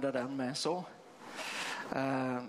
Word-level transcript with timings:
använda 0.00 0.20
den 0.20 0.36
med. 0.36 0.56
Så. 0.56 0.84
Uh, 1.96 2.42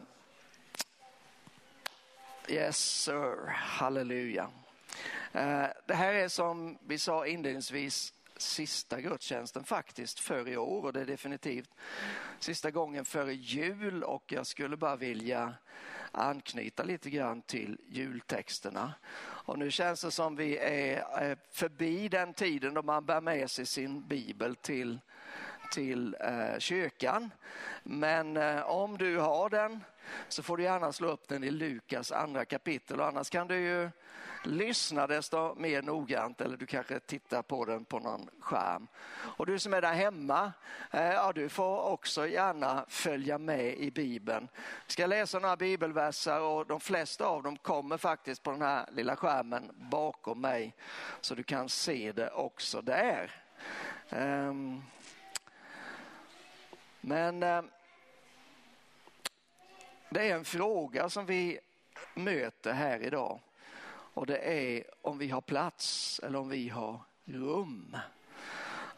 yes 2.47 2.77
sir, 2.77 3.47
halleluja. 3.47 4.43
Uh, 5.35 5.67
det 5.85 5.93
här 5.93 6.13
är 6.13 6.27
som 6.27 6.77
vi 6.81 6.97
sa 6.97 7.27
inledningsvis 7.27 8.13
sista 8.37 9.01
gudstjänsten 9.01 9.63
faktiskt 9.63 10.19
för 10.19 10.47
i 10.47 10.57
år 10.57 10.85
och 10.85 10.93
det 10.93 11.01
är 11.01 11.05
definitivt 11.05 11.69
sista 12.39 12.71
gången 12.71 13.05
före 13.05 13.33
jul 13.33 14.03
och 14.03 14.23
jag 14.27 14.47
skulle 14.47 14.77
bara 14.77 14.95
vilja 14.95 15.53
anknyta 16.11 16.83
lite 16.83 17.09
grann 17.09 17.41
till 17.41 17.77
jultexterna. 17.87 18.93
Och 19.45 19.59
nu 19.59 19.71
känns 19.71 20.01
det 20.01 20.11
som 20.11 20.35
vi 20.35 20.57
är 20.57 21.29
eh, 21.29 21.37
förbi 21.51 22.07
den 22.07 22.33
tiden 22.33 22.73
då 22.73 22.81
man 22.81 23.05
bär 23.05 23.21
med 23.21 23.51
sig 23.51 23.65
sin 23.65 24.07
bibel 24.07 24.55
till 24.55 24.99
till 25.71 26.15
eh, 26.19 26.59
kyrkan. 26.59 27.31
Men 27.83 28.37
eh, 28.37 28.61
om 28.61 28.97
du 28.97 29.17
har 29.17 29.49
den 29.49 29.83
så 30.27 30.43
får 30.43 30.57
du 30.57 30.63
gärna 30.63 30.91
slå 30.91 31.07
upp 31.07 31.27
den 31.27 31.43
i 31.43 31.51
Lukas 31.51 32.11
andra 32.11 32.45
kapitel 32.45 32.99
och 32.99 33.07
annars 33.07 33.29
kan 33.29 33.47
du 33.47 33.59
ju 33.59 33.89
lyssna 34.43 35.07
desto 35.07 35.55
mer 35.55 35.81
noggrant 35.81 36.41
eller 36.41 36.57
du 36.57 36.65
kanske 36.65 36.99
tittar 36.99 37.41
på 37.41 37.65
den 37.65 37.85
på 37.85 37.99
någon 37.99 38.29
skärm. 38.39 38.87
Och 39.13 39.45
du 39.45 39.59
som 39.59 39.73
är 39.73 39.81
där 39.81 39.93
hemma, 39.93 40.51
eh, 40.91 41.11
ja, 41.13 41.31
du 41.35 41.49
får 41.49 41.81
också 41.81 42.27
gärna 42.27 42.85
följa 42.87 43.37
med 43.37 43.77
i 43.77 43.91
Bibeln. 43.91 44.47
Vi 44.87 44.93
ska 44.93 45.05
läsa 45.05 45.39
några 45.39 45.57
bibelverser 45.57 46.41
och 46.41 46.65
de 46.65 46.79
flesta 46.79 47.25
av 47.25 47.43
dem 47.43 47.57
kommer 47.57 47.97
faktiskt 47.97 48.43
på 48.43 48.51
den 48.51 48.61
här 48.61 48.85
lilla 48.91 49.15
skärmen 49.15 49.71
bakom 49.91 50.41
mig 50.41 50.75
så 51.21 51.35
du 51.35 51.43
kan 51.43 51.69
se 51.69 52.11
det 52.11 52.29
också 52.29 52.81
där. 52.81 53.31
Um, 54.09 54.83
men 57.01 57.43
eh, 57.43 57.61
det 60.09 60.29
är 60.29 60.35
en 60.35 60.45
fråga 60.45 61.09
som 61.09 61.25
vi 61.25 61.59
möter 62.13 62.73
här 62.73 62.99
idag 62.99 63.39
och 64.13 64.25
det 64.25 64.37
är 64.37 64.83
om 65.01 65.17
vi 65.17 65.29
har 65.29 65.41
plats 65.41 66.19
eller 66.23 66.39
om 66.39 66.49
vi 66.49 66.69
har 66.69 66.99
rum. 67.25 67.97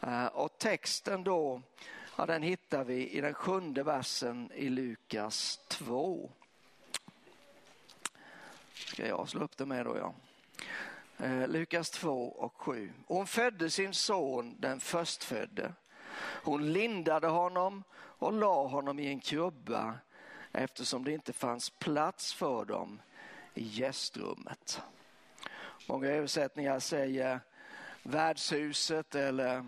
Eh, 0.00 0.26
och 0.26 0.58
texten 0.58 1.24
då, 1.24 1.62
ja, 2.16 2.26
den 2.26 2.42
hittar 2.42 2.84
vi 2.84 3.10
i 3.10 3.20
den 3.20 3.34
sjunde 3.34 3.82
versen 3.82 4.50
i 4.54 4.68
Lukas 4.68 5.60
2. 5.68 6.30
Ska 8.74 9.06
jag 9.06 9.28
slå 9.28 9.40
upp 9.40 9.56
det 9.56 9.66
med 9.66 9.86
då 9.86 9.96
ja. 9.96 10.14
Eh, 11.26 11.48
Lukas 11.48 11.90
2 11.90 12.28
och 12.28 12.54
7. 12.56 12.92
Hon 13.06 13.26
födde 13.26 13.70
sin 13.70 13.94
son 13.94 14.56
den 14.58 14.80
förstfödde 14.80 15.72
hon 16.20 16.72
lindade 16.72 17.26
honom 17.26 17.84
och 17.94 18.32
la 18.32 18.66
honom 18.66 18.98
i 18.98 19.06
en 19.06 19.20
krubba 19.20 19.94
eftersom 20.52 21.04
det 21.04 21.12
inte 21.12 21.32
fanns 21.32 21.70
plats 21.70 22.34
för 22.34 22.64
dem 22.64 23.00
i 23.54 23.62
gästrummet. 23.62 24.82
Många 25.88 26.08
översättningar 26.08 26.78
säger 26.78 27.40
värdshuset 28.02 29.14
eller 29.14 29.64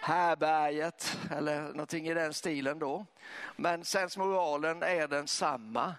härberget 0.00 1.18
eller 1.30 1.62
någonting 1.62 2.08
i 2.08 2.14
den 2.14 2.34
stilen 2.34 2.78
då. 2.78 3.06
Men 3.56 3.84
sensmoralen 3.84 4.82
är 4.82 5.08
densamma. 5.08 5.94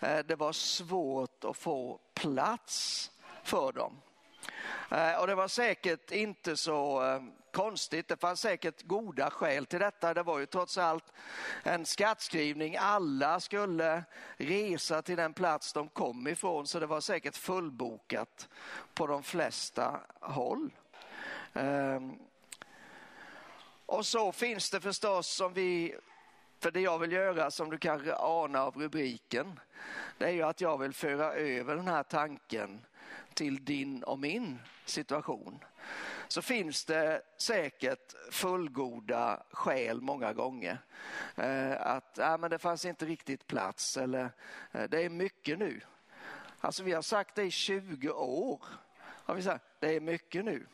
Eh, 0.00 0.18
det 0.18 0.36
var 0.36 0.52
svårt 0.52 1.44
att 1.44 1.56
få 1.56 2.00
plats 2.14 3.10
för 3.42 3.72
dem. 3.72 4.00
Eh, 4.90 5.20
och 5.20 5.26
det 5.26 5.34
var 5.34 5.48
säkert 5.48 6.10
inte 6.10 6.56
så 6.56 7.04
eh, 7.04 7.22
konstigt. 7.56 8.08
Det 8.08 8.16
fanns 8.16 8.40
säkert 8.40 8.82
goda 8.82 9.30
skäl 9.30 9.66
till 9.66 9.78
detta. 9.78 10.14
Det 10.14 10.22
var 10.22 10.38
ju 10.38 10.46
trots 10.46 10.78
allt 10.78 11.12
en 11.62 11.86
skattskrivning. 11.86 12.76
Alla 12.76 13.40
skulle 13.40 14.04
resa 14.36 15.02
till 15.02 15.16
den 15.16 15.32
plats 15.32 15.72
de 15.72 15.88
kom 15.88 16.26
ifrån 16.28 16.66
så 16.66 16.80
det 16.80 16.86
var 16.86 17.00
säkert 17.00 17.36
fullbokat 17.36 18.48
på 18.94 19.06
de 19.06 19.22
flesta 19.22 20.00
håll. 20.20 20.70
Ehm, 21.54 22.18
och 23.86 24.06
så 24.06 24.32
finns 24.32 24.70
det 24.70 24.80
förstås 24.80 25.26
som 25.26 25.52
vi 25.52 25.94
för 26.60 26.70
det 26.70 26.80
jag 26.80 26.98
vill 26.98 27.12
göra, 27.12 27.50
som 27.50 27.70
du 27.70 27.78
kanske 27.78 28.14
anar 28.14 28.60
av 28.60 28.76
rubriken, 28.76 29.60
det 30.18 30.24
är 30.24 30.30
ju 30.30 30.42
att 30.42 30.60
jag 30.60 30.78
vill 30.78 30.92
föra 30.92 31.32
över 31.32 31.76
den 31.76 31.88
här 31.88 32.02
tanken 32.02 32.80
till 33.34 33.64
din 33.64 34.02
och 34.02 34.18
min 34.18 34.58
situation 34.84 35.58
så 36.28 36.42
finns 36.42 36.84
det 36.84 37.22
säkert 37.38 38.14
fullgoda 38.30 39.42
skäl 39.50 40.00
många 40.00 40.32
gånger. 40.32 40.78
Eh, 41.36 41.86
att 41.86 42.18
äh, 42.18 42.38
men 42.38 42.50
det 42.50 42.58
fanns 42.58 42.84
inte 42.84 43.06
riktigt 43.06 43.46
plats 43.46 43.96
eller 43.96 44.30
eh, 44.72 44.84
det 44.84 45.04
är 45.04 45.10
mycket 45.10 45.58
nu. 45.58 45.80
Alltså 46.60 46.82
vi 46.82 46.92
har 46.92 47.02
sagt 47.02 47.34
det 47.34 47.42
i 47.42 47.50
20 47.50 48.10
år. 48.10 48.62
Har 48.98 49.34
vi 49.34 49.42
sagt, 49.42 49.64
det 49.80 49.96
är 49.96 50.00
mycket 50.00 50.44
nu. 50.44 50.66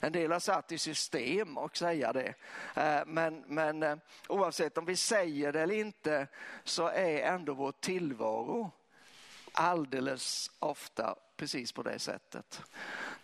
En 0.00 0.12
del 0.12 0.32
har 0.32 0.40
satt 0.40 0.72
i 0.72 0.78
system 0.78 1.58
och 1.58 1.76
säga 1.76 2.12
det. 2.12 2.34
Eh, 2.76 3.02
men, 3.06 3.44
men 3.46 4.00
oavsett 4.28 4.78
om 4.78 4.84
vi 4.84 4.96
säger 4.96 5.52
det 5.52 5.60
eller 5.60 5.74
inte 5.74 6.26
så 6.64 6.88
är 6.88 7.22
ändå 7.22 7.54
vår 7.54 7.72
tillvaro 7.72 8.70
alldeles 9.52 10.50
ofta 10.58 11.16
precis 11.36 11.72
på 11.72 11.82
det 11.82 11.98
sättet. 11.98 12.62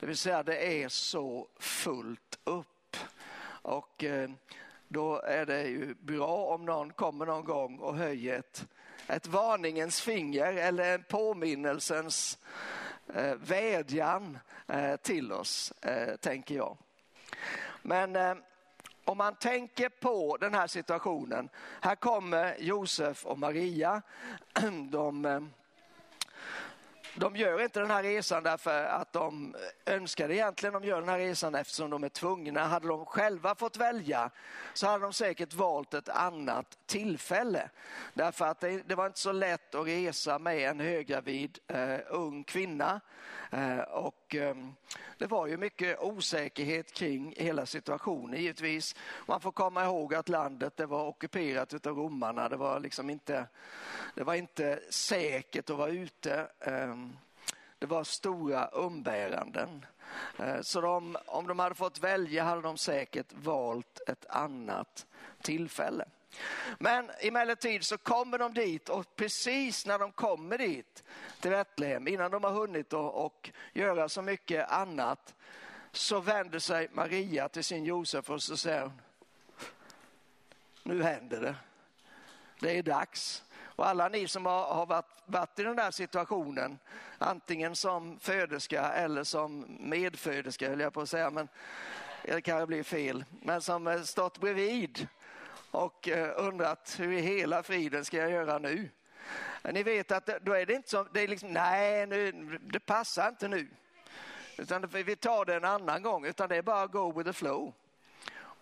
Det 0.01 0.07
vill 0.07 0.17
säga 0.17 0.43
det 0.43 0.83
är 0.83 0.89
så 0.89 1.49
fullt 1.59 2.39
upp. 2.45 2.97
Och 3.63 4.05
eh, 4.05 4.31
då 4.89 5.21
är 5.21 5.47
det 5.47 5.63
ju 5.63 5.95
bra 5.95 6.37
om 6.37 6.65
någon 6.65 6.93
kommer 6.93 7.27
någon 7.27 7.45
gång 7.45 7.79
och 7.79 7.97
höjer 7.97 8.39
ett, 8.39 8.67
ett 9.07 9.27
varningens 9.27 10.01
finger 10.01 10.53
eller 10.53 10.95
en 10.95 11.03
påminnelsens 11.03 12.39
eh, 13.15 13.35
vädjan 13.35 14.39
eh, 14.67 14.97
till 14.97 15.33
oss, 15.33 15.73
eh, 15.83 16.17
tänker 16.17 16.55
jag. 16.55 16.77
Men 17.83 18.17
eh, 18.17 18.35
om 19.05 19.19
man 19.19 19.35
tänker 19.35 19.89
på 19.89 20.37
den 20.37 20.55
här 20.55 20.67
situationen, 20.67 21.49
här 21.81 21.95
kommer 21.95 22.57
Josef 22.59 23.27
och 23.27 23.39
Maria. 23.39 24.03
De 24.91 25.25
eh, 25.25 25.41
de 27.19 27.37
gör 27.37 27.63
inte 27.63 27.81
den 27.81 27.91
här 27.91 28.03
resan 28.03 28.43
därför 28.43 28.85
att 28.85 29.13
de 29.13 29.57
önskar 29.87 30.31
egentligen. 30.31 30.73
De 30.73 30.85
gör 30.85 31.01
den 31.01 31.09
här 31.09 31.19
resan 31.19 31.55
eftersom 31.55 31.91
de 31.91 32.05
är 32.05 32.09
tvungna. 32.09 32.65
Hade 32.65 32.89
de 32.89 33.07
själva 33.07 33.55
fått 33.55 33.77
välja 33.77 34.31
så 34.75 34.87
hade 34.87 35.05
de 35.05 35.13
säkert 35.13 35.55
valt 35.55 35.95
ett 35.95 36.09
annat 36.09 36.79
tillfälle. 36.87 37.71
Därför 38.15 38.45
att 38.45 38.61
det, 38.61 38.83
det 38.89 38.95
var 38.95 39.07
inte 39.07 39.19
så 39.19 39.33
lätt 39.33 39.75
att 39.75 39.87
resa 39.87 40.39
med 40.39 40.59
en 40.59 40.81
höggravid 40.81 41.59
eh, 41.67 41.99
ung 42.09 42.45
kvinna. 42.45 43.01
Eh, 43.51 43.79
och 43.79 44.35
eh, 44.35 44.57
det 45.19 45.27
var 45.27 45.47
ju 45.47 45.57
mycket 45.57 46.01
osäkerhet 46.01 46.93
kring 46.93 47.35
hela 47.37 47.67
situationen 47.67 48.41
givetvis. 48.41 48.95
Man 49.27 49.41
får 49.41 49.53
komma 49.53 49.85
ihåg 49.85 50.15
att 50.15 50.29
landet 50.29 50.77
det 50.77 50.87
var 50.87 51.07
ockuperat 51.07 51.87
av 51.87 51.97
romarna. 51.97 52.49
Det 52.49 52.57
var 52.57 52.81
liksom 52.81 53.11
inte, 53.11 53.47
det 54.15 54.25
var 54.25 54.35
inte 54.35 54.81
säkert 54.91 55.71
att 55.71 55.77
vara 55.77 55.91
ute. 55.91 56.49
Ehm, 56.61 57.06
det 57.79 57.87
var 57.87 58.05
stora 58.05 58.67
umbäranden. 58.67 59.87
Eh, 60.39 60.61
så 60.61 60.81
de, 60.81 61.17
om 61.27 61.47
de 61.47 61.59
hade 61.59 61.75
fått 61.75 61.99
välja 61.99 62.45
hade 62.45 62.63
de 62.63 62.77
säkert 62.77 63.33
valt 63.33 64.01
ett 64.09 64.27
annat 64.27 65.07
tillfälle. 65.43 66.05
Men 66.79 67.11
emellertid 67.19 67.85
så 67.85 67.99
kommer 67.99 68.39
de 68.39 68.55
dit 68.55 68.89
och 68.89 69.17
precis 69.17 69.87
när 69.87 69.99
de 69.99 70.13
kommer 70.13 70.59
dit 70.59 71.05
till 71.41 71.51
Betlehem, 71.51 72.09
innan 72.09 72.31
de 72.31 72.45
har 72.45 72.51
hunnit 72.51 72.93
och, 72.93 73.25
och 73.27 73.51
göra 73.73 74.09
så 74.09 74.23
mycket 74.23 74.71
annat, 74.71 75.35
så 75.93 76.21
vänder 76.21 76.59
sig 76.59 76.89
Maria 76.93 77.49
till 77.49 77.65
sin 77.65 77.85
Josef 77.85 78.31
och 78.31 78.43
så 78.43 78.57
säger 78.57 78.83
hon, 78.83 79.01
nu 80.83 81.03
händer 81.03 81.41
det. 81.41 81.55
Det 82.61 82.79
är 82.79 82.83
dags. 82.83 83.45
Och 83.77 83.87
alla 83.87 84.09
ni 84.09 84.29
som 84.29 84.47
har, 84.47 84.75
har 84.75 84.87
varit, 84.87 85.23
varit, 85.27 85.59
i 85.59 85.63
den 85.63 85.77
där 85.77 85.91
situationen, 85.91 86.79
antingen 87.19 87.77
som 87.77 88.19
föderska 88.19 88.83
eller 88.83 89.25
som 89.25 89.67
medföderska 89.81 90.69
höll 90.69 90.81
jag 90.81 90.93
på 90.93 91.01
att 91.01 91.09
säga, 91.09 91.31
men 91.31 91.49
det 92.23 92.41
kanske 92.41 92.67
blir 92.67 92.83
fel, 92.83 93.25
men 93.43 93.61
som 93.61 93.87
eh, 93.87 94.03
stått 94.03 94.39
bredvid 94.39 95.09
och 95.71 96.09
eh, 96.09 96.31
undrat 96.37 96.97
hur 96.99 97.13
i 97.13 97.21
hela 97.21 97.63
friden 97.63 98.05
ska 98.05 98.17
jag 98.17 98.31
göra 98.31 98.59
nu? 98.59 98.89
Ni 99.73 99.83
vet 99.83 100.13
att 100.13 100.29
eh, 100.29 100.37
då 100.43 100.53
är 100.53 100.67
det 100.67 100.75
inte 100.75 100.91
som, 100.91 101.09
det 101.13 101.21
är 101.21 101.29
liksom, 101.29 101.53
nej, 101.53 102.07
nu, 102.07 102.33
det 102.63 102.81
passar 102.81 103.29
inte 103.29 103.49
nu. 103.49 103.69
Utan 104.59 104.87
vi 104.91 105.17
tar 105.17 105.45
det 105.45 105.55
en 105.55 105.65
annan 105.65 106.03
gång, 106.03 106.27
utan 106.27 106.49
det 106.49 106.57
är 106.57 106.63
bara 106.63 106.87
go 106.87 107.13
with 107.13 107.29
the 107.29 107.33
flow. 107.33 107.73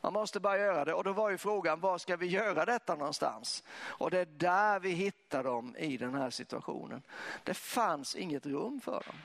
Man 0.04 0.12
måste 0.12 0.40
bara 0.40 0.58
göra 0.58 0.84
det 0.84 0.94
och 0.94 1.04
då 1.04 1.12
var 1.12 1.30
ju 1.30 1.38
frågan 1.38 1.80
var 1.80 1.98
ska 1.98 2.16
vi 2.16 2.26
göra 2.26 2.64
detta 2.64 2.94
någonstans? 2.94 3.64
Och 3.80 4.10
det 4.10 4.18
är 4.18 4.24
där 4.24 4.80
vi 4.80 4.90
hittar 4.90 5.44
dem 5.44 5.76
i 5.76 5.96
den 5.96 6.14
här 6.14 6.30
situationen. 6.30 7.02
Det 7.44 7.54
fanns 7.54 8.16
inget 8.16 8.46
rum 8.46 8.80
för 8.80 9.02
dem. 9.06 9.16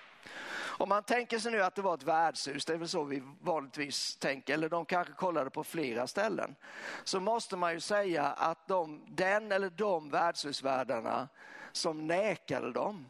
Om 0.51 0.89
man 0.89 1.03
tänker 1.03 1.39
sig 1.39 1.51
nu 1.51 1.63
att 1.63 1.75
det 1.75 1.81
var 1.81 1.93
ett 1.93 2.03
värdshus, 2.03 2.65
det 2.65 2.73
är 2.73 2.77
väl 2.77 2.87
så 2.87 3.03
vi 3.03 3.23
vanligtvis 3.41 4.15
tänker, 4.15 4.53
eller 4.53 4.69
de 4.69 4.85
kanske 4.85 5.13
kollade 5.13 5.49
på 5.49 5.63
flera 5.63 6.07
ställen, 6.07 6.55
så 7.03 7.19
måste 7.19 7.57
man 7.57 7.73
ju 7.73 7.79
säga 7.79 8.23
att 8.23 8.67
de, 8.67 9.01
den 9.07 9.51
eller 9.51 9.69
de 9.69 10.09
värdshusvärdarna 10.09 11.27
som 11.71 12.07
nekade 12.07 12.71
dem, 12.71 13.09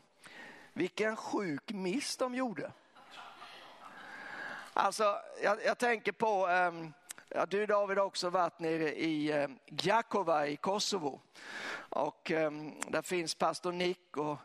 vilken 0.74 1.16
sjuk 1.16 1.72
miss 1.72 2.18
de 2.18 2.36
gjorde. 2.36 2.72
Alltså, 4.74 5.22
jag, 5.44 5.58
jag 5.66 5.78
tänker 5.78 6.12
på, 6.12 6.48
um, 6.48 6.94
ja, 7.30 7.46
du 7.46 7.66
David 7.66 7.98
har 7.98 8.06
också 8.06 8.30
varit 8.30 8.60
nere 8.60 9.00
i 9.00 9.28
Gjakova 9.28 9.58
Jakova 9.68 10.48
i 10.48 10.58
Kosovo. 10.58 11.22
Och 11.90 12.32
um, 12.32 12.74
där 12.88 13.02
finns 13.02 13.36
pastor 13.36 13.72
Nick 13.72 14.18
och 14.18 14.38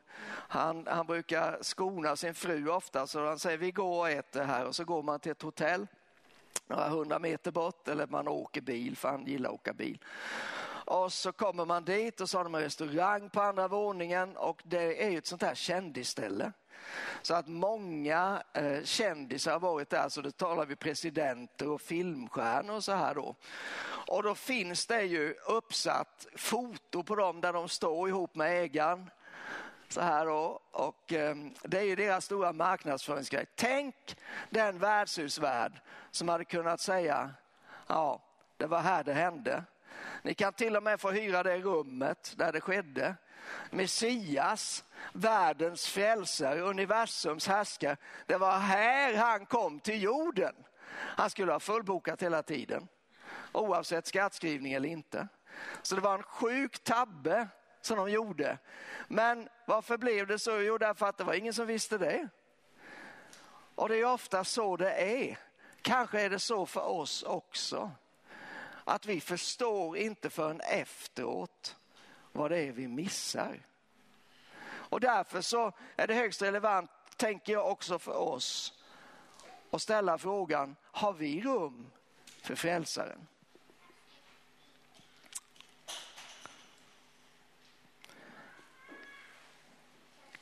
han, 0.49 0.87
han 0.91 1.07
brukar 1.07 1.59
skona 1.61 2.17
sin 2.17 2.35
fru 2.35 2.69
ofta 2.69 3.07
så 3.07 3.27
han 3.27 3.39
säger 3.39 3.59
vi 3.59 3.71
går 3.71 3.99
och 3.99 4.11
äter 4.11 4.45
här 4.45 4.65
och 4.65 4.77
så 4.77 4.85
går 4.85 5.03
man 5.03 5.21
till 5.21 5.33
ett 5.33 5.43
hotell 5.43 5.87
några 6.67 6.89
hundra 6.89 7.19
meter 7.19 7.51
bort 7.51 7.89
eller 7.89 8.07
man 8.07 8.29
åker 8.29 8.61
bil 8.61 8.97
för 8.97 9.09
han 9.09 9.27
gillar 9.27 9.51
att 9.51 9.55
åka 9.55 9.73
bil. 9.73 9.99
Och 10.85 11.13
så 11.13 11.33
kommer 11.33 11.65
man 11.65 11.85
dit 11.85 12.21
och 12.21 12.31
så 12.31 12.39
har 12.39 12.45
de 12.45 12.55
en 12.55 12.61
restaurang 12.61 13.31
på 13.31 13.43
andra 13.43 13.69
våningen 13.69 14.37
och 14.37 14.63
det 14.65 15.05
är 15.05 15.11
ju 15.11 15.19
ett 15.19 15.27
sånt 15.27 15.43
här 15.43 15.55
kändisställe. 15.55 16.53
Så 17.23 17.35
att 17.35 17.49
många 17.49 18.43
eh, 18.53 18.83
kändisar 18.83 19.53
har 19.53 19.61
varit 19.61 19.91
där, 19.91 20.09
så 20.09 20.21
det 20.21 20.37
talar 20.37 20.67
vi 20.67 20.77
presidenter 20.77 21.69
och 21.69 21.81
filmstjärnor 21.81 22.75
och 22.75 22.85
så 22.85 22.93
här 22.93 23.15
då. 23.15 23.35
Och 24.07 24.23
då 24.23 24.35
finns 24.35 24.87
det 24.87 25.03
ju 25.03 25.35
uppsatt 25.47 26.27
foto 26.37 27.03
på 27.03 27.15
dem 27.15 27.41
där 27.41 27.53
de 27.53 27.69
står 27.69 28.09
ihop 28.09 28.35
med 28.35 28.63
ägaren. 28.63 29.11
Så 29.89 30.01
här 30.01 30.27
då. 30.27 30.61
Och 30.71 31.13
eh, 31.13 31.37
det 31.63 31.79
är 31.79 31.85
ju 31.85 31.97
deras 31.97 32.25
stora 32.25 32.53
marknadsföringsgrej. 32.53 33.47
Tänk 33.55 34.17
den 34.51 34.79
värdshusvärd 34.79 35.73
som 36.11 36.29
hade 36.29 36.45
kunnat 36.45 36.81
säga, 36.81 37.31
ja, 37.87 38.23
det 38.57 38.67
var 38.67 38.81
här 38.81 39.05
det 39.05 39.13
hände. 39.13 39.65
Ni 40.23 40.35
kan 40.35 40.53
till 40.53 40.77
och 40.77 40.83
med 40.83 41.01
få 41.01 41.11
hyra 41.11 41.43
det 41.43 41.59
rummet 41.59 42.35
där 42.37 42.53
det 42.53 42.61
skedde. 42.61 43.15
Messias, 43.71 44.85
världens 45.13 45.87
frälsare, 45.87 46.61
universums 46.61 47.47
härskare. 47.49 47.97
Det 48.27 48.37
var 48.37 48.59
här 48.59 49.15
han 49.15 49.47
kom 49.47 49.81
till 49.81 50.03
jorden. 50.03 50.55
Han 50.97 51.31
skulle 51.31 51.53
ha 51.53 51.61
fullbokat 51.61 52.23
hela 52.23 52.43
tiden, 52.43 52.89
oavsett 53.53 54.07
skattskrivning 54.07 54.73
eller 54.73 54.89
inte. 54.89 55.29
Så 55.83 55.95
det 55.95 56.01
var 56.01 56.15
en 56.15 56.23
sjuk 56.23 56.85
tabbe 56.85 57.49
som 57.81 57.97
de 57.97 58.11
gjorde. 58.11 58.59
Men 59.09 59.49
varför 59.67 59.97
blev 59.99 60.27
det 60.27 60.39
så? 60.39 60.61
Jo, 60.61 60.79
därför 60.79 61.07
att 61.07 61.19
det 61.19 61.25
var 61.25 61.35
ingen 61.35 61.55
som 61.55 61.67
visste 61.67 61.99
det. 61.99 62.29
Och 63.75 63.89
det 63.89 63.97
är 63.97 64.05
ofta 64.05 64.45
så 64.45 64.77
det 64.77 64.93
är. 64.93 65.39
Kanske 65.83 66.21
är 66.21 66.31
det 66.31 66.39
så 66.39 66.67
för 66.67 66.89
oss 66.89 67.23
också. 67.23 67.91
Att 68.85 69.07
vi 69.07 69.21
förstår 69.21 69.97
inte 69.97 70.31
förrän 70.31 70.61
efteråt 70.61 71.77
vad 72.33 72.51
det 72.51 72.59
är 72.59 72.73
vi 72.73 72.89
missar. 72.89 73.61
Och 74.67 75.01
därför 75.01 75.41
så 75.41 75.73
är 75.97 76.07
det 76.07 76.15
högst 76.15 76.43
relevant, 76.43 76.91
tänker 77.17 77.53
jag 77.53 77.71
också 77.71 77.99
för 77.99 78.17
oss, 78.17 78.75
att 79.71 79.83
ställa 79.83 80.19
frågan, 80.19 80.77
har 80.83 81.13
vi 81.13 81.41
rum 81.43 81.91
för 82.43 82.55
frälsaren? 82.55 83.27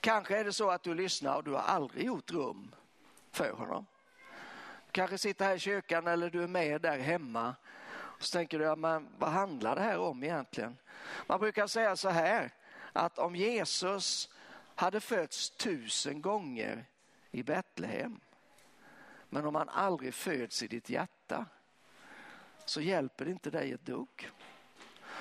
Kanske 0.01 0.39
är 0.39 0.45
det 0.45 0.53
så 0.53 0.71
att 0.71 0.83
du 0.83 0.95
lyssnar 0.95 1.37
och 1.37 1.45
du 1.45 1.51
har 1.51 1.61
aldrig 1.61 2.07
gjort 2.07 2.31
rum 2.31 2.75
för 3.31 3.51
honom. 3.51 3.87
Du 4.87 4.93
kanske 4.93 5.19
sitter 5.19 5.45
här 5.45 5.55
i 5.55 5.59
kyrkan 5.59 6.07
eller 6.07 6.31
du 6.31 6.43
är 6.43 6.49
med 6.49 6.81
där 6.81 6.99
hemma 6.99 7.55
så 8.23 8.37
tänker 8.37 8.59
du, 8.59 8.65
ja, 8.65 8.77
men 8.77 9.09
vad 9.19 9.31
handlar 9.31 9.75
det 9.75 9.83
här 9.83 9.99
om 9.99 10.23
egentligen? 10.23 10.79
Man 11.27 11.41
brukar 11.41 11.67
säga 11.67 11.97
så 11.97 12.09
här, 12.09 12.51
att 12.93 13.19
om 13.19 13.37
Jesus 13.37 14.31
hade 14.75 15.01
fötts 15.01 15.51
tusen 15.51 16.23
gånger 16.23 16.85
i 17.31 17.43
Betlehem, 17.43 18.21
men 19.29 19.47
om 19.47 19.55
han 19.55 19.69
aldrig 19.69 20.15
föds 20.15 20.63
i 20.63 20.67
ditt 20.67 20.91
hjärta, 20.91 21.47
så 22.65 22.81
hjälper 22.81 23.25
det 23.25 23.31
inte 23.31 23.51
dig 23.51 23.73
ett 23.73 23.87
dugg. 23.87 24.31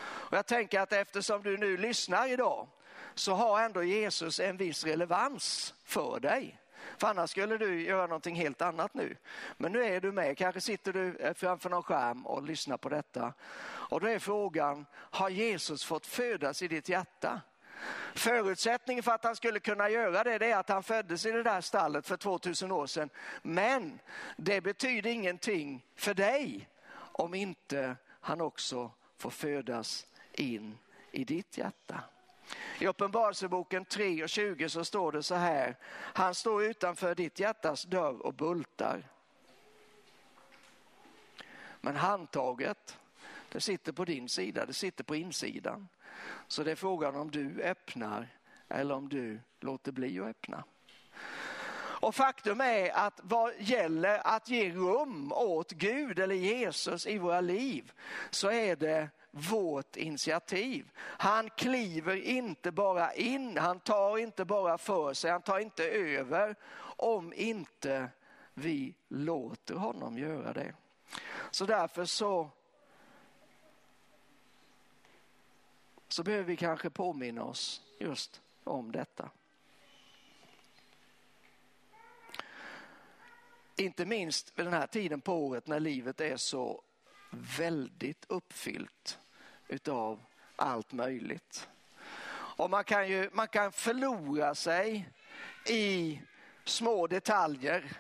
Och 0.04 0.38
jag 0.38 0.46
tänker 0.46 0.80
att 0.80 0.94
eftersom 0.94 1.44
du 1.44 1.58
nu 1.58 1.78
lyssnar 1.78 2.28
idag 2.28 2.68
så 3.16 3.34
har 3.34 3.62
ändå 3.62 3.84
Jesus 3.84 4.40
en 4.40 4.58
viss 4.58 4.84
relevans 4.84 5.74
för 5.84 6.20
dig. 6.20 6.60
För 6.98 7.08
annars 7.08 7.30
skulle 7.30 7.58
du 7.58 7.82
göra 7.82 8.08
någonting 8.08 8.36
helt 8.36 8.62
annat 8.62 8.94
nu. 8.94 9.18
Men 9.58 9.72
nu 9.72 9.84
är 9.84 10.02
du 10.02 10.12
med, 10.12 10.38
kanske 10.38 10.62
sitter 10.62 10.94
du 10.94 11.16
eh, 11.16 11.34
framför 11.34 11.70
någon 11.70 11.84
skärm 11.84 12.26
och 12.26 12.44
lyssnar 12.44 12.78
på 12.78 12.90
detta. 12.90 13.34
Och 13.64 14.02
då 14.02 14.08
är 14.08 14.20
frågan, 14.20 14.86
har 14.94 15.30
Jesus 15.30 15.84
fått 15.84 16.06
födas 16.06 16.62
i 16.62 16.68
ditt 16.68 16.90
hjärta? 16.90 17.42
Förutsättningen 18.14 19.04
för 19.04 19.12
att 19.12 19.24
han 19.24 19.36
skulle 19.36 19.60
kunna 19.60 19.90
göra 19.90 20.24
det, 20.24 20.38
det 20.38 20.52
är 20.52 20.58
att 20.58 20.70
han 20.70 20.84
föddes 20.84 21.26
i 21.26 21.32
det 21.32 21.44
där 21.44 21.62
stallet 21.62 22.08
för 22.08 22.18
2000 22.18 22.72
år 22.72 22.88
sedan. 22.88 23.10
Men 23.42 24.00
det 24.38 24.62
betyder 24.62 25.10
ingenting 25.10 25.86
för 25.96 26.14
dig 26.14 26.70
om 26.96 27.34
inte 27.34 27.96
han 28.22 28.42
också 28.42 28.92
får 29.18 29.30
födas 29.30 30.08
in 30.34 30.78
i 31.12 31.24
ditt 31.24 31.58
hjärta. 31.58 32.04
I 32.80 32.88
Uppenbarelseboken 32.88 33.86
3 33.86 34.24
och 34.24 34.30
20 34.30 34.70
så 34.70 34.86
står 34.86 35.12
det 35.12 35.24
så 35.24 35.36
här. 35.36 35.76
Han 35.94 36.36
står 36.36 36.64
utanför 36.64 37.16
ditt 37.16 37.40
hjärtas 37.40 37.84
dörr 37.84 38.26
och 38.26 38.34
bultar. 38.34 39.04
Men 41.82 41.96
handtaget, 41.96 42.98
det 43.52 43.62
sitter 43.62 43.92
på 43.92 44.06
din 44.06 44.30
sida, 44.30 44.66
det 44.66 44.74
sitter 44.74 45.04
på 45.04 45.16
insidan. 45.16 45.88
Så 46.48 46.64
det 46.64 46.72
är 46.72 46.76
frågan 46.76 47.16
om 47.16 47.32
du 47.32 47.62
öppnar 47.62 48.28
eller 48.68 48.96
om 48.96 49.10
du 49.10 49.40
låter 49.60 49.92
bli 49.92 50.20
att 50.20 50.26
öppna. 50.26 50.64
Och 52.02 52.16
faktum 52.16 52.62
är 52.62 52.92
att 52.92 53.20
vad 53.24 53.54
gäller 53.60 54.28
att 54.28 54.50
ge 54.50 54.70
rum 54.70 55.32
åt 55.32 55.72
Gud 55.72 56.20
eller 56.20 56.36
Jesus 56.36 57.08
i 57.08 57.18
våra 57.18 57.42
liv 57.42 57.92
så 58.30 58.52
är 58.52 58.76
det 58.76 59.10
vårt 59.32 59.96
initiativ. 59.96 60.92
Han 60.98 61.50
kliver 61.50 62.16
inte 62.16 62.72
bara 62.72 63.14
in, 63.14 63.58
han 63.58 63.80
tar 63.80 64.18
inte 64.18 64.46
bara 64.46 64.78
för 64.78 65.14
sig, 65.14 65.32
han 65.32 65.42
tar 65.42 65.60
inte 65.60 65.84
över 65.90 66.56
om 66.98 67.34
inte 67.34 68.10
vi 68.54 68.96
låter 69.08 69.76
honom 69.76 70.18
göra 70.18 70.54
det. 70.54 70.74
Så 71.52 71.66
därför 71.66 72.06
så, 72.06 72.50
så 76.08 76.24
behöver 76.24 76.44
vi 76.44 76.58
kanske 76.58 76.90
påminna 76.90 77.44
oss 77.44 77.82
just 78.00 78.42
om 78.64 78.92
detta. 78.92 79.30
Inte 83.76 84.06
minst 84.06 84.60
vid 84.60 84.66
den 84.66 84.74
här 84.74 84.88
tiden 84.88 85.22
på 85.22 85.34
året 85.34 85.68
när 85.68 85.80
livet 85.80 86.22
är 86.22 86.38
så 86.38 86.84
väldigt 87.58 88.26
uppfyllt 88.30 89.20
utav 89.72 90.20
allt 90.56 90.92
möjligt. 90.92 91.70
Och 92.34 92.70
man 92.70 92.84
kan, 92.84 93.10
ju, 93.10 93.30
man 93.34 93.48
kan 93.48 93.72
förlora 93.72 94.56
sig 94.56 95.10
i 95.66 96.22
små 96.66 97.08
detaljer. 97.08 97.98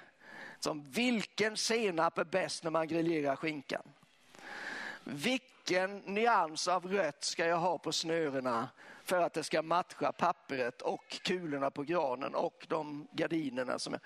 Som 0.59 0.91
vilken 0.91 1.57
senap 1.57 2.17
är 2.17 2.23
bäst 2.23 2.63
när 2.63 2.71
man 2.71 2.87
grillerar 2.87 3.35
skinkan? 3.35 3.83
Vilken 5.03 5.97
nyans 5.97 6.67
av 6.67 6.87
rött 6.87 7.23
ska 7.23 7.45
jag 7.45 7.57
ha 7.57 7.77
på 7.77 7.91
snörena 7.91 8.69
för 9.11 9.21
att 9.21 9.33
det 9.33 9.43
ska 9.43 9.61
matcha 9.61 10.11
pappret 10.11 10.81
och 10.81 11.09
kulorna 11.23 11.71
på 11.71 11.83
granen 11.83 12.35
och 12.35 12.65
de 12.69 13.07
gardinerna 13.11 13.79
som 13.79 13.93
är... 13.93 13.99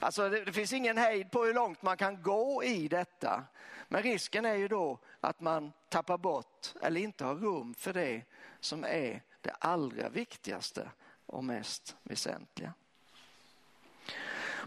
Alltså 0.00 0.28
det, 0.28 0.44
det 0.44 0.52
finns 0.52 0.72
ingen 0.72 0.98
hejd 0.98 1.30
på 1.30 1.44
hur 1.44 1.54
långt 1.54 1.82
man 1.82 1.96
kan 1.96 2.22
gå 2.22 2.64
i 2.64 2.88
detta. 2.88 3.44
Men 3.88 4.02
risken 4.02 4.44
är 4.44 4.54
ju 4.54 4.68
då 4.68 4.98
att 5.20 5.40
man 5.40 5.72
tappar 5.88 6.18
bort 6.18 6.74
eller 6.82 7.00
inte 7.00 7.24
har 7.24 7.34
rum 7.34 7.74
för 7.74 7.92
det 7.92 8.22
som 8.60 8.84
är 8.84 9.22
det 9.40 9.52
allra 9.58 10.08
viktigaste 10.08 10.90
och 11.26 11.44
mest 11.44 11.96
väsentliga. 12.02 12.72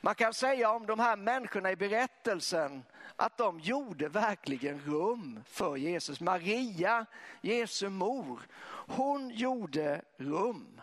Man 0.01 0.15
kan 0.15 0.33
säga 0.33 0.71
om 0.71 0.85
de 0.85 0.99
här 0.99 1.15
människorna 1.17 1.71
i 1.71 1.75
berättelsen 1.75 2.83
att 3.15 3.37
de 3.37 3.59
gjorde 3.59 4.09
verkligen 4.09 4.79
rum 4.79 5.43
för 5.45 5.75
Jesus. 5.75 6.21
Maria, 6.21 7.05
Jesu 7.41 7.89
mor, 7.89 8.41
hon 8.87 9.29
gjorde 9.29 10.01
rum. 10.17 10.81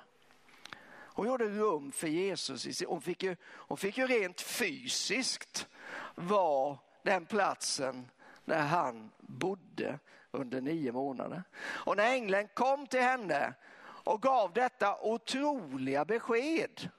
Hon 1.16 1.26
gjorde 1.26 1.44
rum 1.44 1.92
för 1.92 2.08
Jesus. 2.08 2.82
Hon 2.86 3.00
fick 3.00 3.22
ju, 3.22 3.36
hon 3.44 3.78
fick 3.78 3.98
ju 3.98 4.06
rent 4.06 4.40
fysiskt 4.40 5.66
vara 6.14 6.78
den 7.02 7.26
platsen 7.26 8.10
där 8.44 8.62
han 8.62 9.10
bodde 9.18 9.98
under 10.30 10.60
nio 10.60 10.92
månader. 10.92 11.42
Och 11.64 11.96
när 11.96 12.12
ängeln 12.12 12.48
kom 12.54 12.86
till 12.86 13.00
henne 13.00 13.54
och 14.04 14.22
gav 14.22 14.52
detta 14.52 15.00
otroliga 15.00 16.04
besked 16.04 16.90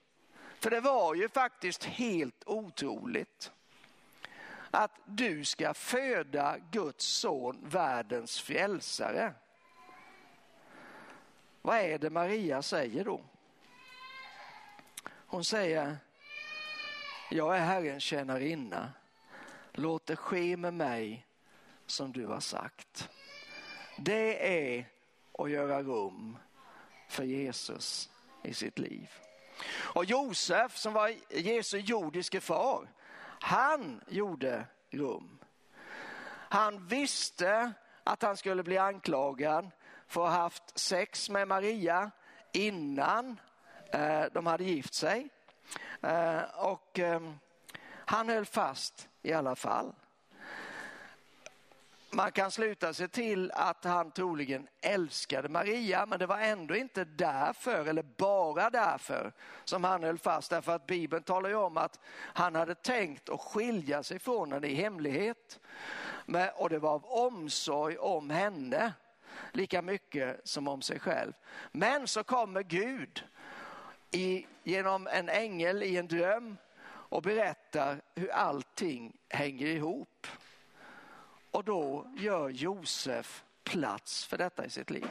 För 0.59 0.69
det 0.69 0.81
var 0.81 1.15
ju 1.15 1.29
faktiskt 1.29 1.83
helt 1.83 2.43
otroligt 2.45 3.51
att 4.75 4.99
du 5.05 5.45
ska 5.45 5.73
föda 5.73 6.57
Guds 6.71 7.05
son, 7.05 7.59
världens 7.63 8.41
frälsare. 8.41 9.33
Vad 11.61 11.77
är 11.77 11.97
det 11.97 12.09
Maria 12.09 12.61
säger 12.61 13.05
då? 13.05 13.21
Hon 15.07 15.45
säger, 15.45 15.97
jag 17.31 17.57
är 17.57 17.61
Herrens 17.61 18.03
tjänarinna. 18.03 18.91
Låt 19.73 20.05
det 20.05 20.15
ske 20.15 20.57
med 20.57 20.73
mig 20.73 21.25
som 21.85 22.11
du 22.11 22.25
har 22.25 22.39
sagt. 22.39 23.09
Det 23.97 24.47
är 24.75 24.89
att 25.37 25.49
göra 25.49 25.83
rum 25.83 26.37
för 27.09 27.23
Jesus 27.23 28.09
i 28.43 28.53
sitt 28.53 28.79
liv. 28.79 29.09
Och 29.67 30.05
Josef 30.05 30.77
som 30.77 30.93
var 30.93 31.13
Jesu 31.29 31.77
jordiske 31.77 32.41
far, 32.41 32.87
han 33.39 34.01
gjorde 34.07 34.65
rum. 34.89 35.39
Han 36.49 36.87
visste 36.87 37.73
att 38.03 38.21
han 38.21 38.37
skulle 38.37 38.63
bli 38.63 38.77
anklagad 38.77 39.71
för 40.07 40.25
att 40.25 40.31
ha 40.31 40.37
haft 40.37 40.79
sex 40.79 41.29
med 41.29 41.47
Maria 41.47 42.11
innan 42.53 43.39
eh, 43.91 44.23
de 44.33 44.45
hade 44.45 44.63
gift 44.63 44.93
sig. 44.93 45.29
Eh, 46.01 46.41
och 46.55 46.99
ehm, 46.99 47.39
han 47.87 48.29
höll 48.29 48.45
fast 48.45 49.09
i 49.21 49.33
alla 49.33 49.55
fall. 49.55 49.93
Man 52.15 52.31
kan 52.31 52.51
sluta 52.51 52.93
sig 52.93 53.07
till 53.07 53.51
att 53.51 53.83
han 53.83 54.11
troligen 54.11 54.67
älskade 54.81 55.49
Maria, 55.49 56.05
men 56.05 56.19
det 56.19 56.25
var 56.25 56.39
ändå 56.39 56.75
inte 56.75 57.03
därför, 57.03 57.85
eller 57.85 58.03
bara 58.03 58.69
därför, 58.69 59.33
som 59.63 59.83
han 59.83 60.03
höll 60.03 60.17
fast. 60.17 60.49
Därför 60.49 60.75
att 60.75 60.87
Bibeln 60.87 61.23
talar 61.23 61.49
ju 61.49 61.55
om 61.55 61.77
att 61.77 61.99
han 62.15 62.55
hade 62.55 62.75
tänkt 62.75 63.29
att 63.29 63.41
skilja 63.41 64.03
sig 64.03 64.19
från 64.19 64.51
henne 64.51 64.67
i 64.67 64.75
hemlighet. 64.75 65.59
Och 66.55 66.69
det 66.69 66.79
var 66.79 66.93
av 66.93 67.05
omsorg 67.05 67.97
om 67.97 68.29
henne, 68.29 68.93
lika 69.51 69.81
mycket 69.81 70.47
som 70.47 70.67
om 70.67 70.81
sig 70.81 70.99
själv. 70.99 71.33
Men 71.71 72.07
så 72.07 72.23
kommer 72.23 72.63
Gud 72.63 73.23
i, 74.11 74.45
genom 74.63 75.07
en 75.07 75.29
ängel 75.29 75.83
i 75.83 75.97
en 75.97 76.07
dröm 76.07 76.57
och 76.87 77.21
berättar 77.21 78.01
hur 78.15 78.31
allting 78.31 79.17
hänger 79.29 79.67
ihop. 79.67 80.27
Och 81.55 81.63
då 81.63 82.07
gör 82.15 82.49
Josef 82.49 83.43
plats 83.63 84.25
för 84.25 84.37
detta 84.37 84.65
i 84.65 84.69
sitt 84.69 84.89
liv. 84.89 85.07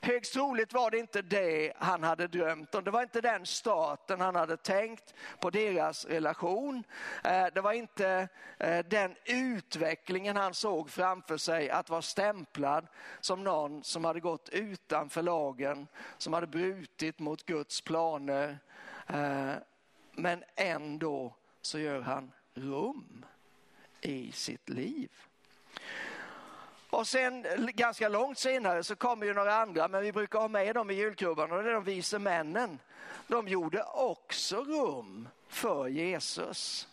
Högst 0.00 0.32
troligt 0.32 0.72
var 0.72 0.90
det 0.90 0.98
inte 0.98 1.22
det 1.22 1.72
han 1.76 2.02
hade 2.02 2.26
drömt 2.26 2.74
om. 2.74 2.84
Det 2.84 2.90
var 2.90 3.02
inte 3.02 3.20
den 3.20 3.46
starten 3.46 4.20
han 4.20 4.34
hade 4.34 4.56
tänkt 4.56 5.14
på 5.40 5.50
deras 5.50 6.04
relation. 6.04 6.84
Eh, 7.24 7.46
det 7.54 7.60
var 7.60 7.72
inte 7.72 8.28
eh, 8.58 8.84
den 8.86 9.16
utvecklingen 9.24 10.36
han 10.36 10.54
såg 10.54 10.90
framför 10.90 11.36
sig 11.36 11.70
att 11.70 11.90
vara 11.90 12.02
stämplad 12.02 12.86
som 13.20 13.44
någon 13.44 13.84
som 13.84 14.04
hade 14.04 14.20
gått 14.20 14.48
utanför 14.48 15.22
lagen, 15.22 15.86
som 16.18 16.32
hade 16.32 16.46
brutit 16.46 17.18
mot 17.18 17.46
Guds 17.46 17.80
planer. 17.80 18.58
Eh, 19.06 19.52
men 20.12 20.44
ändå 20.56 21.36
så 21.62 21.78
gör 21.78 22.00
han 22.00 22.32
rum 22.54 23.24
i 24.00 24.32
sitt 24.32 24.68
liv. 24.68 25.10
Och 26.94 27.06
sen 27.06 27.46
ganska 27.74 28.08
långt 28.08 28.38
senare 28.38 28.82
så 28.82 28.96
kommer 28.96 29.26
ju 29.26 29.34
några 29.34 29.54
andra, 29.54 29.88
men 29.88 30.02
vi 30.02 30.12
brukar 30.12 30.38
ha 30.38 30.48
med 30.48 30.74
dem 30.74 30.90
i 30.90 30.94
julkrubban 30.94 31.52
och 31.52 31.62
det 31.62 31.70
är 31.70 31.74
de 31.74 31.84
vise 31.84 32.18
männen. 32.18 32.78
De 33.26 33.48
gjorde 33.48 33.82
också 33.82 34.64
rum 34.64 35.28
för 35.48 35.88
Jesus. 35.88 36.88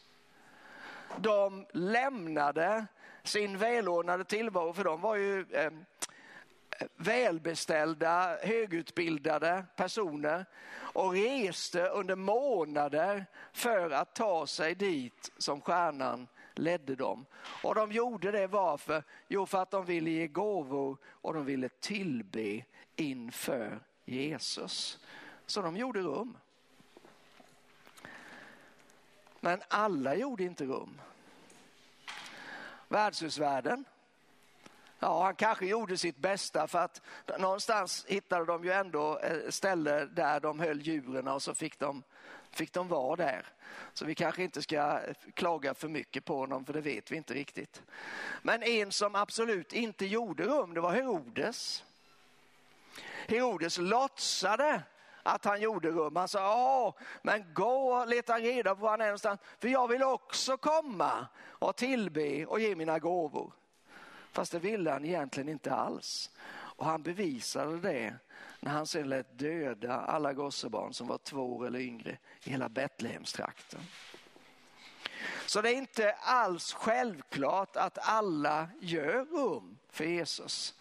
De 1.17 1.65
lämnade 1.71 2.85
sin 3.23 3.57
välordnade 3.57 4.23
tillvaro, 4.23 4.73
för 4.73 4.83
de 4.83 5.01
var 5.01 5.15
ju 5.15 5.45
eh, 5.51 5.71
välbeställda, 6.95 8.37
högutbildade 8.43 9.65
personer 9.75 10.45
och 10.73 11.11
reste 11.11 11.87
under 11.87 12.15
månader 12.15 13.25
för 13.53 13.89
att 13.89 14.15
ta 14.15 14.47
sig 14.47 14.75
dit 14.75 15.31
som 15.37 15.61
stjärnan 15.61 16.27
ledde 16.61 16.95
dem. 16.95 17.25
Och 17.63 17.75
de 17.75 17.91
gjorde 17.91 18.31
det 18.31 18.47
varför? 18.47 19.03
Jo, 19.27 19.45
för 19.45 19.61
att 19.61 19.71
de 19.71 19.85
ville 19.85 20.09
ge 20.09 20.27
gåvor 20.27 20.97
och 21.05 21.33
de 21.33 21.45
ville 21.45 21.69
tillbe 21.69 22.65
inför 22.95 23.79
Jesus. 24.05 24.99
Så 25.45 25.61
de 25.61 25.77
gjorde 25.77 25.99
rum. 25.99 26.37
Men 29.39 29.61
alla 29.67 30.15
gjorde 30.15 30.43
inte 30.43 30.65
rum. 30.65 31.01
Värdshusvärden, 32.87 33.85
ja 34.99 35.23
han 35.23 35.35
kanske 35.35 35.65
gjorde 35.65 35.97
sitt 35.97 36.17
bästa 36.17 36.67
för 36.67 36.79
att 36.79 37.01
någonstans 37.39 38.05
hittade 38.05 38.45
de 38.45 38.63
ju 38.63 38.71
ändå 38.71 39.19
eh, 39.19 39.49
ställe 39.49 40.05
där 40.05 40.39
de 40.39 40.59
höll 40.59 40.81
djuren 40.81 41.27
och 41.27 41.43
så 41.43 41.53
fick 41.53 41.79
de 41.79 42.03
fick 42.55 42.73
de 42.73 42.87
vara 42.87 43.15
där. 43.15 43.45
Så 43.93 44.05
vi 44.05 44.15
kanske 44.15 44.43
inte 44.43 44.61
ska 44.61 44.99
klaga 45.33 45.73
för 45.73 45.87
mycket 45.87 46.25
på 46.25 46.37
honom 46.37 46.65
för 46.65 46.73
det 46.73 46.81
vet 46.81 47.11
vi 47.11 47.15
inte 47.15 47.33
riktigt. 47.33 47.81
Men 48.41 48.63
en 48.63 48.91
som 48.91 49.15
absolut 49.15 49.73
inte 49.73 50.05
gjorde 50.05 50.43
rum 50.43 50.73
det 50.73 50.81
var 50.81 50.91
Herodes. 50.91 51.83
Herodes 53.27 53.77
låtsade 53.77 54.83
att 55.23 55.45
han 55.45 55.61
gjorde 55.61 55.89
rum. 55.91 56.15
Han 56.15 56.27
sa, 56.27 56.39
ja 56.39 56.95
men 57.21 57.53
gå 57.53 57.93
och 57.93 58.07
leta 58.07 58.39
reda 58.39 58.75
på 58.75 58.81
var 58.81 58.89
han 58.89 59.01
är 59.01 59.05
någonstans 59.05 59.39
för 59.59 59.67
jag 59.67 59.87
vill 59.87 60.03
också 60.03 60.57
komma 60.57 61.27
och 61.43 61.75
tillbe 61.75 62.45
och 62.45 62.59
ge 62.59 62.75
mina 62.75 62.99
gåvor. 62.99 63.53
Fast 64.31 64.51
det 64.51 64.59
ville 64.59 64.91
han 64.91 65.05
egentligen 65.05 65.49
inte 65.49 65.73
alls. 65.73 66.31
Och 66.51 66.85
han 66.85 67.03
bevisade 67.03 67.79
det 67.79 68.13
när 68.61 68.71
han 68.71 68.87
sen 68.87 69.09
lät 69.09 69.37
döda 69.39 69.93
alla 69.93 70.33
gossebarn 70.33 70.93
som 70.93 71.07
var 71.07 71.17
två 71.17 71.55
år 71.55 71.67
eller 71.67 71.79
yngre 71.79 72.17
i 72.43 72.49
hela 72.49 72.69
Betlehemstrakten. 72.69 73.79
Så 75.45 75.61
det 75.61 75.69
är 75.69 75.75
inte 75.75 76.11
alls 76.11 76.73
självklart 76.73 77.75
att 77.75 77.97
alla 78.01 78.69
gör 78.79 79.25
rum 79.25 79.77
för 79.89 80.03
Jesus. 80.03 80.75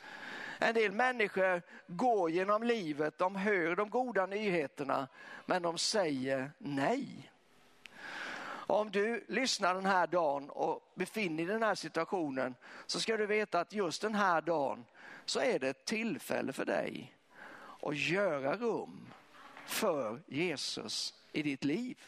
En 0.58 0.74
del 0.74 0.92
människor 0.92 1.62
går 1.86 2.30
genom 2.30 2.62
livet, 2.62 3.18
de 3.18 3.36
hör 3.36 3.76
de 3.76 3.90
goda 3.90 4.26
nyheterna 4.26 5.08
men 5.46 5.62
de 5.62 5.78
säger 5.78 6.52
nej. 6.58 7.32
Om 8.66 8.90
du 8.90 9.24
lyssnar 9.28 9.74
den 9.74 9.86
här 9.86 10.06
dagen 10.06 10.50
och 10.50 10.92
befinner 10.94 11.36
dig 11.36 11.44
i 11.44 11.48
den 11.48 11.62
här 11.62 11.74
situationen 11.74 12.54
så 12.86 13.00
ska 13.00 13.16
du 13.16 13.26
veta 13.26 13.60
att 13.60 13.72
just 13.72 14.02
den 14.02 14.14
här 14.14 14.40
dagen 14.40 14.84
så 15.24 15.40
är 15.40 15.58
det 15.58 15.68
ett 15.68 15.84
tillfälle 15.84 16.52
för 16.52 16.64
dig 16.64 17.14
och 17.80 17.94
göra 17.94 18.56
rum 18.56 19.06
för 19.66 20.20
Jesus 20.26 21.14
i 21.32 21.42
ditt 21.42 21.64
liv. 21.64 21.98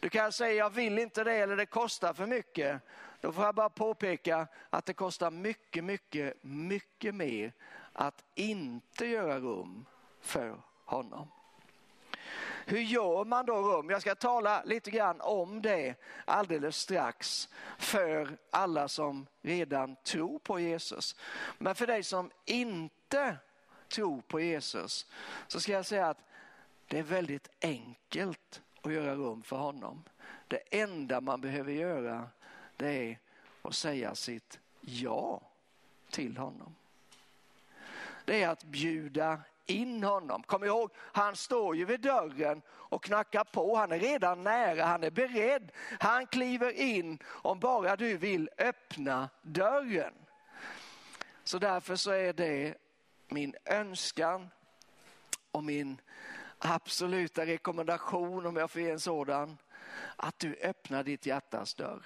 Du 0.00 0.08
kan 0.08 0.32
säga 0.32 0.52
jag 0.52 0.70
vill 0.70 0.98
inte 0.98 1.24
det 1.24 1.34
eller 1.34 1.56
det 1.56 1.66
kostar 1.66 2.12
för 2.12 2.26
mycket. 2.26 2.80
Då 3.20 3.32
får 3.32 3.44
jag 3.44 3.54
bara 3.54 3.70
påpeka 3.70 4.46
att 4.70 4.86
det 4.86 4.94
kostar 4.94 5.30
mycket, 5.30 5.84
mycket, 5.84 6.44
mycket 6.44 7.14
mer 7.14 7.52
att 7.92 8.24
inte 8.34 9.06
göra 9.06 9.38
rum 9.38 9.86
för 10.20 10.56
honom. 10.84 11.28
Hur 12.66 12.80
gör 12.80 13.24
man 13.24 13.46
då 13.46 13.56
rum? 13.56 13.90
Jag 13.90 14.00
ska 14.00 14.14
tala 14.14 14.62
lite 14.64 14.90
grann 14.90 15.20
om 15.20 15.62
det 15.62 15.94
alldeles 16.24 16.76
strax 16.76 17.48
för 17.78 18.38
alla 18.50 18.88
som 18.88 19.26
redan 19.42 19.96
tror 19.96 20.38
på 20.38 20.60
Jesus. 20.60 21.16
Men 21.58 21.74
för 21.74 21.86
dig 21.86 22.02
som 22.02 22.30
inte 22.44 23.36
tro 23.92 24.22
på 24.22 24.40
Jesus 24.40 25.06
så 25.48 25.60
ska 25.60 25.72
jag 25.72 25.86
säga 25.86 26.08
att 26.08 26.18
det 26.88 26.98
är 26.98 27.02
väldigt 27.02 27.48
enkelt 27.60 28.62
att 28.82 28.92
göra 28.92 29.14
rum 29.14 29.42
för 29.42 29.56
honom. 29.56 30.04
Det 30.48 30.62
enda 30.70 31.20
man 31.20 31.40
behöver 31.40 31.72
göra 31.72 32.28
det 32.76 33.10
är 33.10 33.18
att 33.62 33.74
säga 33.74 34.14
sitt 34.14 34.58
ja 34.80 35.40
till 36.10 36.36
honom. 36.36 36.74
Det 38.24 38.42
är 38.42 38.48
att 38.48 38.64
bjuda 38.64 39.40
in 39.66 40.04
honom. 40.04 40.42
Kom 40.42 40.64
ihåg, 40.64 40.90
han 40.96 41.36
står 41.36 41.76
ju 41.76 41.84
vid 41.84 42.00
dörren 42.00 42.62
och 42.68 43.04
knackar 43.04 43.44
på. 43.44 43.76
Han 43.76 43.92
är 43.92 43.98
redan 43.98 44.42
nära, 44.42 44.84
han 44.84 45.04
är 45.04 45.10
beredd. 45.10 45.72
Han 46.00 46.26
kliver 46.26 46.70
in 46.80 47.18
om 47.26 47.58
bara 47.58 47.96
du 47.96 48.16
vill 48.16 48.50
öppna 48.58 49.28
dörren. 49.42 50.14
Så 51.44 51.58
därför 51.58 51.96
så 51.96 52.10
är 52.10 52.32
det 52.32 52.74
min 53.32 53.54
önskan 53.64 54.48
och 55.50 55.64
min 55.64 56.00
absoluta 56.58 57.46
rekommendation 57.46 58.46
om 58.46 58.56
jag 58.56 58.70
får 58.70 58.82
ge 58.82 58.90
en 58.90 59.00
sådan, 59.00 59.58
att 60.16 60.38
du 60.38 60.56
öppnar 60.62 61.04
ditt 61.04 61.26
hjärtas 61.26 61.74
dörr. 61.74 62.02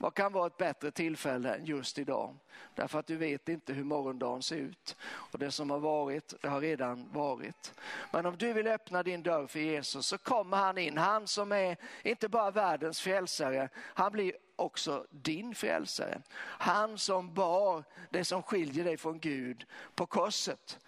Vad 0.00 0.14
kan 0.14 0.32
vara 0.32 0.46
ett 0.46 0.56
bättre 0.56 0.90
tillfälle 0.90 1.54
än 1.54 1.64
just 1.64 1.98
idag? 1.98 2.36
Därför 2.74 2.98
att 2.98 3.06
du 3.06 3.16
vet 3.16 3.48
inte 3.48 3.72
hur 3.72 3.84
morgondagen 3.84 4.42
ser 4.42 4.56
ut. 4.56 4.96
Och 5.02 5.38
det 5.38 5.50
som 5.50 5.70
har 5.70 5.78
varit, 5.78 6.34
det 6.40 6.48
har 6.48 6.60
redan 6.60 7.12
varit. 7.12 7.74
Men 8.12 8.26
om 8.26 8.36
du 8.36 8.52
vill 8.52 8.66
öppna 8.66 9.02
din 9.02 9.22
dörr 9.22 9.46
för 9.46 9.60
Jesus 9.60 10.06
så 10.06 10.18
kommer 10.18 10.56
han 10.56 10.78
in. 10.78 10.98
Han 10.98 11.26
som 11.26 11.52
är 11.52 11.76
inte 12.02 12.28
bara 12.28 12.50
världens 12.50 13.00
frälsare, 13.00 13.68
han 13.76 14.12
blir 14.12 14.32
också 14.58 15.06
din 15.10 15.54
frälsare. 15.54 16.22
Han 16.38 16.98
som 16.98 17.34
bar 17.34 17.84
det 18.10 18.24
som 18.24 18.42
skiljer 18.42 18.84
dig 18.84 18.96
från 18.96 19.18
Gud 19.18 19.66
på 19.94 20.06
korset. 20.06 20.78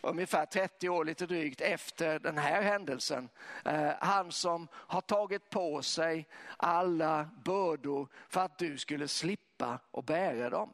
Ungefär 0.00 0.46
30 0.46 0.88
år 0.88 1.04
lite 1.04 1.26
drygt 1.26 1.60
efter 1.60 2.18
den 2.18 2.38
här 2.38 2.62
händelsen. 2.62 3.28
Eh, 3.64 3.90
han 4.00 4.32
som 4.32 4.68
har 4.72 5.00
tagit 5.00 5.50
på 5.50 5.82
sig 5.82 6.28
alla 6.56 7.28
bördor 7.44 8.08
för 8.28 8.40
att 8.40 8.58
du 8.58 8.78
skulle 8.78 9.08
slippa 9.08 9.78
och 9.90 10.04
bära 10.04 10.50
dem. 10.50 10.70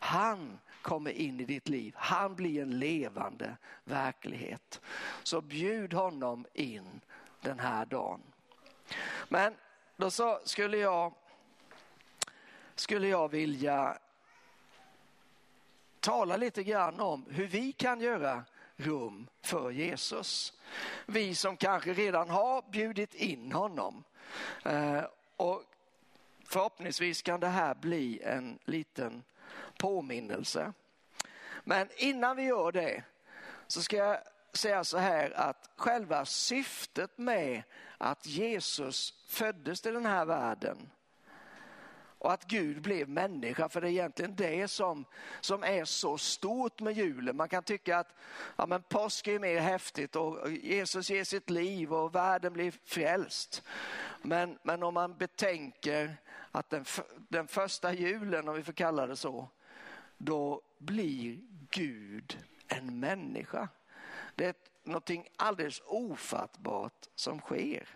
Han 0.00 0.58
kommer 0.82 1.10
in 1.10 1.40
i 1.40 1.44
ditt 1.44 1.68
liv. 1.68 1.94
Han 1.96 2.34
blir 2.34 2.62
en 2.62 2.78
levande 2.78 3.56
verklighet. 3.84 4.80
Så 5.22 5.40
bjud 5.40 5.92
honom 5.92 6.46
in 6.54 7.00
den 7.40 7.58
här 7.58 7.86
dagen. 7.86 8.20
Men 9.28 9.54
då 9.96 10.10
så 10.10 10.40
skulle 10.44 10.76
jag 10.76 11.14
skulle 12.80 13.08
jag 13.08 13.28
vilja 13.28 13.98
tala 16.00 16.36
lite 16.36 16.62
grann 16.62 17.00
om 17.00 17.26
hur 17.30 17.46
vi 17.46 17.72
kan 17.72 18.00
göra 18.00 18.44
rum 18.76 19.28
för 19.42 19.70
Jesus. 19.70 20.52
Vi 21.06 21.34
som 21.34 21.56
kanske 21.56 21.92
redan 21.92 22.30
har 22.30 22.64
bjudit 22.70 23.14
in 23.14 23.52
honom. 23.52 24.04
Eh, 24.64 25.02
och 25.36 25.62
förhoppningsvis 26.44 27.22
kan 27.22 27.40
det 27.40 27.48
här 27.48 27.74
bli 27.74 28.22
en 28.22 28.58
liten 28.64 29.22
påminnelse. 29.78 30.72
Men 31.64 31.88
innan 31.96 32.36
vi 32.36 32.42
gör 32.42 32.72
det 32.72 33.02
så 33.66 33.82
ska 33.82 33.96
jag 33.96 34.18
säga 34.52 34.84
så 34.84 34.98
här 34.98 35.30
att 35.30 35.70
själva 35.76 36.24
syftet 36.24 37.18
med 37.18 37.62
att 37.98 38.26
Jesus 38.26 39.14
föddes 39.26 39.80
till 39.80 39.94
den 39.94 40.06
här 40.06 40.24
världen 40.24 40.90
och 42.18 42.32
att 42.32 42.44
Gud 42.44 42.82
blev 42.82 43.08
människa, 43.08 43.68
för 43.68 43.80
det 43.80 43.88
är 43.88 43.90
egentligen 43.90 44.36
det 44.36 44.68
som, 44.68 45.04
som 45.40 45.62
är 45.62 45.84
så 45.84 46.18
stort 46.18 46.80
med 46.80 46.96
julen. 46.96 47.36
Man 47.36 47.48
kan 47.48 47.62
tycka 47.62 47.98
att 47.98 48.14
ja, 48.56 48.66
men 48.66 48.82
påsk 48.82 49.26
är 49.26 49.38
mer 49.38 49.60
häftigt 49.60 50.16
och 50.16 50.50
Jesus 50.50 51.10
ger 51.10 51.24
sitt 51.24 51.50
liv 51.50 51.94
och 51.94 52.14
världen 52.14 52.52
blir 52.52 52.74
frälst. 52.84 53.62
Men, 54.22 54.58
men 54.62 54.82
om 54.82 54.94
man 54.94 55.16
betänker 55.16 56.16
att 56.50 56.70
den, 56.70 56.84
den 57.28 57.48
första 57.48 57.92
julen, 57.92 58.48
om 58.48 58.54
vi 58.54 58.62
får 58.62 58.72
kalla 58.72 59.06
det 59.06 59.16
så, 59.16 59.48
då 60.18 60.62
blir 60.78 61.38
Gud 61.70 62.38
en 62.68 63.00
människa. 63.00 63.68
Det 64.34 64.44
är 64.44 64.54
någonting 64.84 65.28
alldeles 65.36 65.82
ofattbart 65.86 67.08
som 67.14 67.40
sker. 67.40 67.88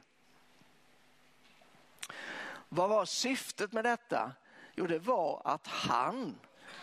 Vad 2.75 2.89
var 2.89 3.05
syftet 3.05 3.73
med 3.73 3.85
detta? 3.85 4.33
Jo, 4.75 4.87
det 4.87 4.99
var 4.99 5.43
att 5.45 5.67
han 5.67 6.39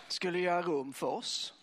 skulle 0.07 0.39
göra 0.39 0.61
rum 0.61 0.93
för 0.93 1.07
oss. 1.07 1.53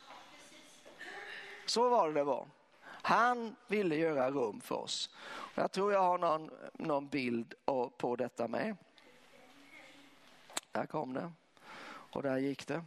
Så 1.66 1.88
var 1.88 2.08
det 2.08 2.14
det 2.14 2.24
var. 2.24 2.48
Han 2.82 3.56
ville 3.66 3.96
göra 3.96 4.30
rum 4.30 4.60
för 4.60 4.74
oss. 4.74 5.10
Jag 5.54 5.72
tror 5.72 5.92
jag 5.92 6.00
har 6.00 6.18
någon, 6.18 6.50
någon 6.72 7.08
bild 7.08 7.54
på 7.96 8.16
detta 8.16 8.48
med. 8.48 8.76
Där 10.72 10.86
kom 10.86 11.12
det 11.12 11.32
och 11.86 12.22
där 12.22 12.36
gick 12.36 12.66
det. 12.66 12.84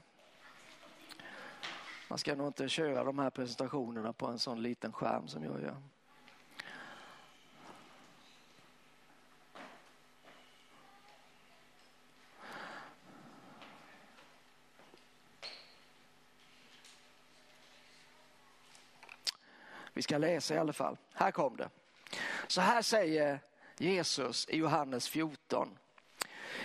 Man 2.07 2.17
ska 2.17 2.35
nog 2.35 2.47
inte 2.47 2.69
köra 2.69 3.03
de 3.03 3.19
här 3.19 3.29
presentationerna 3.29 4.13
på 4.13 4.27
en 4.27 4.39
sån 4.39 4.61
liten 4.61 4.93
skärm 4.93 5.27
som 5.27 5.43
jag 5.43 5.61
gör. 5.61 5.81
Vi 19.99 20.03
ska 20.03 20.17
läsa 20.17 20.55
i 20.55 20.57
alla 20.57 20.73
fall. 20.73 20.97
Här 21.13 21.31
kom 21.31 21.57
det. 21.57 21.69
Så 22.47 22.61
här 22.61 22.81
säger 22.81 23.39
Jesus 23.77 24.49
i 24.49 24.57
Johannes 24.57 25.09
14. 25.09 25.77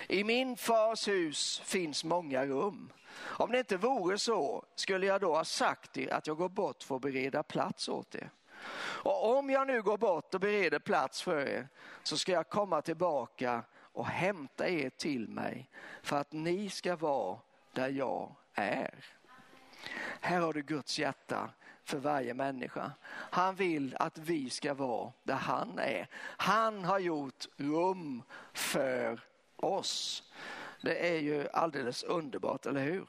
I 0.08 0.24
min 0.24 0.56
fars 0.56 1.08
hus 1.08 1.60
finns 1.64 2.04
många 2.04 2.46
rum. 2.46 2.92
Om 3.16 3.52
det 3.52 3.58
inte 3.58 3.76
vore 3.76 4.18
så 4.18 4.64
skulle 4.74 5.06
jag 5.06 5.20
då 5.20 5.34
ha 5.34 5.44
sagt 5.44 5.96
er 5.96 6.12
att 6.12 6.26
jag 6.26 6.36
går 6.36 6.48
bort 6.48 6.82
för 6.82 6.96
att 6.96 7.02
bereda 7.02 7.42
plats 7.42 7.88
åt 7.88 8.14
er. 8.14 8.30
Och 8.76 9.36
om 9.38 9.50
jag 9.50 9.66
nu 9.66 9.82
går 9.82 9.98
bort 9.98 10.34
och 10.34 10.40
bereder 10.40 10.78
plats 10.78 11.22
för 11.22 11.48
er 11.48 11.68
så 12.02 12.18
ska 12.18 12.32
jag 12.32 12.48
komma 12.48 12.82
tillbaka 12.82 13.62
och 13.76 14.06
hämta 14.06 14.68
er 14.68 14.90
till 14.90 15.28
mig 15.28 15.70
för 16.02 16.16
att 16.16 16.32
ni 16.32 16.70
ska 16.70 16.96
vara 16.96 17.38
där 17.72 17.88
jag 17.88 18.34
är. 18.54 19.04
Här 20.20 20.40
har 20.40 20.52
du 20.52 20.62
Guds 20.62 20.98
hjärta 20.98 21.50
för 21.84 21.98
varje 21.98 22.34
människa. 22.34 22.92
Han 23.10 23.54
vill 23.54 23.96
att 23.98 24.18
vi 24.18 24.50
ska 24.50 24.74
vara 24.74 25.12
där 25.22 25.34
han 25.34 25.78
är. 25.78 26.08
Han 26.36 26.84
har 26.84 26.98
gjort 26.98 27.46
rum 27.56 28.22
för 28.52 29.20
oss. 29.56 30.22
Det 30.82 31.08
är 31.08 31.20
ju 31.20 31.48
alldeles 31.52 32.02
underbart, 32.02 32.66
eller 32.66 32.84
hur? 32.84 33.06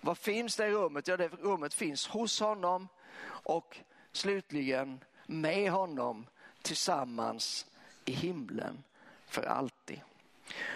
Vad 0.00 0.18
finns 0.18 0.56
det 0.56 0.66
i 0.66 0.70
rummet? 0.70 1.08
Ja, 1.08 1.16
det 1.16 1.28
rummet 1.28 1.74
finns 1.74 2.06
hos 2.08 2.40
honom 2.40 2.88
och 3.24 3.78
slutligen 4.12 5.04
med 5.26 5.70
honom 5.70 6.26
tillsammans 6.62 7.66
i 8.04 8.12
himlen 8.12 8.84
för 9.26 9.42
alltid. 9.42 10.00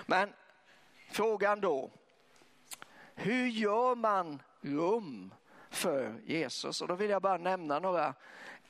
Men 0.06 0.32
frågan 1.10 1.60
då, 1.60 1.90
hur 3.14 3.46
gör 3.46 3.94
man 3.94 4.42
rum 4.60 5.34
för 5.72 6.14
Jesus. 6.24 6.80
Och 6.80 6.88
då 6.88 6.94
vill 6.94 7.10
jag 7.10 7.22
bara 7.22 7.38
nämna 7.38 7.78
några 7.78 8.14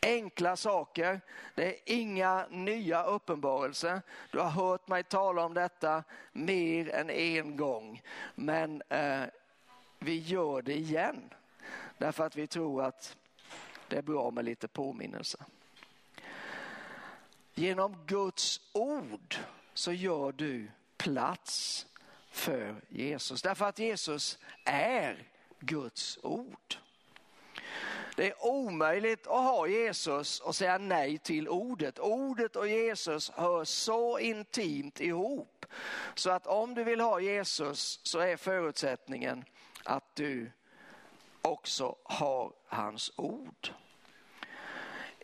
enkla 0.02 0.56
saker. 0.56 1.20
Det 1.54 1.66
är 1.66 1.76
inga 1.84 2.46
nya 2.50 3.04
uppenbarelser. 3.04 4.02
Du 4.30 4.38
har 4.38 4.50
hört 4.50 4.88
mig 4.88 5.04
tala 5.04 5.44
om 5.44 5.54
detta 5.54 6.04
mer 6.32 6.88
än 6.88 7.10
en 7.10 7.56
gång. 7.56 8.02
Men 8.34 8.82
eh, 8.88 9.22
vi 9.98 10.18
gör 10.18 10.62
det 10.62 10.74
igen. 10.74 11.30
Därför 11.98 12.26
att 12.26 12.36
vi 12.36 12.46
tror 12.46 12.82
att 12.82 13.16
det 13.88 13.96
är 13.96 14.02
bra 14.02 14.30
med 14.30 14.44
lite 14.44 14.68
påminnelse. 14.68 15.44
Genom 17.54 17.96
Guds 18.06 18.60
ord 18.72 19.36
så 19.74 19.92
gör 19.92 20.32
du 20.32 20.70
plats 20.96 21.86
för 22.30 22.80
Jesus. 22.88 23.42
Därför 23.42 23.64
att 23.64 23.78
Jesus 23.78 24.38
är 24.64 25.28
Guds 25.60 26.18
ord. 26.22 26.81
Det 28.16 28.26
är 28.26 28.46
omöjligt 28.46 29.26
att 29.26 29.44
ha 29.44 29.66
Jesus 29.66 30.40
och 30.40 30.56
säga 30.56 30.78
nej 30.78 31.18
till 31.18 31.48
ordet. 31.48 31.98
Ordet 31.98 32.56
och 32.56 32.68
Jesus 32.68 33.30
hör 33.30 33.64
så 33.64 34.18
intimt 34.18 35.00
ihop. 35.00 35.66
Så 36.14 36.30
att 36.30 36.46
om 36.46 36.74
du 36.74 36.84
vill 36.84 37.00
ha 37.00 37.20
Jesus 37.20 38.00
så 38.02 38.18
är 38.18 38.36
förutsättningen 38.36 39.44
att 39.84 40.14
du 40.14 40.52
också 41.42 41.96
har 42.02 42.52
hans 42.66 43.12
ord. 43.16 43.68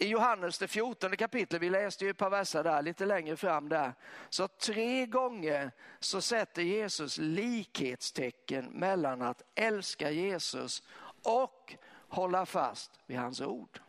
I 0.00 0.06
Johannes 0.06 0.58
det 0.58 0.68
14 0.68 1.16
kapitlet, 1.16 1.62
vi 1.62 1.70
läste 1.70 2.04
ju 2.04 2.10
ett 2.10 2.18
par 2.18 2.30
verser 2.30 2.64
där 2.64 2.82
lite 2.82 3.06
längre 3.06 3.36
fram 3.36 3.68
där, 3.68 3.92
så 4.28 4.48
tre 4.48 5.06
gånger 5.06 5.70
så 6.00 6.20
sätter 6.20 6.62
Jesus 6.62 7.18
likhetstecken 7.18 8.64
mellan 8.64 9.22
att 9.22 9.42
älska 9.54 10.10
Jesus 10.10 10.82
och 11.22 11.74
hålla 12.08 12.46
fast 12.46 12.90
vid 13.06 13.18
hans 13.18 13.40
ord. 13.40 13.80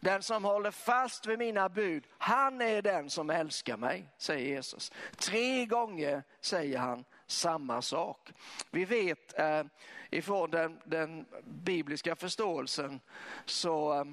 Den 0.00 0.22
som 0.22 0.44
håller 0.44 0.70
fast 0.70 1.26
vid 1.26 1.38
mina 1.38 1.68
bud, 1.68 2.06
han 2.18 2.60
är 2.60 2.82
den 2.82 3.10
som 3.10 3.30
älskar 3.30 3.76
mig, 3.76 4.06
säger 4.18 4.46
Jesus. 4.46 4.92
Tre 5.16 5.66
gånger 5.66 6.22
säger 6.40 6.78
han 6.78 7.04
samma 7.26 7.82
sak. 7.82 8.32
Vi 8.70 8.84
vet 8.84 9.38
eh, 9.38 9.62
ifrån 10.10 10.50
den, 10.50 10.80
den, 10.84 11.26
bibliska 11.44 12.16
förståelsen 12.16 13.00
så, 13.44 13.94
eh, 13.94 14.04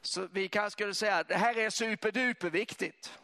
så 0.00 0.28
vi 0.32 0.48
kanske 0.48 0.70
skulle 0.70 0.94
säga 0.94 1.16
att 1.16 1.28
det 1.28 1.36
här 1.36 1.58
är 1.58 1.70
superduper 1.70 2.50
viktigt. 2.50 3.18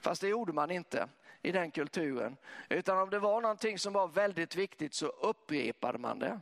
Fast 0.00 0.20
det 0.20 0.28
gjorde 0.28 0.52
man 0.52 0.70
inte 0.70 1.08
i 1.42 1.52
den 1.52 1.70
kulturen. 1.70 2.36
Utan 2.68 2.98
om 2.98 3.10
det 3.10 3.18
var 3.18 3.40
någonting 3.40 3.78
som 3.78 3.92
var 3.92 4.08
väldigt 4.08 4.56
viktigt 4.56 4.94
så 4.94 5.06
upprepade 5.06 5.98
man 5.98 6.18
det. 6.18 6.40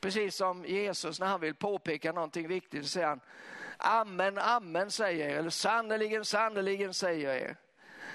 Precis 0.00 0.36
som 0.36 0.64
Jesus 0.64 1.20
när 1.20 1.26
han 1.26 1.40
vill 1.40 1.54
påpeka 1.54 2.12
någonting 2.12 2.48
viktigt 2.48 2.82
så 2.82 2.88
säger 2.88 3.06
han 3.06 3.20
Amen, 3.78 4.38
amen 4.38 4.90
säger 4.90 5.28
jag, 5.28 5.38
eller 5.38 5.50
sannerligen, 5.50 6.24
sannerligen 6.24 6.94
säger 6.94 7.28
jag 7.28 7.40
er. 7.40 7.56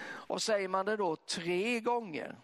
Och 0.02 0.42
säger 0.42 0.68
man 0.68 0.86
det 0.86 0.98
då 0.98 1.16
tre 1.16 1.80
gånger 1.80 2.36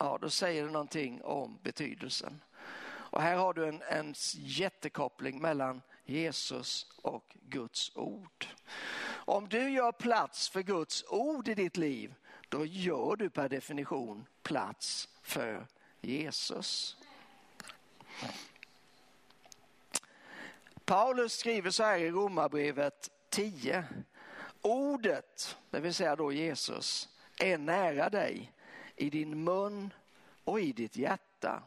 ja 0.00 0.18
då 0.20 0.30
säger 0.30 0.64
det 0.64 0.70
någonting 0.70 1.22
om 1.22 1.58
betydelsen. 1.62 2.42
Och 2.82 3.22
här 3.22 3.36
har 3.36 3.54
du 3.54 3.68
en, 3.68 3.82
en 3.82 4.14
jättekoppling 4.34 5.40
mellan 5.40 5.82
Jesus 6.04 6.86
och 7.02 7.36
Guds 7.48 7.96
ord. 7.96 8.46
Om 9.08 9.48
du 9.48 9.70
gör 9.70 9.92
plats 9.92 10.48
för 10.48 10.62
Guds 10.62 11.04
ord 11.08 11.48
i 11.48 11.54
ditt 11.54 11.76
liv, 11.76 12.14
då 12.48 12.64
gör 12.64 13.16
du 13.16 13.30
per 13.30 13.48
definition 13.48 14.26
plats 14.42 15.08
för 15.22 15.66
Jesus. 16.00 16.96
Paulus 20.84 21.32
skriver 21.32 21.70
så 21.70 21.82
här 21.82 21.98
i 21.98 22.10
Romarbrevet 22.10 23.10
10. 23.28 23.84
Ordet, 24.62 25.56
det 25.70 25.80
vill 25.80 25.94
säga 25.94 26.16
då 26.16 26.32
Jesus, 26.32 27.08
är 27.38 27.58
nära 27.58 28.10
dig 28.10 28.52
i 28.96 29.10
din 29.10 29.44
mun 29.44 29.92
och 30.44 30.60
i 30.60 30.72
ditt 30.72 30.96
hjärta. 30.96 31.62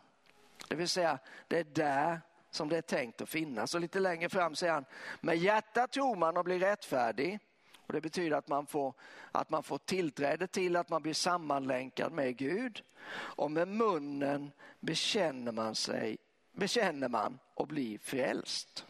Det 0.67 0.75
vill 0.75 0.89
säga, 0.89 1.19
det 1.47 1.59
är 1.59 1.63
där 1.63 2.21
som 2.51 2.69
det 2.69 2.77
är 2.77 2.81
tänkt 2.81 3.21
att 3.21 3.29
finnas. 3.29 3.75
Och 3.75 3.81
lite 3.81 3.99
längre 3.99 4.29
fram 4.29 4.55
säger 4.55 4.73
han, 4.73 4.85
med 5.21 5.37
hjärtat 5.37 5.91
tror 5.91 6.15
man 6.15 6.37
och 6.37 6.43
blir 6.43 6.59
rättfärdig. 6.59 7.39
Och 7.87 7.93
det 7.93 8.01
betyder 8.01 8.37
att 8.37 8.47
man, 8.47 8.65
får, 8.65 8.93
att 9.31 9.49
man 9.49 9.63
får 9.63 9.77
tillträde 9.77 10.47
till 10.47 10.75
att 10.75 10.89
man 10.89 11.01
blir 11.01 11.13
sammanlänkad 11.13 12.11
med 12.11 12.37
Gud. 12.37 12.83
Och 13.13 13.51
med 13.51 13.67
munnen 13.67 14.51
bekänner 14.79 15.51
man 15.51 15.75
sig, 15.75 16.17
bekänner 16.53 17.09
man 17.09 17.39
och 17.53 17.67
blir 17.67 17.97
frälst. 17.97 18.85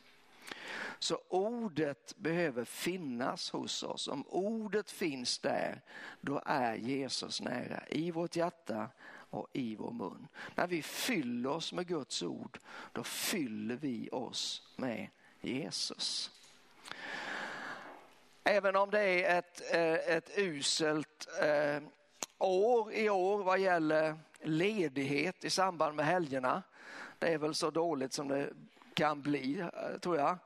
Så 0.99 1.19
ordet 1.29 2.13
behöver 2.17 2.65
finnas 2.65 3.49
hos 3.51 3.83
oss. 3.83 4.07
Om 4.07 4.23
ordet 4.27 4.91
finns 4.91 5.39
där, 5.39 5.81
då 6.21 6.41
är 6.45 6.75
Jesus 6.75 7.41
nära 7.41 7.83
i 7.87 8.11
vårt 8.11 8.35
hjärta 8.35 8.89
och 9.29 9.47
i 9.53 9.75
vår 9.75 9.91
mun. 9.91 10.27
När 10.55 10.67
vi 10.67 10.81
fyller 10.81 11.49
oss 11.49 11.73
med 11.73 11.87
Guds 11.87 12.23
ord, 12.23 12.59
då 12.91 13.03
fyller 13.03 13.75
vi 13.75 14.09
oss 14.11 14.73
med 14.75 15.07
Jesus. 15.41 16.31
Även 18.43 18.75
om 18.75 18.89
det 18.89 19.25
är 19.25 19.39
ett, 19.39 19.61
eh, 19.73 20.15
ett 20.15 20.37
uselt 20.37 21.27
eh, 21.41 21.83
år 22.37 22.93
i 22.93 23.09
år 23.09 23.43
vad 23.43 23.59
gäller 23.59 24.15
ledighet 24.41 25.43
i 25.43 25.49
samband 25.49 25.95
med 25.95 26.05
helgerna. 26.05 26.63
Det 27.23 27.29
är 27.29 27.37
väl 27.37 27.55
så 27.55 27.71
dåligt 27.71 28.13
som 28.13 28.27
det 28.27 28.49
kan 28.93 29.21
bli, 29.21 29.59
eh, 29.59 29.99
tror 30.01 30.17
jag. 30.17 30.37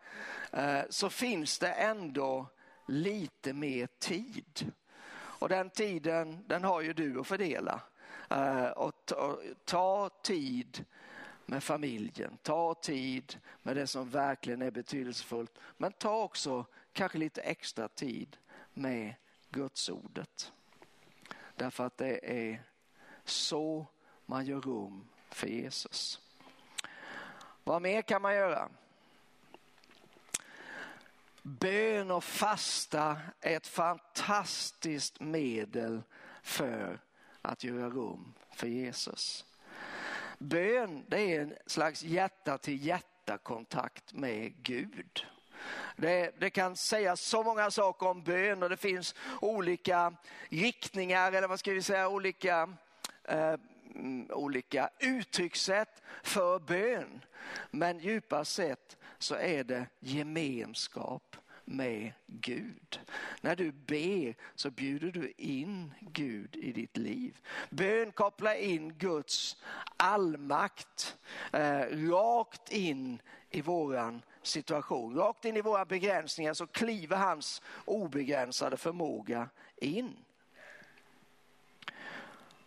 Eh, 0.52 0.82
så 0.90 1.10
finns 1.10 1.60
det 1.60 1.72
ändå 1.72 2.48
lite 2.88 3.54
mer 3.54 3.88
tid. 4.00 4.72
Och 5.14 5.50
den 5.50 5.70
tiden, 5.70 6.44
den 6.48 6.64
har 6.64 6.82
ju 6.82 6.94
du 6.94 7.20
att 7.20 7.28
fördela. 7.28 7.82
Eh, 8.30 8.66
och 8.68 8.94
ta 9.66 10.10
tid 10.24 10.86
med 11.46 11.64
familjen, 11.64 12.38
ta 12.42 12.74
tid 12.74 13.40
med 13.64 13.76
det 13.76 13.88
som 13.88 14.10
verkligen 14.10 14.62
är 14.62 14.72
betydelsefullt. 14.72 15.58
Men 15.78 15.92
ta 15.92 16.24
också 16.24 16.66
kanske 16.94 17.18
lite 17.18 17.42
extra 17.42 17.88
tid 17.88 18.38
med 18.74 19.14
Gudsordet. 19.50 20.52
Därför 21.56 21.86
att 21.86 21.98
det 21.98 22.50
är 22.50 22.64
så 23.26 23.86
man 24.26 24.46
gör 24.46 24.62
rum 24.62 25.08
för 25.30 25.48
Jesus. 25.48 26.22
Vad 27.68 27.82
mer 27.82 28.02
kan 28.02 28.22
man 28.22 28.36
göra? 28.36 28.70
Bön 31.42 32.12
och 32.12 32.24
fasta 32.24 33.18
är 33.42 33.58
ett 33.58 33.68
fantastiskt 33.68 35.20
medel 35.20 36.02
för 36.44 37.00
att 37.42 37.64
göra 37.64 37.90
rum 37.90 38.34
för 38.52 38.68
Jesus. 38.68 39.46
Bön 40.38 41.06
det 41.08 41.36
är 41.36 41.42
en 41.42 41.54
slags 41.66 42.04
hjärta 42.04 42.58
till 42.58 42.86
hjärta 42.86 43.38
kontakt 43.38 44.14
med 44.14 44.64
Gud. 44.64 45.26
Det, 45.96 46.40
det, 46.40 46.50
kan 46.50 46.76
sägas 46.76 47.22
så 47.22 47.44
många 47.44 47.72
saker 47.72 48.08
om 48.08 48.24
bön 48.24 48.64
och 48.64 48.70
det 48.70 48.78
finns 48.78 49.16
olika 49.42 50.14
riktningar 50.50 51.32
eller 51.32 51.48
vad 51.48 51.60
ska 51.60 51.72
vi 51.72 51.82
säga, 51.82 52.10
olika, 52.10 52.70
eh, 53.24 53.56
Mm, 53.98 54.32
olika 54.32 54.90
uttryckssätt 55.00 56.02
för 56.24 56.60
bön. 56.60 57.22
Men 57.72 58.00
djupast 58.00 58.54
sett 58.54 58.98
så 59.20 59.36
är 59.36 59.64
det 59.64 59.86
gemenskap 60.00 61.36
med 61.66 62.12
Gud. 62.26 63.00
När 63.42 63.56
du 63.56 63.72
ber 63.72 64.36
så 64.56 64.72
bjuder 64.72 65.12
du 65.12 65.34
in 65.38 65.94
Gud 66.00 66.56
i 66.56 66.72
ditt 66.72 66.98
liv. 66.98 67.38
Bön 67.70 68.12
kopplar 68.12 68.54
in 68.54 68.94
Guds 68.94 69.58
allmakt 69.98 71.18
eh, 71.54 71.82
rakt 72.10 72.72
in 72.72 73.22
i 73.50 73.62
våran 73.62 74.22
situation. 74.42 75.16
Rakt 75.16 75.46
in 75.46 75.58
i 75.58 75.62
våra 75.62 75.86
begränsningar 75.86 76.54
så 76.54 76.68
kliver 76.68 77.18
hans 77.18 77.62
obegränsade 77.86 78.78
förmåga 78.78 79.50
in. 79.76 80.16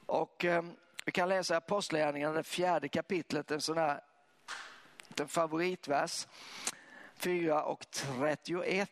Och 0.07 0.45
eh, 0.45 0.63
vi 1.05 1.13
kan 1.13 1.29
läsa 1.29 1.57
Apostlagärningarna, 1.57 2.35
det 2.35 2.43
fjärde 2.43 2.89
kapitlet, 2.89 3.51
en 3.51 3.61
sån 3.61 3.79
här 3.79 4.01
en 5.21 5.29
favoritvers. 5.29 6.27
4 7.21 7.63
och 7.63 7.91
31. 7.91 8.91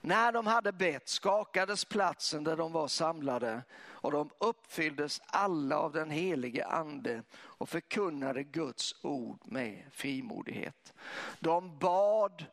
När 0.00 0.32
de 0.32 0.46
hade 0.46 0.72
bett 0.72 1.08
skakades 1.08 1.84
platsen 1.84 2.44
där 2.44 2.56
de 2.56 2.72
var 2.72 2.88
samlade 2.88 3.62
och 3.74 4.12
de 4.12 4.30
uppfylldes 4.38 5.22
alla 5.26 5.78
av 5.78 5.92
den 5.92 6.10
helige 6.10 6.66
ande 6.66 7.22
och 7.32 7.68
förkunnade 7.68 8.42
Guds 8.42 8.94
ord 9.02 9.38
med 9.44 9.84
frimodighet. 9.92 10.94
De 11.40 11.78
bad 11.78 12.44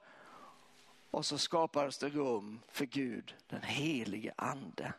och 1.12 1.26
så 1.26 1.38
skapades 1.38 1.98
det 1.98 2.10
rum 2.10 2.60
för 2.72 2.86
Gud, 2.86 3.36
den 3.48 3.64
helige 3.64 4.34
ande. 4.36 4.94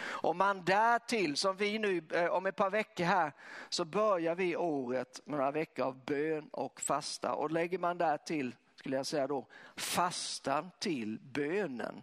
Om 0.00 0.38
man 0.38 0.64
därtill, 0.64 1.36
som 1.36 1.56
vi 1.56 1.78
nu 1.78 2.02
eh, 2.12 2.26
om 2.26 2.46
ett 2.46 2.56
par 2.56 2.70
veckor 2.70 3.04
här, 3.04 3.32
så 3.68 3.84
börjar 3.84 4.34
vi 4.34 4.56
året 4.56 5.20
med 5.24 5.38
några 5.38 5.50
veckor 5.50 5.84
av 5.84 6.04
bön 6.04 6.48
och 6.52 6.80
fasta 6.80 7.32
och 7.34 7.50
lägger 7.50 7.78
man 7.78 7.98
därtill 7.98 8.54
skulle 8.78 8.96
jag 8.96 9.06
säga 9.06 9.26
då, 9.26 9.46
fastan 9.76 10.70
till 10.78 11.18
bönen. 11.22 12.02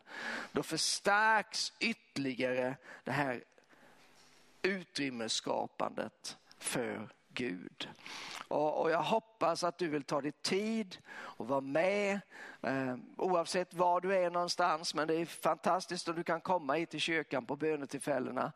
Då 0.52 0.64
förstärks 0.64 1.74
ytterligare 1.80 2.78
det 3.04 3.12
här 3.12 3.44
utrymmesskapandet 4.62 6.38
för 6.58 7.10
Gud. 7.36 7.90
Och, 8.48 8.82
och, 8.82 8.92
jag 8.92 9.02
hoppas 9.02 9.64
att 9.64 9.78
du 9.78 9.88
vill 9.88 10.04
ta 10.04 10.22
dig 10.22 10.32
tid 10.32 10.98
och 11.12 11.48
vara 11.48 11.62
med 11.62 12.20
eh, 12.62 12.96
oavsett 13.18 13.74
var 13.74 14.02
du 14.02 14.16
är 14.16 14.30
någonstans. 14.30 14.96
Men 14.96 15.08
det 15.08 15.16
är 15.16 15.26
fantastiskt 15.26 16.08
om 16.08 16.16
du 16.16 16.24
kan 16.24 16.42
komma 16.42 16.74
hit 16.74 16.90
till 16.90 17.00
kyrkan 17.00 17.46
på 17.46 17.56
bönetillfällena. 17.56 18.52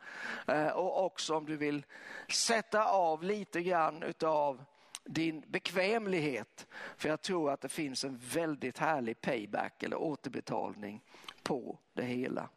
Eh, 0.48 0.68
och 0.68 1.06
också 1.06 1.36
om 1.36 1.46
du 1.46 1.58
vill 1.58 1.86
sätta 2.30 2.86
av 2.86 3.24
lite 3.24 3.62
grann 3.62 4.04
utav 4.04 4.64
din 5.04 5.44
bekvämlighet. 5.48 6.68
För 6.98 7.10
jag 7.10 7.22
tror 7.22 7.52
att 7.52 7.62
det 7.62 7.70
finns 7.70 8.04
en 8.04 8.18
väldigt 8.18 8.78
härlig 8.78 9.22
payback 9.22 9.84
eller 9.84 9.98
återbetalning 9.98 11.02
på 11.44 11.78
det 11.94 12.06
hela. 12.06 12.50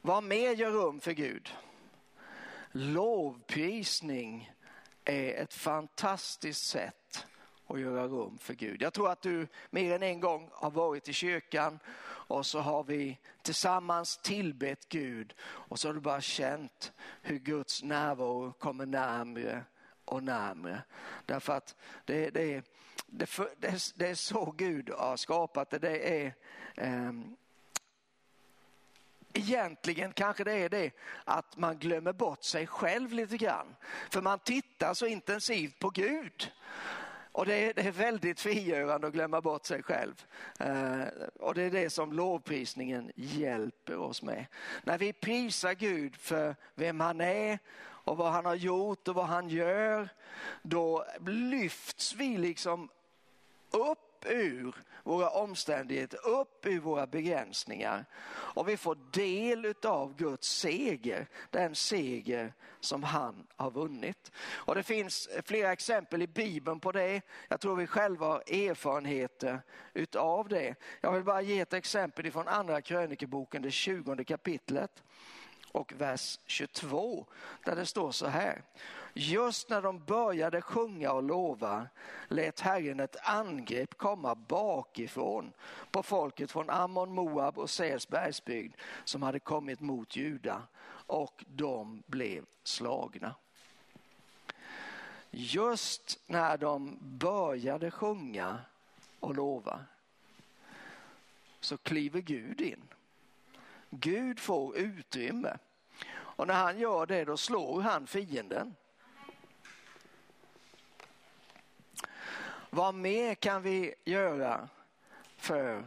Vad 0.00 0.24
mer 0.24 0.50
gör 0.54 0.70
rum 0.70 1.00
för 1.00 1.12
Gud? 1.12 1.50
Lovprisning 2.72 4.52
är 5.04 5.42
ett 5.42 5.54
fantastiskt 5.54 6.66
sätt 6.66 7.26
att 7.66 7.80
göra 7.80 8.06
rum 8.06 8.38
för 8.38 8.54
Gud. 8.54 8.82
Jag 8.82 8.92
tror 8.92 9.10
att 9.10 9.22
du 9.22 9.46
mer 9.70 9.94
än 9.94 10.02
en 10.02 10.20
gång 10.20 10.48
har 10.52 10.70
varit 10.70 11.08
i 11.08 11.12
kyrkan 11.12 11.78
och 12.04 12.46
så 12.46 12.60
har 12.60 12.84
vi 12.84 13.18
tillsammans 13.42 14.16
tillbett 14.16 14.88
Gud 14.88 15.34
och 15.42 15.78
så 15.78 15.88
har 15.88 15.94
du 15.94 16.00
bara 16.00 16.20
känt 16.20 16.92
hur 17.22 17.38
Guds 17.38 17.82
närvaro 17.82 18.52
kommer 18.52 18.86
närmre 18.86 19.64
och 20.04 20.22
närmre. 20.22 20.82
Därför 21.26 21.52
att 21.52 21.76
det, 22.04 22.30
det, 22.30 22.64
det, 23.06 23.30
det, 23.58 23.92
det 23.94 24.08
är 24.08 24.14
så 24.14 24.50
Gud 24.50 24.90
har 24.90 25.16
skapat 25.16 25.70
det. 25.70 25.78
Det 25.78 26.24
är 26.24 26.34
eh, 26.76 27.12
Egentligen 29.34 30.12
kanske 30.12 30.44
det 30.44 30.52
är 30.52 30.68
det 30.68 30.90
att 31.24 31.56
man 31.56 31.78
glömmer 31.78 32.12
bort 32.12 32.44
sig 32.44 32.66
själv 32.66 33.12
lite 33.12 33.36
grann. 33.36 33.76
För 34.10 34.22
man 34.22 34.38
tittar 34.38 34.94
så 34.94 35.06
intensivt 35.06 35.78
på 35.78 35.90
Gud. 35.90 36.52
Och 37.32 37.46
det 37.46 37.54
är, 37.54 37.74
det 37.74 37.82
är 37.82 37.92
väldigt 37.92 38.40
frigörande 38.40 39.06
att 39.06 39.12
glömma 39.12 39.40
bort 39.40 39.66
sig 39.66 39.82
själv. 39.82 40.24
Eh, 40.58 41.02
och 41.40 41.54
det 41.54 41.62
är 41.62 41.70
det 41.70 41.90
som 41.90 42.12
lovprisningen 42.12 43.12
hjälper 43.14 43.96
oss 43.96 44.22
med. 44.22 44.46
När 44.84 44.98
vi 44.98 45.12
prisar 45.12 45.72
Gud 45.72 46.16
för 46.16 46.56
vem 46.74 47.00
han 47.00 47.20
är 47.20 47.58
och 47.82 48.16
vad 48.16 48.32
han 48.32 48.44
har 48.44 48.54
gjort 48.54 49.08
och 49.08 49.14
vad 49.14 49.26
han 49.26 49.48
gör, 49.48 50.08
då 50.62 51.04
lyfts 51.26 52.14
vi 52.14 52.38
liksom 52.38 52.88
upp 53.70 54.11
upp 54.22 54.30
ur 54.30 54.74
våra 55.02 55.30
omständigheter, 55.30 56.26
upp 56.26 56.66
ur 56.66 56.80
våra 56.80 57.06
begränsningar 57.06 58.04
och 58.30 58.68
vi 58.68 58.76
får 58.76 58.98
del 59.12 59.74
av 59.84 60.16
Guds 60.16 60.48
seger, 60.48 61.26
den 61.50 61.74
seger 61.74 62.52
som 62.80 63.02
han 63.02 63.46
har 63.56 63.70
vunnit. 63.70 64.32
Och 64.50 64.74
det 64.74 64.82
finns 64.82 65.28
flera 65.44 65.72
exempel 65.72 66.22
i 66.22 66.26
Bibeln 66.26 66.80
på 66.80 66.92
det. 66.92 67.22
Jag 67.48 67.60
tror 67.60 67.76
vi 67.76 67.86
själva 67.86 68.26
har 68.26 68.38
erfarenheter 68.38 69.62
utav 69.94 70.48
det. 70.48 70.74
Jag 71.00 71.12
vill 71.12 71.24
bara 71.24 71.42
ge 71.42 71.60
ett 71.60 71.72
exempel 71.72 72.26
ifrån 72.26 72.48
andra 72.48 72.80
krönikeboken, 72.80 73.62
det 73.62 73.70
20 73.70 74.24
kapitlet 74.24 75.02
och 75.72 75.92
vers 75.96 76.38
22 76.46 77.26
där 77.64 77.76
det 77.76 77.86
står 77.86 78.10
så 78.10 78.26
här. 78.26 78.62
Just 79.14 79.68
när 79.68 79.82
de 79.82 80.04
började 80.04 80.62
sjunga 80.62 81.12
och 81.12 81.22
lova 81.22 81.88
lät 82.28 82.60
Herren 82.60 83.00
ett 83.00 83.16
angrepp 83.22 83.98
komma 83.98 84.34
bakifrån 84.34 85.52
på 85.90 86.02
folket 86.02 86.50
från 86.50 86.70
Ammon, 86.70 87.14
Moab 87.14 87.58
och 87.58 87.70
Säls 87.70 88.08
bergsbygd 88.08 88.74
som 89.04 89.22
hade 89.22 89.40
kommit 89.40 89.80
mot 89.80 90.16
Juda 90.16 90.62
och 91.06 91.44
de 91.48 92.02
blev 92.06 92.44
slagna. 92.62 93.34
Just 95.30 96.20
när 96.26 96.56
de 96.56 96.98
började 97.00 97.90
sjunga 97.90 98.58
och 99.20 99.34
lova 99.34 99.80
så 101.60 101.76
kliver 101.76 102.20
Gud 102.20 102.60
in. 102.60 102.82
Gud 103.90 104.38
får 104.38 104.76
utrymme 104.76 105.58
och 106.14 106.46
när 106.46 106.54
han 106.54 106.78
gör 106.78 107.06
det 107.06 107.24
då 107.24 107.36
slår 107.36 107.80
han 107.80 108.06
fienden. 108.06 108.74
Vad 112.74 112.94
mer 112.94 113.34
kan 113.34 113.62
vi 113.62 113.94
göra 114.04 114.68
för 115.36 115.84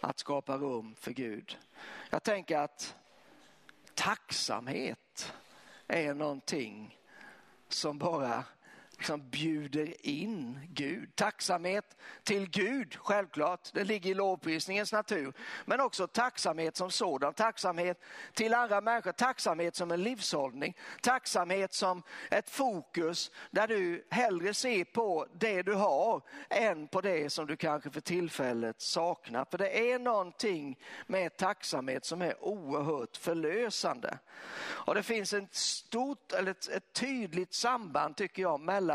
att 0.00 0.18
skapa 0.18 0.56
rum 0.56 0.94
för 0.94 1.10
Gud? 1.10 1.58
Jag 2.10 2.22
tänker 2.22 2.58
att 2.58 2.96
tacksamhet 3.94 5.32
är 5.86 6.14
någonting 6.14 6.98
som 7.68 7.98
bara 7.98 8.44
liksom 8.98 9.30
bjuder 9.30 10.06
in 10.06 10.60
Gud. 10.70 11.16
Tacksamhet 11.16 11.96
till 12.24 12.50
Gud, 12.50 12.96
självklart, 12.96 13.72
det 13.72 13.84
ligger 13.84 14.10
i 14.10 14.14
lovprisningens 14.14 14.92
natur. 14.92 15.32
Men 15.64 15.80
också 15.80 16.06
tacksamhet 16.06 16.76
som 16.76 16.90
sådan, 16.90 17.34
tacksamhet 17.34 18.02
till 18.34 18.54
andra 18.54 18.80
människor, 18.80 19.12
tacksamhet 19.12 19.76
som 19.76 19.90
en 19.90 20.02
livshållning, 20.02 20.76
tacksamhet 21.02 21.74
som 21.74 22.02
ett 22.30 22.50
fokus 22.50 23.30
där 23.50 23.68
du 23.68 24.06
hellre 24.10 24.54
ser 24.54 24.84
på 24.84 25.26
det 25.32 25.62
du 25.62 25.74
har 25.74 26.22
än 26.50 26.88
på 26.88 27.00
det 27.00 27.30
som 27.30 27.46
du 27.46 27.56
kanske 27.56 27.90
för 27.90 28.00
tillfället 28.00 28.80
saknar. 28.80 29.46
För 29.50 29.58
det 29.58 29.92
är 29.92 29.98
någonting 29.98 30.78
med 31.06 31.36
tacksamhet 31.36 32.04
som 32.04 32.22
är 32.22 32.44
oerhört 32.44 33.16
förlösande. 33.16 34.18
Och 34.58 34.94
det 34.94 35.02
finns 35.02 35.32
ett 35.32 35.54
stort, 35.54 36.32
eller 36.32 36.50
ett, 36.50 36.68
ett 36.68 36.92
tydligt 36.92 37.54
samband 37.54 38.16
tycker 38.16 38.42
jag 38.42 38.60
mellan 38.60 38.85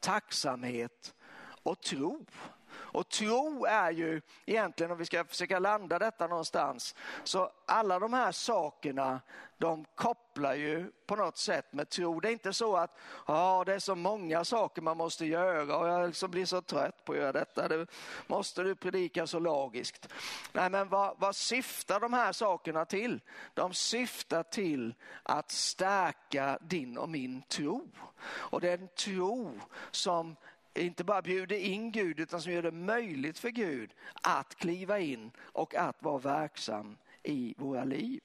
tacksamhet 0.00 1.14
och 1.62 1.80
tro. 1.80 2.26
Och 2.74 3.08
tro 3.08 3.64
är 3.64 3.90
ju 3.90 4.20
egentligen, 4.46 4.92
om 4.92 4.98
vi 4.98 5.04
ska 5.04 5.24
försöka 5.24 5.58
landa 5.58 5.98
detta 5.98 6.26
någonstans, 6.26 6.94
så 7.24 7.50
alla 7.66 7.98
de 7.98 8.12
här 8.12 8.32
sakerna 8.32 9.20
de 9.58 9.84
kopplar 9.94 10.54
ju 10.54 10.90
på 11.06 11.16
något 11.16 11.36
sätt 11.36 11.72
med 11.72 11.88
tro. 11.88 12.20
Det 12.20 12.28
är 12.28 12.32
inte 12.32 12.52
så 12.52 12.76
att 12.76 12.98
ah, 13.26 13.64
det 13.64 13.74
är 13.74 13.78
så 13.78 13.94
många 13.94 14.44
saker 14.44 14.82
man 14.82 14.96
måste 14.96 15.26
göra 15.26 15.76
och 15.76 15.88
jag 15.88 16.06
liksom 16.06 16.30
blir 16.30 16.46
så 16.46 16.62
trött 16.62 17.04
på 17.04 17.12
att 17.12 17.18
göra 17.18 17.32
detta. 17.32 17.68
Det 17.68 17.86
måste 18.26 18.62
du 18.62 18.74
predika 18.74 19.26
så 19.26 19.38
logiskt. 19.38 20.08
Nej, 20.52 20.70
men 20.70 20.88
vad, 20.88 21.14
vad 21.18 21.36
syftar 21.36 22.00
de 22.00 22.12
här 22.12 22.32
sakerna 22.32 22.84
till? 22.84 23.20
De 23.54 23.74
syftar 23.74 24.42
till 24.42 24.94
att 25.22 25.50
stärka 25.50 26.58
din 26.60 26.98
och 26.98 27.08
min 27.08 27.42
tro. 27.42 27.88
Och 28.26 28.60
det 28.60 28.70
är 28.70 28.78
en 28.78 28.88
tro 28.88 29.60
som 29.90 30.36
inte 30.74 31.04
bara 31.04 31.22
bjuder 31.22 31.56
in 31.56 31.92
Gud 31.92 32.20
utan 32.20 32.40
som 32.40 32.52
gör 32.52 32.62
det 32.62 32.70
möjligt 32.70 33.38
för 33.38 33.50
Gud 33.50 33.94
att 34.12 34.54
kliva 34.54 34.98
in 34.98 35.30
och 35.38 35.74
att 35.74 36.02
vara 36.02 36.18
verksam 36.18 36.96
i 37.22 37.54
våra 37.58 37.84
liv. 37.84 38.20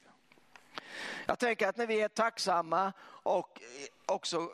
Jag 1.25 1.39
tänker 1.39 1.67
att 1.67 1.77
när 1.77 1.87
vi 1.87 2.01
är 2.01 2.07
tacksamma 2.07 2.93
och 3.23 3.61
också 4.05 4.49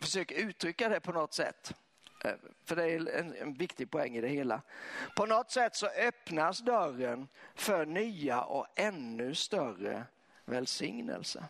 försöker 0.00 0.34
uttrycka 0.34 0.88
det 0.88 1.00
på 1.00 1.12
något 1.12 1.34
sätt, 1.34 1.74
eh, 2.24 2.34
för 2.64 2.76
det 2.76 2.84
är 2.84 3.18
en, 3.18 3.34
en, 3.34 3.54
viktig 3.54 3.90
poäng 3.90 4.16
i 4.16 4.20
det 4.20 4.28
hela. 4.28 4.62
På 5.16 5.26
något 5.26 5.50
sätt 5.50 5.76
så 5.76 5.86
öppnas 5.86 6.58
dörren 6.58 7.28
för 7.54 7.86
nya 7.86 8.42
och 8.42 8.66
ännu 8.76 9.34
större 9.34 10.04
välsignelse. 10.44 11.44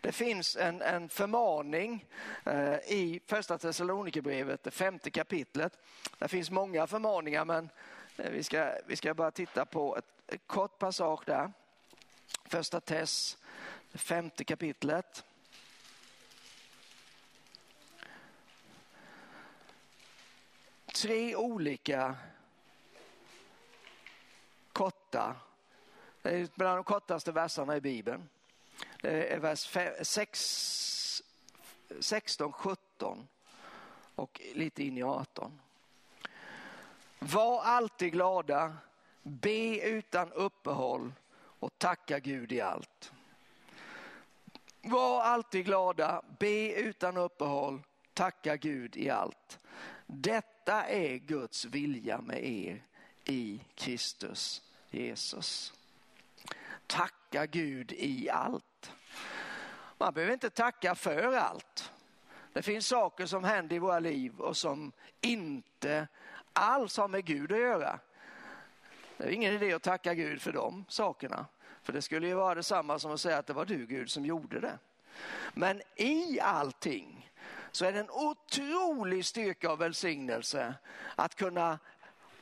Det 0.00 0.12
finns 0.12 0.56
en, 0.56 0.82
en 0.82 1.08
förmaning 1.08 2.06
eh, 2.44 2.74
i 2.74 3.20
första 3.26 3.58
Thessalonikerbrevet, 3.58 4.62
det 4.62 4.70
femte 4.70 5.10
kapitlet. 5.10 5.78
Det 6.18 6.28
finns 6.28 6.50
många 6.50 6.86
förmaningar 6.86 7.44
men 7.44 7.70
eh, 8.16 8.30
vi, 8.30 8.42
ska, 8.42 8.74
vi 8.86 8.96
ska 8.96 9.14
bara 9.14 9.30
titta 9.30 9.64
på 9.64 9.96
ett, 9.96 10.04
ett 10.26 10.46
kort 10.46 10.78
passage 10.78 11.22
där. 11.26 11.52
Första 12.44 12.80
Tess, 12.80 13.38
det 13.92 13.98
femte 13.98 14.44
kapitlet. 14.44 15.24
Tre 20.94 21.36
olika 21.36 22.16
korta, 24.72 25.36
det 26.22 26.30
är 26.30 26.48
bland 26.54 26.78
de 26.78 26.84
kortaste 26.84 27.32
verserna 27.32 27.76
i 27.76 27.80
Bibeln. 27.80 28.28
Det 29.02 29.32
är 29.32 29.38
vers 29.38 29.76
6, 30.02 31.22
16, 32.00 32.52
17 32.52 33.28
och 34.14 34.40
lite 34.54 34.84
in 34.84 34.98
i 34.98 35.02
18. 35.02 35.60
Var 37.18 37.62
alltid 37.62 38.12
glada, 38.12 38.76
be 39.22 39.80
utan 39.80 40.32
uppehåll 40.32 41.12
och 41.34 41.78
tacka 41.78 42.18
Gud 42.18 42.52
i 42.52 42.60
allt. 42.60 43.12
Var 44.82 45.22
alltid 45.22 45.64
glada, 45.64 46.22
be 46.38 46.72
utan 46.72 47.16
uppehåll, 47.16 47.82
tacka 48.14 48.56
Gud 48.56 48.96
i 48.96 49.10
allt. 49.10 49.58
Detta 50.06 50.84
är 50.84 51.16
Guds 51.16 51.64
vilja 51.64 52.20
med 52.20 52.44
er 52.44 52.82
i 53.24 53.60
Kristus 53.74 54.62
Jesus. 54.90 55.72
Tacka 56.86 57.46
Gud 57.46 57.92
i 57.92 58.30
allt. 58.30 58.71
Man 60.02 60.14
behöver 60.14 60.32
inte 60.32 60.50
tacka 60.50 60.94
för 60.94 61.32
allt. 61.32 61.92
Det 62.52 62.62
finns 62.62 62.86
saker 62.86 63.26
som 63.26 63.44
händer 63.44 63.76
i 63.76 63.78
våra 63.78 63.98
liv 63.98 64.40
och 64.40 64.56
som 64.56 64.92
inte 65.20 66.08
alls 66.52 66.96
har 66.96 67.08
med 67.08 67.24
Gud 67.24 67.52
att 67.52 67.58
göra. 67.58 67.98
Det 69.16 69.24
är 69.24 69.28
ingen 69.28 69.54
idé 69.54 69.72
att 69.72 69.82
tacka 69.82 70.14
Gud 70.14 70.42
för 70.42 70.52
de 70.52 70.84
sakerna. 70.88 71.46
För 71.82 71.92
det 71.92 72.02
skulle 72.02 72.26
ju 72.26 72.34
vara 72.34 72.54
detsamma 72.54 72.98
som 72.98 73.12
att 73.12 73.20
säga 73.20 73.38
att 73.38 73.46
det 73.46 73.52
var 73.52 73.64
du 73.64 73.86
Gud 73.86 74.10
som 74.10 74.26
gjorde 74.26 74.60
det. 74.60 74.78
Men 75.54 75.82
i 75.96 76.40
allting 76.40 77.30
så 77.70 77.84
är 77.84 77.92
det 77.92 78.00
en 78.00 78.10
otrolig 78.10 79.24
styrka 79.24 79.72
och 79.72 79.80
välsignelse 79.80 80.74
att 81.16 81.34
kunna 81.34 81.78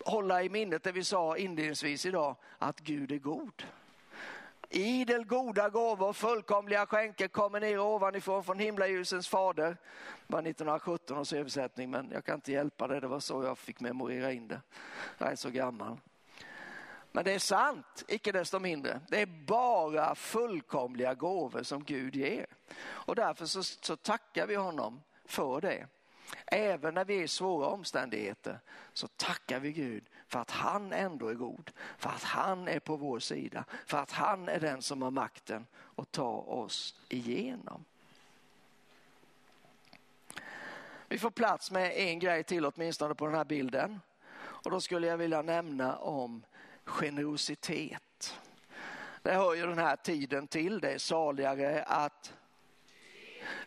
hålla 0.05 0.43
i 0.43 0.49
minnet 0.49 0.83
det 0.83 0.93
vi 0.93 1.05
sa 1.05 1.37
inledningsvis 1.37 2.07
idag, 2.07 2.37
att 2.59 2.81
Gud 2.81 3.13
är 3.13 3.19
god. 3.19 3.63
Idel 4.73 5.25
goda 5.25 5.69
gåvor, 5.69 6.13
fullkomliga 6.13 6.87
skänker 6.87 7.29
kommer 7.29 7.61
ner 7.61 7.79
ovanifrån 7.79 8.45
från 8.45 8.59
himlaljusens 8.59 9.29
fader. 9.29 9.77
Det 10.27 10.33
var 10.33 10.39
1917 10.39 11.19
års 11.19 11.33
översättning 11.33 11.91
men 11.91 12.11
jag 12.13 12.25
kan 12.25 12.35
inte 12.35 12.53
hjälpa 12.53 12.89
det, 12.89 13.01
det 13.01 13.07
var 13.07 13.21
så 13.21 13.45
jag 13.45 13.59
fick 13.59 13.81
memorera 13.81 14.33
in 14.33 14.49
det. 14.49 14.61
Jag 15.19 15.33
är 15.33 15.37
så 15.37 15.51
gammal. 15.51 15.97
Men 17.13 17.25
det 17.25 17.33
är 17.33 17.39
sant, 17.39 18.05
icke 18.09 18.33
desto 18.33 18.59
mindre. 18.59 19.01
Det 19.09 19.21
är 19.21 19.27
bara 19.47 20.15
fullkomliga 20.15 21.15
gåvor 21.15 21.63
som 21.63 21.85
Gud 21.85 22.17
ger. 22.17 22.47
Och 22.81 23.15
därför 23.15 23.47
så, 23.47 23.63
så 23.63 23.97
tackar 23.97 24.47
vi 24.47 24.55
honom 24.55 25.03
för 25.25 25.61
det. 25.61 25.87
Även 26.47 26.95
när 26.95 27.05
vi 27.05 27.19
är 27.19 27.23
i 27.23 27.29
svåra 27.29 27.67
omständigheter 27.67 28.59
så 28.93 29.09
tackar 29.09 29.61
vi 29.61 29.73
Gud 29.73 30.05
för 30.31 30.39
att 30.41 30.51
han 30.51 30.93
ändå 30.93 31.29
är 31.29 31.35
god, 31.35 31.71
för 31.99 32.11
att 32.11 32.23
han 32.23 32.69
är 32.69 32.79
på 32.79 32.97
vår 32.97 33.19
sida, 33.19 33.65
för 33.87 33.99
att 33.99 34.11
han 34.11 34.49
är 34.49 34.61
den 34.61 34.83
som 34.83 35.03
har 35.03 35.11
makten 35.11 35.67
att 35.97 36.13
ta 36.13 36.33
oss 36.37 36.95
igenom. 37.09 37.85
Vi 41.09 41.19
får 41.19 41.31
plats 41.31 41.71
med 41.71 41.93
en 41.97 42.19
grej 42.19 42.45
till 42.45 42.67
åtminstone 42.67 43.15
på 43.15 43.27
den 43.27 43.35
här 43.35 43.45
bilden 43.45 44.01
och 44.33 44.71
då 44.71 44.81
skulle 44.81 45.07
jag 45.07 45.17
vilja 45.17 45.43
nämna 45.43 45.97
om 45.97 46.43
generositet. 46.85 48.41
Det 49.23 49.35
hör 49.35 49.55
ju 49.55 49.67
den 49.67 49.79
här 49.79 49.97
tiden 49.97 50.47
till, 50.47 50.81
det 50.81 50.93
är 50.93 50.99
saligare 50.99 51.83
att 51.83 52.35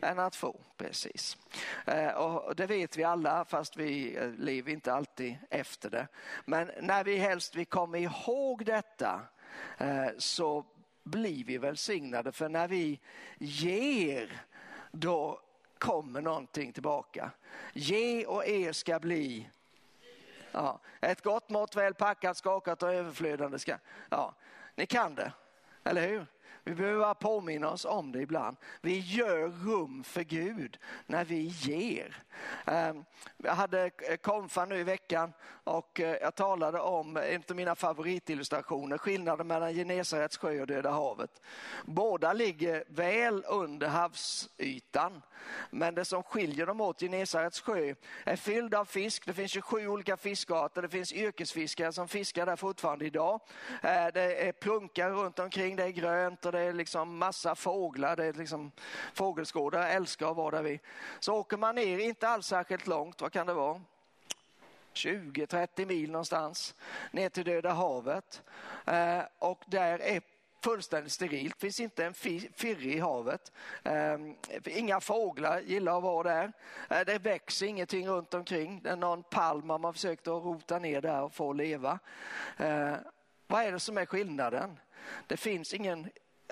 än 0.01 0.19
att 0.19 0.35
få. 0.35 0.59
Precis. 0.77 1.37
Eh, 1.85 2.07
och 2.07 2.55
det 2.55 2.65
vet 2.65 2.97
vi 2.97 3.03
alla 3.03 3.45
fast 3.45 3.77
vi 3.77 4.17
eh, 4.17 4.29
lever 4.29 4.71
inte 4.71 4.93
alltid 4.93 5.35
efter 5.49 5.89
det. 5.89 6.07
Men 6.45 6.71
när 6.81 7.03
vi 7.03 7.17
helst 7.17 7.55
vi 7.55 7.65
kommer 7.65 7.99
ihåg 7.99 8.65
detta 8.65 9.21
eh, 9.77 10.07
så 10.17 10.65
blir 11.03 11.43
vi 11.43 11.57
välsignade 11.57 12.31
för 12.31 12.49
när 12.49 12.67
vi 12.67 12.99
ger 13.37 14.41
då 14.91 15.39
kommer 15.77 16.21
någonting 16.21 16.73
tillbaka. 16.73 17.31
Ge 17.73 18.25
och 18.25 18.45
er 18.45 18.71
ska 18.71 18.99
bli 18.99 19.49
Ja, 20.53 20.79
ett 21.01 21.21
gott 21.21 21.49
mått 21.49 21.75
väl 21.75 21.93
packat, 21.93 22.37
skakat 22.37 22.83
och 22.83 22.93
överflödande 22.93 23.59
ska... 23.59 23.77
Ja, 24.09 24.35
ni 24.75 24.85
kan 24.85 25.15
det, 25.15 25.31
eller 25.83 26.07
hur? 26.07 26.25
Vi 26.63 26.75
behöver 26.75 26.99
bara 26.99 27.15
påminna 27.15 27.69
oss 27.69 27.85
om 27.85 28.11
det 28.11 28.21
ibland. 28.21 28.57
Vi 28.81 28.99
gör 28.99 29.47
rum 29.47 30.03
för 30.03 30.23
Gud 30.23 30.77
när 31.05 31.25
vi 31.25 31.41
ger. 31.41 32.23
Ehm, 32.65 33.03
jag 33.37 33.55
hade 33.55 33.89
konfa 34.21 34.65
nu 34.65 34.79
i 34.79 34.83
veckan 34.83 35.33
och 35.63 35.99
eh, 35.99 36.17
jag 36.21 36.35
talade 36.35 36.79
om 36.79 37.17
en 37.17 37.43
av 37.49 37.55
mina 37.55 37.75
favoritillustrationer, 37.75 38.97
skillnaden 38.97 39.47
mellan 39.47 39.73
Genesarets 39.73 40.37
sjö 40.37 40.61
och 40.61 40.67
Döda 40.67 40.91
havet. 40.91 41.41
Båda 41.85 42.33
ligger 42.33 42.83
väl 42.87 43.43
under 43.47 43.87
havsytan, 43.87 45.21
men 45.69 45.95
det 45.95 46.05
som 46.05 46.23
skiljer 46.23 46.65
dem 46.65 46.81
åt, 46.81 46.99
Genesarets 46.99 47.61
sjö, 47.61 47.95
är 48.23 48.35
fylld 48.35 48.75
av 48.75 48.85
fisk. 48.85 49.25
Det 49.25 49.33
finns 49.33 49.51
27 49.51 49.87
olika 49.87 50.17
fiskarter, 50.17 50.81
det 50.81 50.89
finns 50.89 51.13
yrkesfiskare 51.13 51.91
som 51.91 52.07
fiskar 52.07 52.45
där 52.45 52.55
fortfarande 52.55 53.05
idag. 53.05 53.39
Eh, 53.83 54.07
det 54.13 54.47
är 54.47 54.51
plunkar 54.51 55.09
runt 55.09 55.39
omkring, 55.39 55.75
det 55.75 55.83
är 55.83 55.89
grönt 55.89 56.45
och 56.45 56.51
det 56.53 56.59
är 56.59 56.73
liksom 56.73 57.17
massa 57.17 57.55
fåglar. 57.55 58.15
Det 58.15 58.25
är 58.25 58.33
liksom 58.33 58.71
fågelskådare 59.13 59.87
älskar 59.87 60.31
att 60.31 60.37
vara 60.37 60.55
där 60.55 60.63
vid. 60.63 60.79
Så 61.19 61.35
åker 61.35 61.57
man 61.57 61.75
ner, 61.75 61.97
inte 61.97 62.27
alls 62.27 62.47
särskilt 62.47 62.87
långt, 62.87 63.21
vad 63.21 63.31
kan 63.31 63.47
det 63.47 63.53
vara? 63.53 63.81
20-30 64.93 65.85
mil 65.85 66.11
någonstans 66.11 66.75
ner 67.11 67.29
till 67.29 67.45
Döda 67.45 67.71
havet. 67.71 68.43
Eh, 68.85 69.21
och 69.39 69.63
där 69.67 69.99
är 70.01 70.21
fullständigt 70.63 71.11
sterilt, 71.11 71.61
finns 71.61 71.79
inte 71.79 72.05
en 72.05 72.13
firre 72.13 72.89
i 72.89 72.99
havet. 72.99 73.51
Eh, 73.83 74.17
inga 74.65 74.99
fåglar 74.99 75.59
gillar 75.59 75.97
att 75.97 76.03
vara 76.03 76.23
där. 76.23 76.53
Eh, 76.89 77.05
det 77.05 77.17
växer 77.17 77.65
ingenting 77.65 78.07
runt 78.07 78.33
omkring. 78.33 78.81
Det 78.83 78.89
är 78.89 78.95
någon 78.95 79.23
palm 79.23 79.67
man 79.67 79.83
har 79.83 79.93
försökt 79.93 80.27
att 80.27 80.43
rota 80.43 80.79
ner 80.79 81.01
där 81.01 81.21
och 81.21 81.33
få 81.33 81.53
leva. 81.53 81.99
Eh, 82.57 82.93
vad 83.47 83.63
är 83.63 83.71
det 83.71 83.79
som 83.79 83.97
är 83.97 84.05
skillnaden? 84.05 84.79
Det 85.27 85.37
finns 85.37 85.73
ingen, 85.73 86.09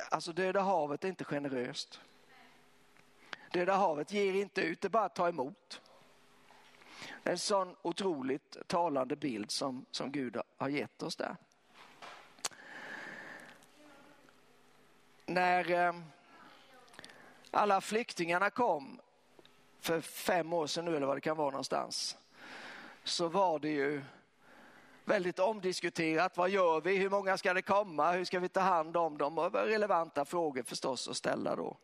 alltså 0.09 0.33
Döda 0.33 0.61
havet 0.61 1.03
är 1.03 1.07
inte 1.07 1.23
generöst. 1.23 1.99
Döda 3.53 3.75
havet 3.75 4.11
ger 4.11 4.33
inte 4.33 4.61
ut, 4.61 4.81
det 4.81 4.87
är 4.87 4.89
bara 4.89 5.05
att 5.05 5.15
ta 5.15 5.29
emot. 5.29 5.81
En 7.23 7.37
sån 7.37 7.75
otroligt 7.81 8.57
talande 8.67 9.15
bild 9.15 9.51
som, 9.51 9.85
som 9.91 10.11
Gud 10.11 10.37
har 10.57 10.69
gett 10.69 11.03
oss 11.03 11.15
där. 11.15 11.35
När 15.25 15.71
eh, 15.71 15.93
alla 17.51 17.81
flyktingarna 17.81 18.49
kom 18.49 19.01
för 19.79 20.01
fem 20.01 20.53
år 20.53 20.67
sedan 20.67 20.85
nu 20.85 20.95
eller 20.95 21.07
vad 21.07 21.17
det 21.17 21.21
kan 21.21 21.37
vara 21.37 21.51
någonstans 21.51 22.17
så 23.03 23.27
var 23.27 23.59
det 23.59 23.69
ju 23.69 24.01
väldigt 25.05 25.39
omdiskuterat. 25.39 26.37
Vad 26.37 26.49
gör 26.49 26.81
vi? 26.81 26.97
Hur 26.97 27.09
många 27.09 27.37
ska 27.37 27.53
det 27.53 27.61
komma? 27.61 28.11
Hur 28.11 28.25
ska 28.25 28.39
vi 28.39 28.49
ta 28.49 28.59
hand 28.59 28.97
om 28.97 29.17
dem? 29.17 29.37
Och 29.37 29.53
relevanta 29.53 30.25
frågor 30.25 30.63
förstås 30.63 31.07
att 31.07 31.17
ställa 31.17 31.55
då. 31.55 31.77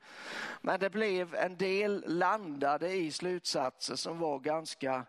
Men 0.62 0.80
det 0.80 0.90
blev 0.90 1.36
en 1.36 1.58
del 1.58 2.04
landade 2.08 2.94
i 2.94 3.12
slutsatser 3.12 3.96
som 3.96 4.20
var 4.20 4.40
ganska 4.40 5.04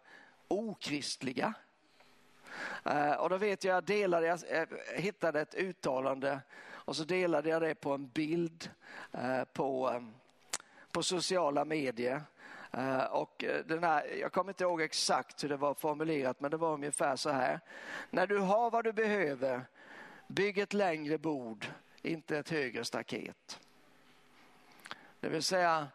okristliga. 0.48 1.54
Eh, 2.84 3.12
och 3.12 3.30
då 3.30 3.36
vet 3.36 3.64
jag, 3.64 3.76
jag 3.76 3.84
delade, 3.84 4.26
jag 4.26 4.40
eh, 4.48 4.66
hittade 4.94 5.40
ett 5.40 5.54
uttalande 5.54 6.40
och 6.70 6.96
så 6.96 7.04
delade 7.04 7.48
jag 7.48 7.62
det 7.62 7.74
på 7.74 7.92
en 7.92 8.08
bild 8.08 8.70
eh, 9.12 9.44
på, 9.44 10.02
på 10.92 11.02
sociala 11.02 11.64
medier. 11.64 12.22
Eh, 12.70 13.04
och 13.04 13.44
eh, 13.44 13.64
den 13.64 13.84
här, 13.84 14.06
jag 14.20 14.32
kommer 14.32 14.50
inte 14.50 14.64
ihåg 14.64 14.82
exakt 14.82 15.44
hur 15.44 15.48
det 15.48 15.56
var 15.56 15.74
formulerat 15.74 16.40
men 16.40 16.50
det 16.50 16.56
var 16.56 16.74
ungefär 16.74 17.16
så 17.16 17.30
här. 17.30 17.60
När 18.10 18.26
du 18.26 18.38
har 18.38 18.70
vad 18.70 18.84
du 18.84 18.92
behöver, 18.92 19.66
bygg 20.28 20.58
ett 20.58 20.72
längre 20.72 21.18
bord, 21.18 21.66
inte 22.02 22.38
ett 22.38 22.48
högre 22.48 22.84
staket. 22.84 23.60
Det 25.20 25.28
vill 25.28 25.42
säga, 25.42 25.88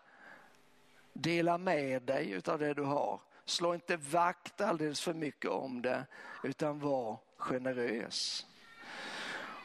dela 1.14 1.58
med 1.58 2.02
dig 2.02 2.42
av 2.46 2.60
det 2.60 2.74
du 2.74 2.84
har. 2.84 3.22
Slå 3.46 3.74
inte 3.74 3.98
vakt 3.98 4.62
alldeles 4.62 5.02
för 5.02 5.14
mycket 5.14 5.52
om 5.52 5.82
det 5.82 6.06
utan 6.44 6.80
var 6.80 7.20
generös. 7.38 8.46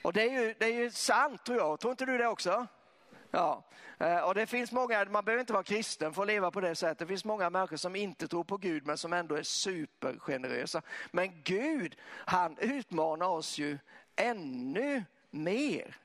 Och 0.02 0.12
det 0.12 0.22
är 0.22 0.42
ju, 0.42 0.54
det 0.58 0.66
är 0.66 0.74
ju 0.74 0.90
sant 0.90 1.44
tror 1.44 1.58
jag, 1.58 1.80
tror 1.80 1.90
inte 1.90 2.06
du 2.06 2.18
det 2.18 2.26
också? 2.26 2.66
Ja, 3.30 3.64
eh, 3.98 4.18
och 4.18 4.34
det 4.34 4.46
finns 4.46 4.72
många, 4.72 5.04
man 5.04 5.24
behöver 5.24 5.40
inte 5.40 5.52
vara 5.52 5.62
kristen 5.62 6.14
för 6.14 6.22
att 6.22 6.28
leva 6.28 6.50
på 6.50 6.60
det 6.60 6.74
sättet. 6.74 6.98
Det 6.98 7.06
finns 7.06 7.24
många 7.24 7.50
människor 7.50 7.76
som 7.76 7.96
inte 7.96 8.28
tror 8.28 8.44
på 8.44 8.56
Gud 8.56 8.86
men 8.86 8.98
som 8.98 9.12
ändå 9.12 9.34
är 9.34 9.42
supergenerösa. 9.42 10.82
Men 11.10 11.42
Gud, 11.44 11.96
han 12.10 12.58
utmanar 12.58 13.28
oss 13.28 13.58
ju 13.58 13.78
ännu 14.16 15.04
mer. 15.30 15.96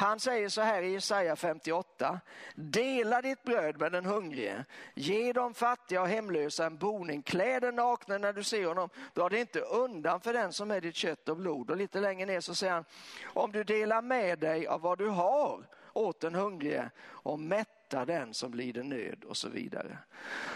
Han 0.00 0.20
säger 0.20 0.48
så 0.48 0.60
här 0.60 0.82
i 0.82 0.92
Jesaja 0.92 1.36
58. 1.36 2.20
Dela 2.54 3.22
ditt 3.22 3.42
bröd 3.42 3.80
med 3.80 3.92
den 3.92 4.04
hungrige. 4.04 4.64
Ge 4.94 5.32
de 5.32 5.54
fattiga 5.54 6.02
och 6.02 6.08
hemlösa 6.08 6.66
en 6.66 6.76
boning. 6.76 7.22
Klä 7.22 7.60
den 7.60 7.74
nakne 7.74 8.18
när 8.18 8.32
du 8.32 8.42
ser 8.42 8.66
honom. 8.66 8.88
Dra 9.14 9.28
det 9.28 9.40
inte 9.40 9.60
undan 9.60 10.20
för 10.20 10.32
den 10.32 10.52
som 10.52 10.70
är 10.70 10.80
ditt 10.80 10.94
kött 10.94 11.28
och 11.28 11.36
blod. 11.36 11.70
Och 11.70 11.76
lite 11.76 12.00
längre 12.00 12.26
ner 12.26 12.40
så 12.40 12.54
säger 12.54 12.72
han. 12.72 12.84
Om 13.24 13.52
du 13.52 13.64
delar 13.64 14.02
med 14.02 14.38
dig 14.38 14.66
av 14.66 14.80
vad 14.80 14.98
du 14.98 15.08
har 15.08 15.66
åt 16.00 16.20
den 16.20 16.34
hungrige 16.34 16.90
och 17.00 17.40
mätta 17.40 18.04
den 18.04 18.34
som 18.34 18.54
lider 18.54 18.82
nöd 18.82 19.24
och 19.24 19.36
så 19.36 19.48
vidare. 19.48 19.98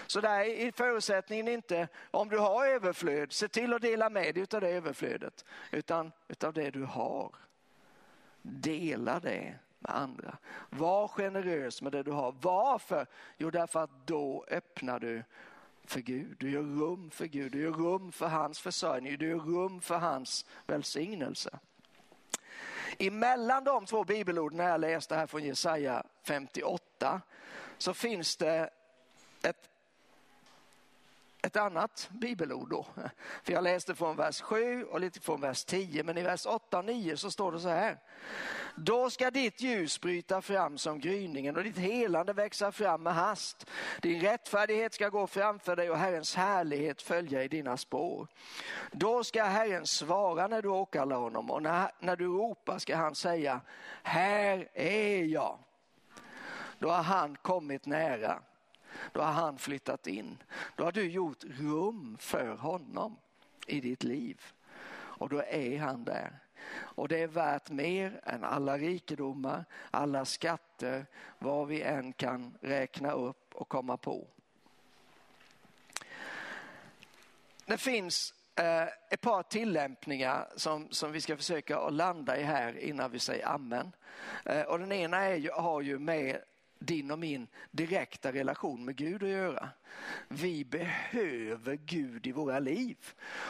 Så 0.06 0.20
där 0.20 0.40
är 0.40 0.72
förutsättningen 0.72 1.48
inte 1.48 1.88
om 2.10 2.28
du 2.28 2.38
har 2.38 2.66
överflöd, 2.66 3.32
se 3.32 3.48
till 3.48 3.72
att 3.72 3.82
dela 3.82 4.10
med 4.10 4.34
dig 4.34 4.46
av 4.54 4.60
det 4.60 4.68
överflödet, 4.68 5.44
utan 5.70 6.12
utav 6.28 6.52
det 6.52 6.70
du 6.70 6.84
har. 6.84 7.34
Dela 8.42 9.20
det 9.20 9.54
med 9.78 9.96
andra. 9.96 10.38
Var 10.70 11.08
generös 11.08 11.82
med 11.82 11.92
det 11.92 12.02
du 12.02 12.10
har. 12.10 12.34
Varför? 12.40 13.06
Jo, 13.36 13.50
därför 13.50 13.80
att 13.80 14.06
då 14.06 14.44
öppnar 14.48 15.00
du 15.00 15.22
för 15.84 16.00
Gud. 16.00 16.36
Du 16.38 16.50
gör 16.50 16.62
rum 16.62 17.10
för 17.10 17.26
Gud, 17.26 17.52
du 17.52 17.62
gör 17.62 17.72
rum 17.72 18.12
för 18.12 18.26
hans 18.26 18.60
försörjning, 18.60 19.18
du 19.18 19.28
gör 19.28 19.38
rum 19.38 19.80
för 19.80 19.98
hans 19.98 20.46
välsignelse. 20.66 21.58
Emellan 22.98 23.64
de 23.64 23.86
två 23.86 24.04
bibelorden 24.04 24.66
jag 24.66 24.80
läste 24.80 25.14
här 25.14 25.26
från 25.26 25.44
Jesaja 25.44 26.04
58 26.26 27.20
så 27.78 27.94
finns 27.94 28.36
det 28.36 28.70
ett, 29.42 29.68
ett 31.44 31.56
annat 31.56 32.08
bibelord 32.10 32.70
då. 32.70 32.86
För 33.42 33.52
jag 33.52 33.64
läste 33.64 33.94
från 33.94 34.16
vers 34.16 34.40
7 34.40 34.84
och 34.84 35.00
lite 35.00 35.20
från 35.20 35.40
vers 35.40 35.64
10 35.64 36.02
men 36.02 36.18
i 36.18 36.22
vers 36.22 36.46
8 36.46 36.78
och 36.78 36.84
9 36.84 37.16
så 37.16 37.30
står 37.30 37.52
det 37.52 37.60
så 37.60 37.68
här. 37.68 37.98
Då 38.76 39.10
ska 39.10 39.30
ditt 39.30 39.60
ljus 39.60 40.00
bryta 40.00 40.42
fram 40.42 40.78
som 40.78 41.00
gryningen 41.00 41.56
och 41.56 41.64
ditt 41.64 41.78
helande 41.78 42.32
växa 42.32 42.72
fram 42.72 43.02
med 43.02 43.14
hast. 43.14 43.70
Din 44.00 44.20
rättfärdighet 44.20 44.94
ska 44.94 45.08
gå 45.08 45.26
framför 45.26 45.76
dig 45.76 45.90
och 45.90 45.98
Herrens 45.98 46.34
härlighet 46.34 47.02
följa 47.02 47.44
i 47.44 47.48
dina 47.48 47.76
spår. 47.76 48.26
Då 48.92 49.24
ska 49.24 49.44
Herren 49.44 49.86
svara 49.86 50.46
när 50.46 50.62
du 50.62 50.68
åkallar 50.68 51.16
honom 51.16 51.50
och 51.50 51.62
när, 51.62 51.90
när 52.00 52.16
du 52.16 52.26
ropar 52.26 52.78
ska 52.78 52.96
han 52.96 53.14
säga, 53.14 53.60
här 54.02 54.68
är 54.74 55.24
jag. 55.24 55.58
Då 56.78 56.90
har 56.90 57.02
han 57.02 57.36
kommit 57.36 57.86
nära. 57.86 58.42
Då 59.12 59.20
har 59.20 59.32
han 59.32 59.58
flyttat 59.58 60.06
in. 60.06 60.42
Då 60.76 60.84
har 60.84 60.92
du 60.92 61.10
gjort 61.10 61.44
rum 61.44 62.16
för 62.20 62.56
honom 62.56 63.16
i 63.66 63.80
ditt 63.80 64.04
liv. 64.04 64.40
Och 64.94 65.28
då 65.28 65.42
är 65.42 65.78
han 65.78 66.04
där. 66.04 66.38
Och 66.76 67.08
det 67.08 67.22
är 67.22 67.26
värt 67.26 67.70
mer 67.70 68.20
än 68.24 68.44
alla 68.44 68.78
rikedomar, 68.78 69.64
alla 69.90 70.24
skatter, 70.24 71.06
vad 71.38 71.68
vi 71.68 71.82
än 71.82 72.12
kan 72.12 72.58
räkna 72.60 73.12
upp 73.12 73.54
och 73.54 73.68
komma 73.68 73.96
på. 73.96 74.26
Det 77.66 77.78
finns 77.78 78.34
eh, 78.54 78.88
ett 79.10 79.20
par 79.20 79.42
tillämpningar 79.42 80.48
som, 80.56 80.88
som 80.90 81.12
vi 81.12 81.20
ska 81.20 81.36
försöka 81.36 81.78
att 81.78 81.92
landa 81.92 82.38
i 82.38 82.42
här 82.42 82.78
innan 82.78 83.10
vi 83.10 83.18
säger 83.18 83.46
amen. 83.46 83.92
Eh, 84.44 84.62
och 84.62 84.78
den 84.78 84.92
ena 84.92 85.16
är 85.16 85.34
ju, 85.34 85.50
har 85.50 85.80
ju 85.80 85.98
med 85.98 86.40
din 86.84 87.10
och 87.10 87.18
min 87.18 87.46
direkta 87.70 88.32
relation 88.32 88.84
med 88.84 88.96
Gud 88.96 89.22
att 89.22 89.28
göra. 89.28 89.68
Vi 90.28 90.64
behöver 90.64 91.74
Gud 91.74 92.26
i 92.26 92.32
våra 92.32 92.58
liv. 92.58 92.96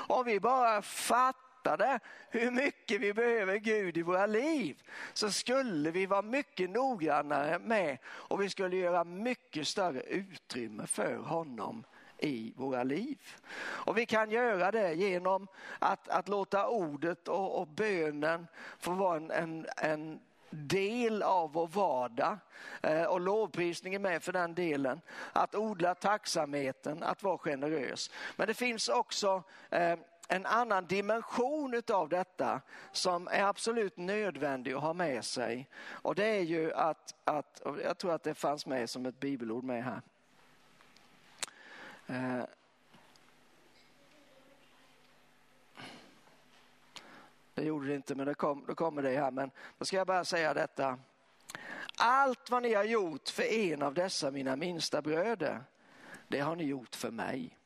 Om 0.09 0.25
vi 0.25 0.41
bara 0.41 0.83
fattade 0.83 2.01
hur 2.31 2.51
mycket 2.51 3.01
vi 3.01 3.15
behöver 3.15 3.57
Gud 3.57 3.97
i 3.97 4.03
våra 4.03 4.27
liv 4.27 4.83
så 5.13 5.31
skulle 5.31 5.91
vi 5.91 6.07
vara 6.07 6.23
mycket 6.23 6.71
noggrannare 6.71 7.59
med 7.59 7.99
och 8.05 8.43
vi 8.43 8.51
skulle 8.51 8.77
göra 8.77 9.05
mycket 9.05 9.69
större 9.69 10.01
utrymme 10.01 10.87
för 10.87 11.17
honom 11.17 11.85
i 12.19 12.53
våra 12.57 12.83
liv. 12.83 13.19
Och 13.57 13.99
vi 13.99 14.07
kan 14.07 14.31
göra 14.31 14.71
det 14.71 14.95
genom 14.95 15.47
att, 15.79 16.09
att 16.09 16.29
låta 16.29 16.69
ordet 16.69 17.29
och, 17.29 17.61
och 17.61 17.69
bönen 17.69 18.47
få 18.79 18.93
vara 18.93 19.17
en, 19.17 19.31
en, 19.31 19.67
en 19.77 20.21
del 20.55 21.23
av 21.23 21.53
vår 21.53 21.67
vardag 21.67 22.39
eh, 22.83 23.05
Och 23.05 23.21
lovprisning 23.21 23.95
är 23.95 23.99
med 23.99 24.23
för 24.23 24.33
den 24.33 24.55
delen. 24.55 25.01
Att 25.33 25.55
odla 25.55 25.95
tacksamheten, 25.95 27.03
att 27.03 27.23
vara 27.23 27.39
generös. 27.39 28.11
Men 28.37 28.47
det 28.47 28.55
finns 28.55 28.89
också 28.89 29.43
eh, 29.71 29.99
en 30.29 30.47
annan 30.47 30.87
dimension 30.87 31.83
av 31.93 32.09
detta 32.09 32.61
som 32.93 33.29
är 33.29 33.45
absolut 33.45 33.97
nödvändig 33.97 34.73
att 34.73 34.83
ha 34.83 34.93
med 34.93 35.25
sig. 35.25 35.69
Och 35.87 36.15
det 36.15 36.27
är 36.27 36.43
ju 36.43 36.73
att, 36.73 37.15
att 37.25 37.63
jag 37.83 37.99
tror 37.99 38.13
att 38.13 38.23
det 38.23 38.35
fanns 38.35 38.67
med 38.67 38.91
som 38.91 39.07
ett 39.07 39.21
bibelord 39.21 39.65
med 39.65 39.85
här. 39.85 40.01
Eh, 42.07 42.45
det 47.55 47.63
gjorde 47.63 47.89
det 47.89 47.95
inte, 47.95 48.15
men 48.15 48.27
det 48.27 48.35
kom, 48.35 48.65
då 48.67 48.75
kommer 48.75 49.03
det 49.03 49.17
här. 49.17 49.31
Men 49.31 49.51
då 49.79 49.85
ska 49.85 49.97
jag 49.97 50.07
bara 50.07 50.25
säga 50.25 50.55
detta. 50.55 50.99
Allt 51.97 52.51
vad 52.51 52.63
ni 52.63 52.75
har 52.75 52.85
gjort 52.85 53.29
för 53.29 53.43
en 53.43 53.83
av 53.83 53.95
dessa 53.95 54.31
mina 54.31 54.57
minsta 54.57 55.03
bröder, 55.03 55.65
det 56.29 56.41
har 56.41 56.57
ni 56.57 56.65
gjort 56.65 56.95
för 56.95 57.11
mig. 57.11 57.59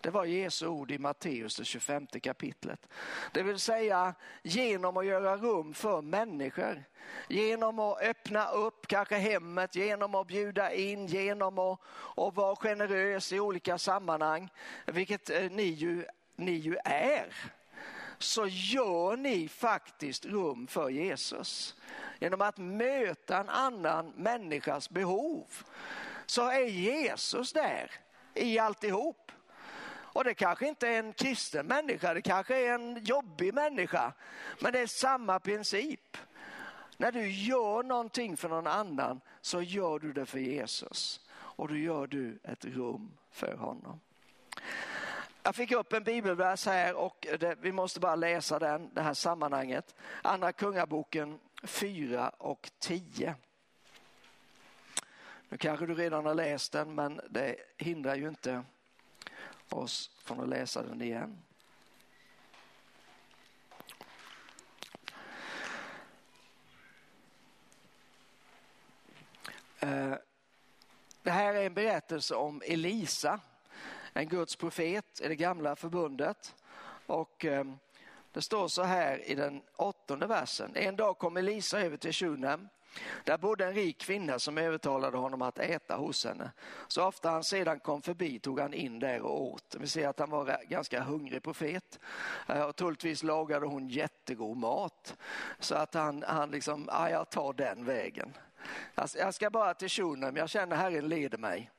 Det 0.00 0.10
var 0.10 0.24
Jesu 0.24 0.66
ord 0.66 0.90
i 0.90 0.98
Matteus, 0.98 1.56
det 1.56 1.64
25 1.64 2.06
kapitlet. 2.06 2.86
Det 3.32 3.42
vill 3.42 3.58
säga 3.58 4.14
genom 4.42 4.96
att 4.96 5.06
göra 5.06 5.36
rum 5.36 5.74
för 5.74 6.02
människor. 6.02 6.84
Genom 7.28 7.78
att 7.78 8.02
öppna 8.02 8.48
upp 8.48 8.86
kanske 8.86 9.16
hemmet, 9.16 9.76
genom 9.76 10.14
att 10.14 10.26
bjuda 10.26 10.72
in, 10.72 11.06
genom 11.06 11.58
att, 11.58 11.80
att 12.16 12.34
vara 12.34 12.56
generös 12.56 13.32
i 13.32 13.40
olika 13.40 13.78
sammanhang, 13.78 14.48
vilket 14.86 15.30
eh, 15.30 15.50
ni 15.50 15.62
ju, 15.62 16.04
ni 16.36 16.52
ju 16.52 16.76
är 16.84 17.34
så 18.18 18.46
gör 18.46 19.16
ni 19.16 19.48
faktiskt 19.48 20.26
rum 20.26 20.66
för 20.66 20.88
Jesus. 20.88 21.74
Genom 22.20 22.40
att 22.40 22.58
möta 22.58 23.38
en 23.38 23.48
annan 23.48 24.12
människas 24.16 24.90
behov 24.90 25.46
så 26.26 26.50
är 26.50 26.66
Jesus 26.66 27.52
där 27.52 27.90
i 28.34 28.58
alltihop. 28.58 29.32
Och 30.14 30.24
det 30.24 30.34
kanske 30.34 30.68
inte 30.68 30.88
är 30.88 30.98
en 30.98 31.12
kristen 31.12 31.66
människa, 31.66 32.14
det 32.14 32.22
kanske 32.22 32.66
är 32.66 32.74
en 32.74 33.04
jobbig 33.04 33.54
människa. 33.54 34.12
Men 34.60 34.72
det 34.72 34.78
är 34.78 34.86
samma 34.86 35.40
princip. 35.40 36.16
När 36.96 37.12
du 37.12 37.30
gör 37.30 37.82
någonting 37.82 38.36
för 38.36 38.48
någon 38.48 38.66
annan 38.66 39.20
så 39.40 39.62
gör 39.62 39.98
du 39.98 40.12
det 40.12 40.26
för 40.26 40.38
Jesus. 40.38 41.20
Och 41.32 41.68
då 41.68 41.76
gör 41.76 42.06
du 42.06 42.38
ett 42.42 42.64
rum 42.64 43.10
för 43.30 43.54
honom. 43.54 44.00
Jag 45.46 45.54
fick 45.54 45.72
upp 45.72 45.92
en 45.92 46.04
bibelvers 46.04 46.66
här 46.66 46.94
och 46.94 47.26
det, 47.40 47.56
vi 47.60 47.72
måste 47.72 48.00
bara 48.00 48.16
läsa 48.16 48.58
den, 48.58 48.94
det 48.94 49.00
här 49.00 49.14
sammanhanget. 49.14 49.94
Andra 50.22 50.52
Kungaboken 50.52 51.38
4 51.62 52.28
och 52.28 52.70
10. 52.78 53.34
Nu 55.48 55.56
kanske 55.56 55.86
du 55.86 55.94
redan 55.94 56.26
har 56.26 56.34
läst 56.34 56.72
den 56.72 56.94
men 56.94 57.20
det 57.30 57.56
hindrar 57.76 58.14
ju 58.14 58.28
inte 58.28 58.64
oss 59.68 60.10
från 60.18 60.40
att 60.40 60.48
läsa 60.48 60.82
den 60.82 61.02
igen. 61.02 61.38
Eh, 69.80 70.14
det 71.22 71.30
här 71.30 71.54
är 71.54 71.66
en 71.66 71.74
berättelse 71.74 72.34
om 72.34 72.62
Elisa, 72.64 73.40
en 74.14 74.28
Guds 74.28 74.56
profet 74.56 75.20
i 75.20 75.28
det 75.28 75.36
gamla 75.36 75.76
förbundet. 75.76 76.54
Och 77.06 77.44
ehm, 77.44 77.78
det 78.32 78.42
står 78.42 78.68
så 78.68 78.82
här 78.82 79.30
i 79.30 79.34
den 79.34 79.62
åttonde 79.76 80.26
versen. 80.26 80.72
En 80.74 80.96
dag 80.96 81.18
kom 81.18 81.36
Elisa 81.36 81.80
över 81.80 81.96
till 81.96 82.12
Shunem 82.12 82.68
där 83.24 83.38
bodde 83.38 83.66
en 83.66 83.74
rik 83.74 83.98
kvinna 83.98 84.38
som 84.38 84.58
övertalade 84.58 85.16
honom 85.16 85.42
att 85.42 85.58
äta 85.58 85.96
hos 85.96 86.24
henne. 86.24 86.50
Så 86.88 87.06
ofta 87.06 87.30
han 87.30 87.44
sedan 87.44 87.80
kom 87.80 88.02
förbi 88.02 88.38
tog 88.38 88.60
han 88.60 88.74
in 88.74 88.98
där 88.98 89.22
och 89.22 89.42
åt. 89.42 89.76
Vi 89.80 89.86
ser 89.86 90.08
att 90.08 90.18
han 90.18 90.30
var 90.30 90.60
ganska 90.68 91.02
hungrig 91.02 91.42
profet. 91.42 91.98
Eh, 92.48 92.62
och 92.62 92.76
troligtvis 92.76 93.22
lagade 93.22 93.66
hon 93.66 93.88
jättegod 93.88 94.56
mat. 94.56 95.16
Så 95.58 95.74
att 95.74 95.94
han, 95.94 96.24
han 96.26 96.50
liksom, 96.50 96.88
ja, 96.92 97.10
jag 97.10 97.30
tar 97.30 97.52
den 97.52 97.84
vägen. 97.84 98.36
Jag 98.94 99.34
ska 99.34 99.50
bara 99.50 99.74
till 99.74 99.88
Shunem, 99.88 100.36
jag 100.36 100.50
känner 100.50 100.76
Herren 100.76 101.08
leder 101.08 101.38
mig. 101.38 101.70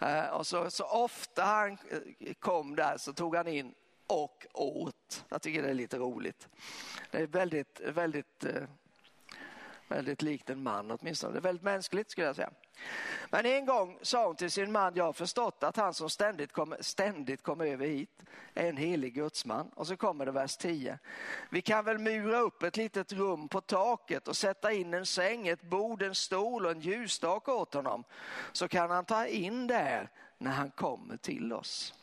Eh, 0.00 0.26
och 0.26 0.46
så, 0.46 0.70
så 0.70 0.84
ofta 0.84 1.42
han 1.42 1.72
eh, 1.72 2.34
kom 2.38 2.76
där 2.76 2.96
så 2.96 3.12
tog 3.12 3.36
han 3.36 3.48
in 3.48 3.74
och 4.06 4.46
åt. 4.52 5.24
Jag 5.28 5.42
tycker 5.42 5.62
det 5.62 5.70
är 5.70 5.74
lite 5.74 5.98
roligt. 5.98 6.48
Det 7.10 7.18
är 7.18 7.26
väldigt, 7.26 7.80
väldigt 7.80 8.44
eh, 8.44 8.62
Väldigt 9.88 10.22
likt 10.22 10.50
en 10.50 10.62
man 10.62 10.90
åtminstone. 10.90 11.32
Det 11.32 11.38
är 11.38 11.42
väldigt 11.42 11.64
mänskligt 11.64 12.10
skulle 12.10 12.26
jag 12.26 12.36
säga. 12.36 12.50
Men 13.30 13.46
en 13.46 13.66
gång 13.66 13.98
sa 14.02 14.26
hon 14.26 14.36
till 14.36 14.50
sin 14.50 14.72
man, 14.72 14.92
jag 14.96 15.04
har 15.04 15.12
förstått 15.12 15.62
att 15.62 15.76
han 15.76 15.94
som 15.94 16.10
ständigt 16.10 16.52
kommer 16.52 16.82
ständigt 16.82 17.42
kom 17.42 17.60
över 17.60 17.86
hit 17.86 18.22
är 18.54 18.68
en 18.68 18.76
helig 18.76 19.14
gudsman. 19.14 19.70
Och 19.74 19.86
så 19.86 19.96
kommer 19.96 20.26
det 20.26 20.32
vers 20.32 20.56
10. 20.56 20.98
Vi 21.50 21.62
kan 21.62 21.84
väl 21.84 21.98
mura 21.98 22.38
upp 22.38 22.62
ett 22.62 22.76
litet 22.76 23.12
rum 23.12 23.48
på 23.48 23.60
taket 23.60 24.28
och 24.28 24.36
sätta 24.36 24.72
in 24.72 24.94
en 24.94 25.06
säng, 25.06 25.48
ett 25.48 25.62
bord, 25.62 26.02
en 26.02 26.14
stol 26.14 26.66
och 26.66 26.70
en 26.70 26.80
ljusstake 26.80 27.50
åt 27.50 27.74
honom. 27.74 28.04
Så 28.52 28.68
kan 28.68 28.90
han 28.90 29.04
ta 29.04 29.26
in 29.26 29.66
där 29.66 30.10
när 30.38 30.50
han 30.50 30.70
kommer 30.70 31.16
till 31.16 31.52
oss. 31.52 31.94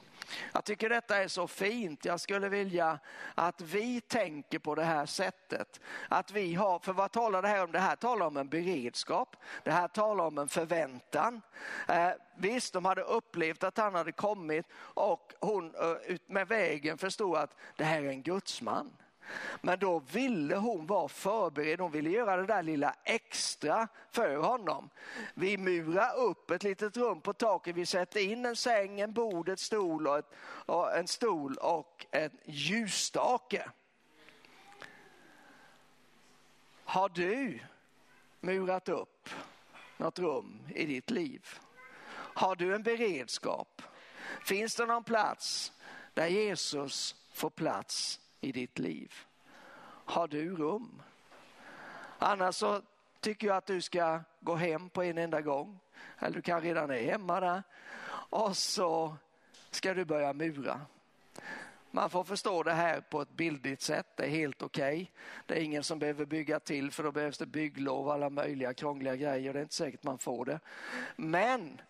Jag 0.54 0.66
tycker 0.66 0.90
detta 0.90 1.18
är 1.18 1.28
så 1.28 1.48
fint. 1.48 2.06
Jag 2.06 2.20
skulle 2.20 2.50
vilja 2.50 3.00
att 3.36 3.62
vi 3.62 4.02
tänker 4.02 4.60
på 4.60 4.76
det 4.76 4.84
här 4.84 5.06
sättet. 5.06 5.80
Att 6.10 6.32
vi 6.32 6.54
har, 6.54 6.80
för 6.80 6.94
vad 6.94 7.12
talar 7.12 7.42
det 7.42 7.48
här 7.48 7.64
om? 7.64 7.72
Det 7.72 7.80
här 7.80 7.96
talar 7.96 8.26
om 8.26 8.38
en 8.38 8.50
beredskap. 8.50 9.36
Det 9.64 9.72
här 9.72 9.88
talar 9.88 10.26
om 10.26 10.38
en 10.38 10.48
förväntan. 10.48 11.42
Eh, 11.88 12.10
visst, 12.38 12.74
de 12.74 12.86
hade 12.86 13.02
upplevt 13.02 13.64
att 13.64 13.78
han 13.78 13.96
hade 13.96 14.12
kommit 14.12 14.66
och 14.76 15.34
hon 15.40 15.76
eh, 15.76 16.18
med 16.26 16.48
vägen 16.48 16.98
förstod 16.98 17.38
att 17.38 17.56
det 17.76 17.84
här 17.84 18.04
är 18.04 18.10
en 18.10 18.24
gudsman. 18.24 18.92
Men 19.62 19.80
då 19.80 20.00
ville 20.00 20.56
hon 20.56 20.86
vara 20.86 21.08
förberedd, 21.08 21.80
hon 21.80 21.92
ville 21.92 22.10
göra 22.10 22.38
det 22.38 22.46
där 22.46 22.64
lilla 22.64 22.96
extra 23.04 23.88
för 24.12 24.36
honom. 24.36 24.90
Vi 25.34 25.58
murar 25.58 26.16
upp 26.16 26.52
ett 26.52 26.64
litet 26.64 26.98
rum 26.98 27.22
på 27.22 27.34
taket, 27.34 27.76
vi 27.76 27.86
sätter 27.86 28.20
in 28.20 28.46
en 28.46 28.56
säng, 28.56 29.00
en 29.00 29.14
bord, 29.14 29.50
ett 29.50 29.60
stol 29.60 30.08
och, 30.08 30.18
ett, 30.18 30.32
och 30.66 30.98
en 30.98 31.08
stol 31.08 31.56
och 31.58 32.06
en 32.12 32.32
ljusstake. 32.46 33.70
Har 36.84 37.10
du 37.10 37.60
murat 38.40 38.90
upp 38.90 39.30
något 39.98 40.20
rum 40.20 40.60
i 40.76 40.86
ditt 40.86 41.10
liv? 41.10 41.48
Har 42.14 42.56
du 42.56 42.76
en 42.76 42.84
beredskap? 42.84 43.82
Finns 44.46 44.76
det 44.76 44.86
någon 44.86 45.04
plats 45.04 45.72
där 46.14 46.28
Jesus 46.28 47.16
får 47.34 47.50
plats 47.50 48.20
i 48.44 48.52
ditt 48.52 48.80
liv? 48.80 49.14
Har 50.06 50.28
du 50.28 50.56
rum? 50.56 51.02
Annars 52.20 52.56
så 52.56 52.82
tycker 53.20 53.48
jag 53.48 53.58
att 53.58 53.66
du 53.66 53.82
ska 53.82 54.20
gå 54.40 54.56
hem 54.56 54.90
på 54.90 55.04
en 55.04 55.18
enda 55.18 55.42
gång. 55.42 55.80
Eller 56.20 56.36
du 56.36 56.42
kan 56.42 56.62
redan 56.62 56.92
är 56.92 57.04
hemma 57.04 57.40
där. 57.40 57.64
Och 58.10 58.58
så 58.58 59.16
ska 59.72 59.94
du 59.94 60.06
börja 60.06 60.34
mura. 60.34 60.82
Man 61.92 62.10
får 62.10 62.24
förstå 62.24 62.64
det 62.64 62.74
här 62.74 63.02
på 63.02 63.22
ett 63.22 63.36
bildligt 63.36 63.82
sätt, 63.82 64.08
det 64.16 64.24
är 64.24 64.30
helt 64.30 64.62
okej. 64.62 64.94
Okay. 64.94 65.08
Det 65.46 65.54
är 65.54 65.64
ingen 65.64 65.84
som 65.84 66.00
behöver 66.00 66.26
bygga 66.26 66.60
till 66.60 66.92
för 66.92 67.04
då 67.04 67.12
behövs 67.12 67.38
det 67.38 67.46
bygglov 67.46 68.08
och 68.08 68.14
alla 68.14 68.30
möjliga 68.30 68.74
krångliga 68.74 69.16
grejer. 69.16 69.54
Det 69.54 69.60
är 69.60 69.62
inte 69.62 69.76
säkert 69.76 70.04
man 70.04 70.18
får 70.18 70.46
det. 70.46 70.60
Men 71.16 71.82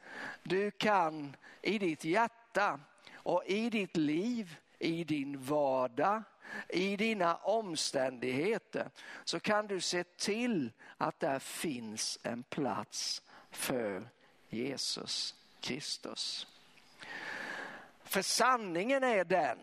du 0.44 0.72
kan 0.72 1.36
i 1.62 1.80
ditt 1.80 2.06
hjärta 2.06 2.80
och 3.14 3.44
i 3.46 3.70
ditt 3.70 3.98
liv, 3.98 4.58
i 4.84 5.04
din 5.04 5.42
vardag, 5.42 6.24
i 6.70 6.98
dina 6.98 7.36
omständigheter 7.36 8.90
så 9.24 9.40
kan 9.40 9.68
du 9.68 9.82
se 9.82 10.04
till 10.04 10.72
att 10.98 11.20
där 11.20 11.40
finns 11.40 12.20
en 12.24 12.44
plats 12.44 13.22
för 13.52 14.10
Jesus 14.50 15.36
Kristus. 15.60 16.48
För 18.04 18.22
sanningen 18.22 19.04
är 19.04 19.24
den 19.24 19.58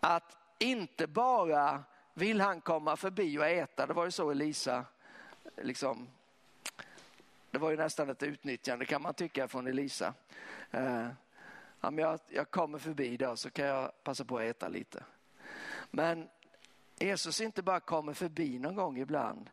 att 0.00 0.36
inte 0.58 1.06
bara 1.06 1.84
vill 2.14 2.40
han 2.40 2.60
komma 2.60 2.96
förbi 2.96 3.38
och 3.38 3.46
äta, 3.46 3.86
det 3.86 3.92
var 3.92 4.04
ju 4.04 4.10
så 4.10 4.30
Elisa, 4.30 4.84
liksom, 5.56 6.08
det 7.50 7.58
var 7.58 7.70
ju 7.70 7.76
nästan 7.76 8.10
ett 8.10 8.22
utnyttjande 8.22 8.84
kan 8.84 9.02
man 9.02 9.14
tycka 9.14 9.48
från 9.48 9.66
Elisa. 9.66 10.14
Eh, 10.70 11.08
Eh, 11.86 12.00
jag, 12.00 12.20
jag 12.28 12.50
kommer 12.50 12.78
förbi 12.78 13.16
då 13.16 13.36
så 13.36 13.50
kan 13.50 13.66
jag 13.66 14.04
passa 14.04 14.24
på 14.24 14.38
att 14.38 14.44
äta 14.44 14.68
lite. 14.68 15.04
Men 15.90 16.28
Jesus 16.98 17.40
inte 17.40 17.62
bara 17.62 17.80
kommer 17.80 18.12
förbi 18.12 18.58
någon 18.58 18.74
gång 18.74 18.98
ibland, 18.98 19.50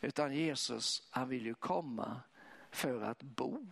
utan 0.00 0.34
Jesus 0.34 1.08
han 1.10 1.28
vill 1.28 1.46
ju 1.46 1.54
komma 1.54 2.20
för 2.70 3.02
att 3.02 3.22
bo. 3.22 3.66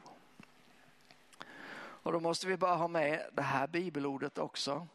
Och 1.77 2.13
då 2.13 2.21
måste 2.21 2.47
vi 2.47 2.57
bara 2.57 2.75
ha 2.75 2.89
med 2.89 3.31
det 3.33 3.43
här 3.43 3.67
bibelordet 3.67 4.39
också. 4.39 4.87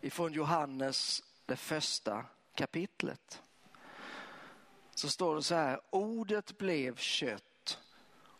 Ifrån 0.00 0.32
Johannes, 0.32 1.22
det 1.46 1.56
första 1.56 2.24
kapitlet. 2.54 3.42
Så 4.94 5.08
står 5.08 5.36
det 5.36 5.42
så 5.42 5.54
här, 5.54 5.80
ordet 5.90 6.58
blev 6.58 6.96
kött 6.96 7.78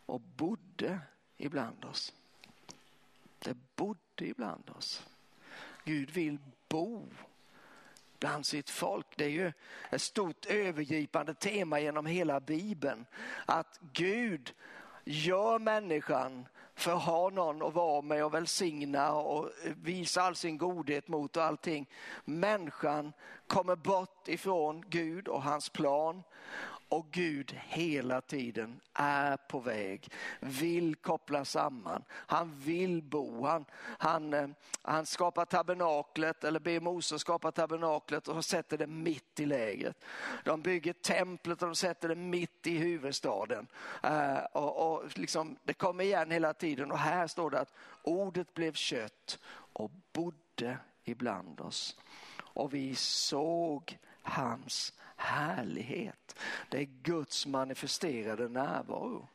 och 0.07 0.21
bodde 0.21 1.01
ibland 1.39 1.85
oss. 1.85 2.13
Det 3.39 3.57
bodde 3.77 3.99
ibland 4.27 4.71
oss. 4.71 5.07
Gud 5.85 6.11
vill 6.11 6.39
bo 6.69 7.07
bland 8.19 8.47
sitt 8.47 8.71
folk. 8.71 9.07
Det 9.17 9.25
är 9.25 9.29
ju 9.29 9.53
ett 9.91 10.03
stort 10.03 10.47
övergripande 10.47 11.35
tema 11.35 11.81
genom 11.81 12.07
hela 12.07 12.41
Bibeln. 12.41 13.07
Att 13.47 13.81
Gud 13.93 14.55
gör 15.05 15.59
människan 15.59 16.47
för 16.75 16.97
att 16.97 17.03
ha 17.03 17.31
någon 17.31 17.63
att 17.63 17.75
vara 17.75 18.03
med 18.03 18.25
och 18.25 18.35
välsigna 18.35 19.13
och 19.13 19.51
visa 19.65 20.23
all 20.23 20.37
sin 20.37 20.59
godhet 20.59 21.09
mot 21.09 21.37
och 21.37 21.43
allting. 21.43 21.87
Människan 22.25 23.13
kommer 23.47 23.77
bort 23.77 24.29
ifrån 24.29 24.85
Gud 24.89 25.29
och 25.29 25.43
hans 25.43 25.69
plan 25.69 26.23
och 26.89 27.07
Gud 27.11 27.59
hela 27.67 28.21
tiden 28.21 28.81
är 28.95 29.37
på 29.37 29.61
väg, 29.61 30.13
vill 30.41 30.97
koppla 30.97 31.45
samman, 31.45 32.05
han 32.11 32.59
vill 32.59 33.03
bo. 33.03 33.47
Han, 33.47 33.65
han, 33.83 34.35
eh, 34.35 34.49
han 34.83 35.07
skapar 35.07 35.45
tabernaklet, 35.45 36.45
eller 36.45 36.61
ber 36.61 36.81
Mose 36.81 37.19
skapa 37.19 37.53
tabernaklet 37.53 38.29
och 38.29 38.45
sätter 38.45 38.79
det 38.79 38.87
mitt 38.87 39.41
i 39.41 39.47
lägret. 39.47 40.05
De 40.45 40.63
bygger 40.63 40.93
templet 40.93 41.63
och 41.63 41.69
de 41.69 41.75
sätter 41.75 42.09
det 42.09 42.15
mitt 42.15 42.67
i 42.67 42.79
huvudstaden. 42.79 43.67
Eh, 44.03 44.39
och, 44.53 44.93
och 44.93 45.19
liksom, 45.19 45.57
det 45.65 45.75
kommer 45.75 46.05
igen 46.05 46.31
hela 46.31 46.55
tiden 46.55 46.93
och 46.93 46.99
här 46.99 47.27
står 47.27 47.51
det 47.51 47.61
att 47.61 47.75
ordet 48.03 48.55
blev 48.55 48.73
kött 48.73 49.39
och 49.73 49.91
bodde 50.13 50.79
ibland 51.05 51.61
oss. 51.61 51.97
Och 52.39 52.75
vi 52.75 52.95
såg 52.95 53.99
hans 54.29 54.93
härlighet. 55.17 56.39
Det 56.69 56.79
är 56.79 56.89
Guds 57.03 57.47
manifesterade 57.47 58.49
närvaro. 58.49 59.29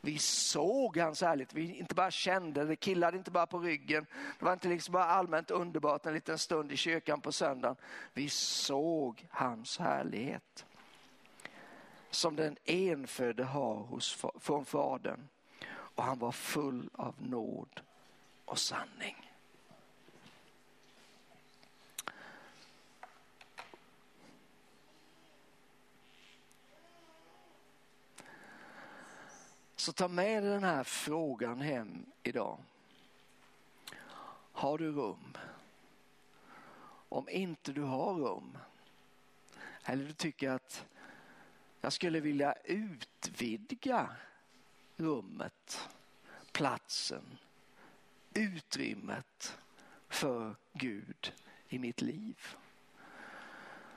Vi 0.00 0.18
såg 0.18 0.96
hans 0.96 1.22
härlighet, 1.22 1.54
vi 1.54 1.78
inte 1.78 1.94
bara 1.94 2.10
kände 2.10 2.64
det, 2.64 2.76
killade 2.76 3.16
inte 3.16 3.30
bara 3.30 3.46
på 3.46 3.58
ryggen. 3.58 4.06
Det 4.38 4.44
var 4.44 4.52
inte 4.52 4.68
liksom 4.68 4.92
bara 4.92 5.04
allmänt 5.04 5.50
underbart 5.50 6.06
en 6.06 6.14
liten 6.14 6.38
stund 6.38 6.72
i 6.72 6.76
kyrkan 6.76 7.20
på 7.20 7.32
söndagen. 7.32 7.76
Vi 8.12 8.28
såg 8.28 9.26
hans 9.30 9.78
härlighet. 9.78 10.66
Som 12.10 12.36
den 12.36 12.56
enfödde 12.64 13.44
har 13.44 13.74
hos, 13.74 14.26
från 14.40 14.64
Fadern. 14.64 15.28
Och 15.70 16.04
han 16.04 16.18
var 16.18 16.32
full 16.32 16.90
av 16.92 17.14
nåd 17.18 17.80
och 18.44 18.58
sanning. 18.58 19.31
Så 29.82 29.92
ta 29.92 30.08
med 30.08 30.42
dig 30.42 30.52
den 30.52 30.64
här 30.64 30.84
frågan 30.84 31.60
hem 31.60 32.06
idag. 32.22 32.58
Har 34.52 34.78
du 34.78 34.92
rum? 34.92 35.36
Om 37.08 37.28
inte 37.28 37.72
du 37.72 37.82
har 37.82 38.14
rum, 38.14 38.58
eller 39.84 40.04
du 40.04 40.12
tycker 40.12 40.50
att 40.50 40.86
jag 41.80 41.92
skulle 41.92 42.20
vilja 42.20 42.54
utvidga 42.64 44.16
rummet, 44.96 45.88
platsen, 46.52 47.38
utrymmet 48.34 49.58
för 50.08 50.54
Gud 50.72 51.32
i 51.68 51.78
mitt 51.78 52.00
liv. 52.00 52.38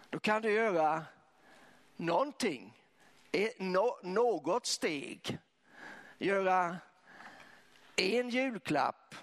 Då 0.09 0.19
kan 0.19 0.41
du 0.41 0.51
göra 0.51 1.05
någonting, 1.95 2.77
eh, 3.31 3.49
något 4.03 4.65
steg 4.65 5.39
göra 6.17 6.77
en 7.95 8.29
julklapp 8.29 9.15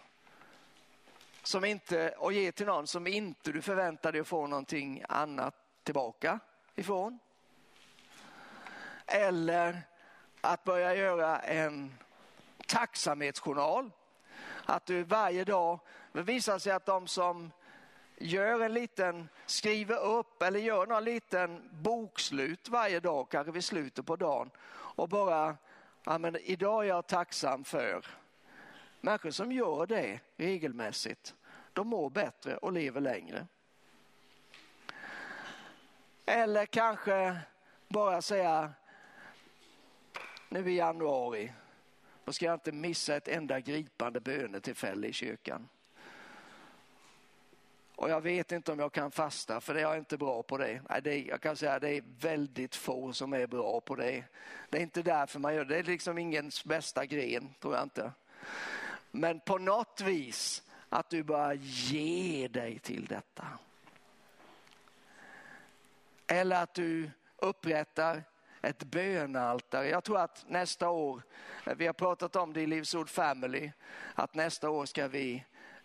som 1.42 1.64
inte, 1.64 2.14
och 2.18 2.32
ge 2.32 2.52
till 2.52 2.66
någon 2.66 2.86
som 2.86 3.06
inte 3.06 3.52
du 3.52 3.62
förväntar 3.62 4.12
dig 4.12 4.20
att 4.20 4.28
få 4.28 4.46
någonting 4.46 5.04
annat 5.08 5.54
tillbaka 5.82 6.38
ifrån. 6.74 7.18
Eller 9.06 9.82
att 10.40 10.64
börja 10.64 10.94
göra 10.94 11.38
en 11.38 11.94
tacksamhetsjournal. 12.66 13.90
Att 14.64 14.86
du 14.86 15.02
varje 15.02 15.44
dag, 15.44 15.78
det 16.12 16.22
visar 16.22 16.58
sig 16.58 16.72
att 16.72 16.86
de 16.86 17.06
som 17.06 17.52
gör 18.16 18.60
en 18.60 18.74
liten, 18.74 19.28
skriver 19.46 19.98
upp 19.98 20.42
eller 20.42 20.60
gör 20.60 20.86
någon 20.86 21.04
liten 21.04 21.68
bokslut 21.72 22.68
varje 22.68 23.00
dag, 23.00 23.28
kanske 23.30 23.52
vid 23.52 23.64
slutet 23.64 24.06
på 24.06 24.16
dagen 24.16 24.50
och 24.70 25.08
bara 25.08 25.56
ja, 26.04 26.18
men 26.18 26.36
idag 26.36 26.84
är 26.84 26.88
jag 26.88 27.06
tacksam 27.06 27.64
för. 27.64 28.06
Människor 29.00 29.30
som 29.30 29.52
gör 29.52 29.86
det 29.86 30.20
regelmässigt, 30.36 31.34
de 31.72 31.88
mår 31.88 32.10
bättre 32.10 32.56
och 32.56 32.72
lever 32.72 33.00
längre. 33.00 33.46
Eller 36.26 36.66
kanske 36.66 37.38
bara 37.88 38.22
säga, 38.22 38.72
nu 40.48 40.70
i 40.70 40.76
januari, 40.76 41.52
då 42.24 42.32
ska 42.32 42.44
jag 42.44 42.54
inte 42.54 42.72
missa 42.72 43.16
ett 43.16 43.28
enda 43.28 43.60
gripande 43.60 44.20
bönetillfälle 44.20 45.06
i 45.06 45.12
kyrkan. 45.12 45.68
Och 47.96 48.10
jag 48.10 48.20
vet 48.20 48.52
inte 48.52 48.72
om 48.72 48.78
jag 48.78 48.92
kan 48.92 49.10
fasta 49.10 49.60
för 49.60 49.74
jag 49.74 49.94
är 49.94 49.98
inte 49.98 50.16
bra 50.16 50.42
på 50.42 50.58
det. 50.58 50.80
Nej, 50.90 51.02
det 51.02 51.22
jag 51.22 51.40
kan 51.40 51.56
säga 51.56 51.72
att 51.72 51.80
det 51.80 51.96
är 51.96 52.02
väldigt 52.20 52.76
få 52.76 53.12
som 53.12 53.32
är 53.32 53.46
bra 53.46 53.80
på 53.80 53.94
det. 53.94 54.24
Det 54.70 54.78
är 54.78 54.82
inte 54.82 55.02
därför 55.02 55.38
man 55.38 55.54
gör 55.54 55.64
det. 55.64 55.74
Det 55.74 55.78
är 55.78 55.82
liksom 55.92 56.18
ingens 56.18 56.64
bästa 56.64 57.06
gren, 57.06 57.54
tror 57.60 57.74
jag 57.74 57.82
inte. 57.82 58.12
Men 59.10 59.40
på 59.40 59.58
något 59.58 60.00
vis 60.00 60.62
att 60.88 61.10
du 61.10 61.22
bara 61.22 61.54
ger 61.54 62.48
dig 62.48 62.78
till 62.78 63.06
detta. 63.06 63.46
Eller 66.26 66.62
att 66.62 66.74
du 66.74 67.10
upprättar 67.36 68.22
ett 68.62 68.84
bönaltare. 68.84 69.88
Jag 69.88 70.04
tror 70.04 70.18
att 70.18 70.44
nästa 70.48 70.88
år, 70.88 71.22
vi 71.76 71.86
har 71.86 71.92
pratat 71.92 72.36
om 72.36 72.52
det 72.52 72.60
i 72.60 72.66
Livsord 72.66 73.08
Family, 73.10 73.72
att 74.14 74.34
nästa 74.34 74.70
år 74.70 74.86
ska 74.86 75.08
vi 75.08 75.44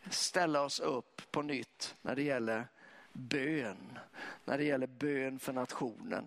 ställa 0.10 0.62
oss 0.62 0.80
upp 0.80 1.22
på 1.32 1.42
nytt 1.42 1.96
när 2.02 2.16
det 2.16 2.24
gäller 2.24 2.68
bön, 3.14 4.00
när 4.46 4.58
det 4.58 4.64
gäller 4.64 4.88
bön 4.88 5.40
för 5.40 5.54
nationen. 5.54 6.26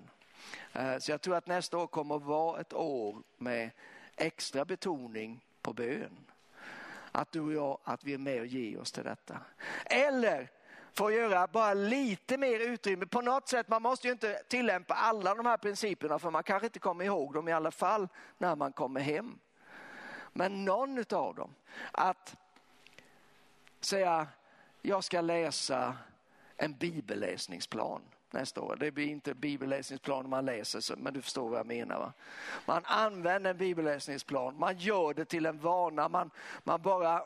Eh, 0.72 0.99
så 0.99 1.11
jag 1.11 1.20
tror 1.20 1.37
att 1.37 1.47
nästa 1.47 1.78
år 1.78 1.87
kommer 1.87 2.16
att 2.16 2.22
vara 2.22 2.61
ett 2.61 2.72
år 2.72 3.16
med 3.39 3.70
extra 4.16 4.64
betoning 4.64 5.45
på 5.62 5.72
bön. 5.72 6.16
Att 7.12 7.33
du 7.33 7.41
och 7.41 7.53
jag, 7.53 7.78
att 7.85 8.05
vi 8.05 8.14
är 8.14 8.18
med 8.18 8.41
och 8.41 8.47
ger 8.47 8.81
oss 8.81 8.93
till 8.93 9.05
detta. 9.05 9.41
Eller 9.85 10.51
för 10.93 11.07
att 11.07 11.14
göra 11.14 11.47
bara 11.47 11.74
lite 11.74 12.39
mer 12.39 12.61
utrymme. 12.61 13.07
På 13.07 13.20
något 13.20 13.49
sätt, 13.49 13.68
man 13.68 13.83
måste 13.83 14.07
ju 14.07 14.12
inte 14.12 14.43
tillämpa 14.49 14.95
alla 14.95 15.35
de 15.35 15.47
här 15.47 15.57
principerna 15.57 16.18
för 16.18 16.31
man 16.31 16.43
kanske 16.43 16.66
inte 16.66 16.78
kommer 16.78 17.05
ihåg 17.05 17.35
dem 17.35 17.49
i 17.49 17.53
alla 17.53 17.70
fall 17.70 18.09
när 18.39 18.57
man 18.57 18.72
kommer 18.72 19.01
hem. 19.01 19.39
Men 20.33 20.64
någon 20.64 21.05
av 21.11 21.35
dem. 21.35 21.55
Att 21.93 22.37
säga, 23.81 24.26
jag 24.83 25.05
ska 25.05 25.20
läsa 25.20 25.97
en 26.57 26.74
bibelläsningsplan 26.74 28.03
nästa 28.31 28.61
år. 28.61 28.76
Det 28.81 28.91
blir 28.91 29.07
inte 29.07 29.35
bibelläsningsplan 29.35 30.28
man 30.28 30.45
läser, 30.45 30.97
men 30.97 31.14
du 31.14 31.22
förstår 31.22 31.49
vad 31.49 31.59
jag 31.59 31.66
menar. 31.66 31.99
Va? 31.99 32.12
Man 32.66 32.83
använder 32.85 33.51
en 33.51 33.57
bibelläsningsplan, 33.57 34.59
man 34.59 34.78
gör 34.78 35.14
det 35.14 35.24
till 35.24 35.47
en 35.47 35.59
vana, 35.59 36.09
man, 36.09 36.31
man 36.64 36.83
bara 36.83 37.22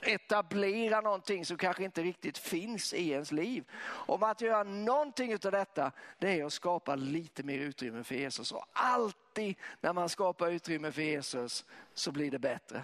etablerar 0.00 1.02
någonting 1.02 1.44
som 1.44 1.56
kanske 1.56 1.84
inte 1.84 2.02
riktigt 2.02 2.38
finns 2.38 2.94
i 2.94 3.10
ens 3.10 3.32
liv. 3.32 3.64
Om 3.84 4.22
att 4.22 4.40
göra 4.40 4.62
någonting 4.62 5.32
av 5.32 5.52
detta, 5.52 5.92
det 6.18 6.40
är 6.40 6.44
att 6.44 6.52
skapa 6.52 6.94
lite 6.94 7.42
mer 7.42 7.58
utrymme 7.58 8.04
för 8.04 8.14
Jesus. 8.14 8.52
Och 8.52 8.64
alltid 8.72 9.56
när 9.80 9.92
man 9.92 10.08
skapar 10.08 10.50
utrymme 10.50 10.92
för 10.92 11.02
Jesus 11.02 11.64
så 11.94 12.12
blir 12.12 12.30
det 12.30 12.38
bättre. 12.38 12.82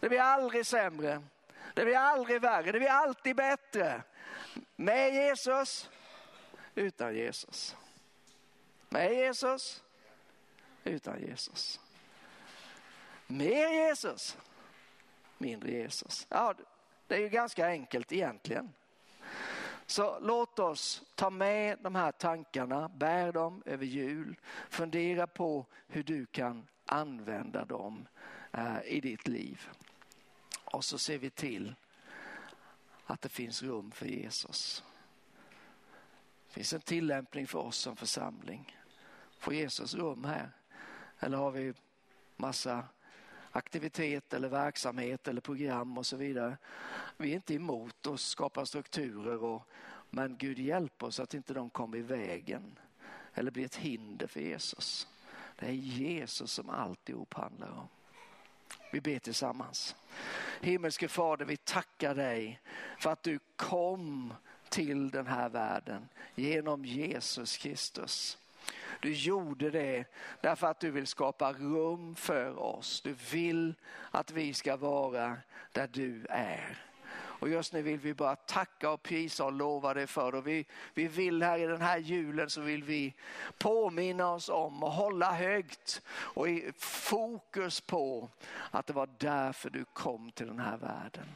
Det 0.00 0.08
blir 0.08 0.20
aldrig 0.20 0.66
sämre, 0.66 1.22
det 1.74 1.84
blir 1.84 1.96
aldrig 1.96 2.40
värre, 2.40 2.72
det 2.72 2.78
blir 2.78 2.88
alltid 2.88 3.36
bättre. 3.36 4.02
Med 4.76 5.14
Jesus, 5.14 5.90
utan 6.74 7.14
Jesus. 7.14 7.76
Med 8.88 9.12
Jesus, 9.12 9.82
utan 10.84 11.20
Jesus. 11.20 11.80
Mer 13.26 13.68
Jesus, 13.68 14.38
mindre 15.38 15.70
Jesus. 15.70 16.26
Ja, 16.30 16.54
det 17.06 17.14
är 17.14 17.20
ju 17.20 17.28
ganska 17.28 17.66
enkelt 17.66 18.12
egentligen. 18.12 18.72
Så 19.86 20.18
låt 20.20 20.58
oss 20.58 21.02
ta 21.14 21.30
med 21.30 21.78
de 21.80 21.94
här 21.94 22.12
tankarna, 22.12 22.88
bär 22.88 23.32
dem 23.32 23.62
över 23.66 23.86
jul, 23.86 24.36
fundera 24.68 25.26
på 25.26 25.66
hur 25.86 26.02
du 26.02 26.26
kan 26.26 26.66
använda 26.86 27.64
dem 27.64 28.08
eh, 28.52 28.82
i 28.84 29.00
ditt 29.00 29.28
liv. 29.28 29.68
Och 30.70 30.84
så 30.84 30.98
ser 30.98 31.18
vi 31.18 31.30
till 31.30 31.74
att 33.06 33.20
det 33.20 33.28
finns 33.28 33.62
rum 33.62 33.90
för 33.90 34.06
Jesus. 34.06 34.84
Det 36.46 36.52
finns 36.54 36.72
en 36.72 36.80
tillämpning 36.80 37.46
för 37.46 37.58
oss 37.58 37.76
som 37.76 37.96
församling. 37.96 38.76
Får 39.38 39.54
Jesus 39.54 39.94
rum 39.94 40.24
här? 40.24 40.50
Eller 41.18 41.36
har 41.36 41.50
vi 41.50 41.74
massa 42.36 42.84
aktivitet 43.50 44.34
eller 44.34 44.48
verksamhet 44.48 45.28
eller 45.28 45.40
program 45.40 45.98
och 45.98 46.06
så 46.06 46.16
vidare. 46.16 46.56
Vi 47.16 47.30
är 47.30 47.34
inte 47.34 47.54
emot 47.54 48.06
att 48.06 48.20
skapa 48.20 48.66
strukturer, 48.66 49.44
och, 49.44 49.62
men 50.10 50.36
Gud 50.36 50.58
hjälp 50.58 51.02
oss 51.02 51.20
att 51.20 51.34
inte 51.34 51.54
de 51.54 51.70
kommer 51.70 51.98
i 51.98 52.02
vägen 52.02 52.78
eller 53.34 53.50
blir 53.50 53.64
ett 53.64 53.76
hinder 53.76 54.26
för 54.26 54.40
Jesus. 54.40 55.08
Det 55.56 55.66
är 55.66 55.72
Jesus 55.72 56.52
som 56.52 56.70
alltihop 56.70 57.34
handlar 57.34 57.70
om. 57.70 57.88
Vi 58.90 59.00
ber 59.00 59.18
tillsammans. 59.18 59.96
Himmelske 60.60 61.08
Fader, 61.08 61.44
vi 61.44 61.56
tackar 61.56 62.14
dig 62.14 62.60
för 62.98 63.10
att 63.10 63.22
du 63.22 63.38
kom 63.56 64.34
till 64.68 65.10
den 65.10 65.26
här 65.26 65.48
världen 65.48 66.08
genom 66.34 66.84
Jesus 66.84 67.56
Kristus. 67.56 68.38
Du 69.00 69.12
gjorde 69.12 69.70
det 69.70 70.04
därför 70.40 70.66
att 70.66 70.80
du 70.80 70.90
vill 70.90 71.06
skapa 71.06 71.52
rum 71.52 72.14
för 72.14 72.58
oss. 72.58 73.00
Du 73.00 73.14
vill 73.32 73.74
att 74.10 74.30
vi 74.30 74.54
ska 74.54 74.76
vara 74.76 75.36
där 75.72 75.88
du 75.92 76.26
är. 76.30 76.89
Och 77.40 77.48
just 77.48 77.72
nu 77.72 77.82
vill 77.82 77.98
vi 77.98 78.14
bara 78.14 78.36
tacka 78.36 78.90
och 78.90 79.02
prisa 79.02 79.44
och 79.44 79.52
lova 79.52 79.94
dig 79.94 80.06
för 80.06 80.34
och 80.34 80.46
vi, 80.46 80.66
vi 80.94 81.08
vill 81.08 81.42
här 81.42 81.58
i 81.58 81.66
den 81.66 81.80
här 81.80 81.98
julen 81.98 82.50
så 82.50 82.60
vill 82.60 82.82
vi 82.82 83.14
påminna 83.58 84.32
oss 84.32 84.48
om 84.48 84.82
och 84.82 84.92
hålla 84.92 85.32
högt 85.32 86.02
och 86.10 86.48
i 86.48 86.72
fokus 86.78 87.80
på 87.80 88.28
att 88.70 88.86
det 88.86 88.92
var 88.92 89.08
därför 89.18 89.70
du 89.70 89.84
kom 89.84 90.32
till 90.32 90.46
den 90.46 90.58
här 90.58 90.76
världen. 90.76 91.26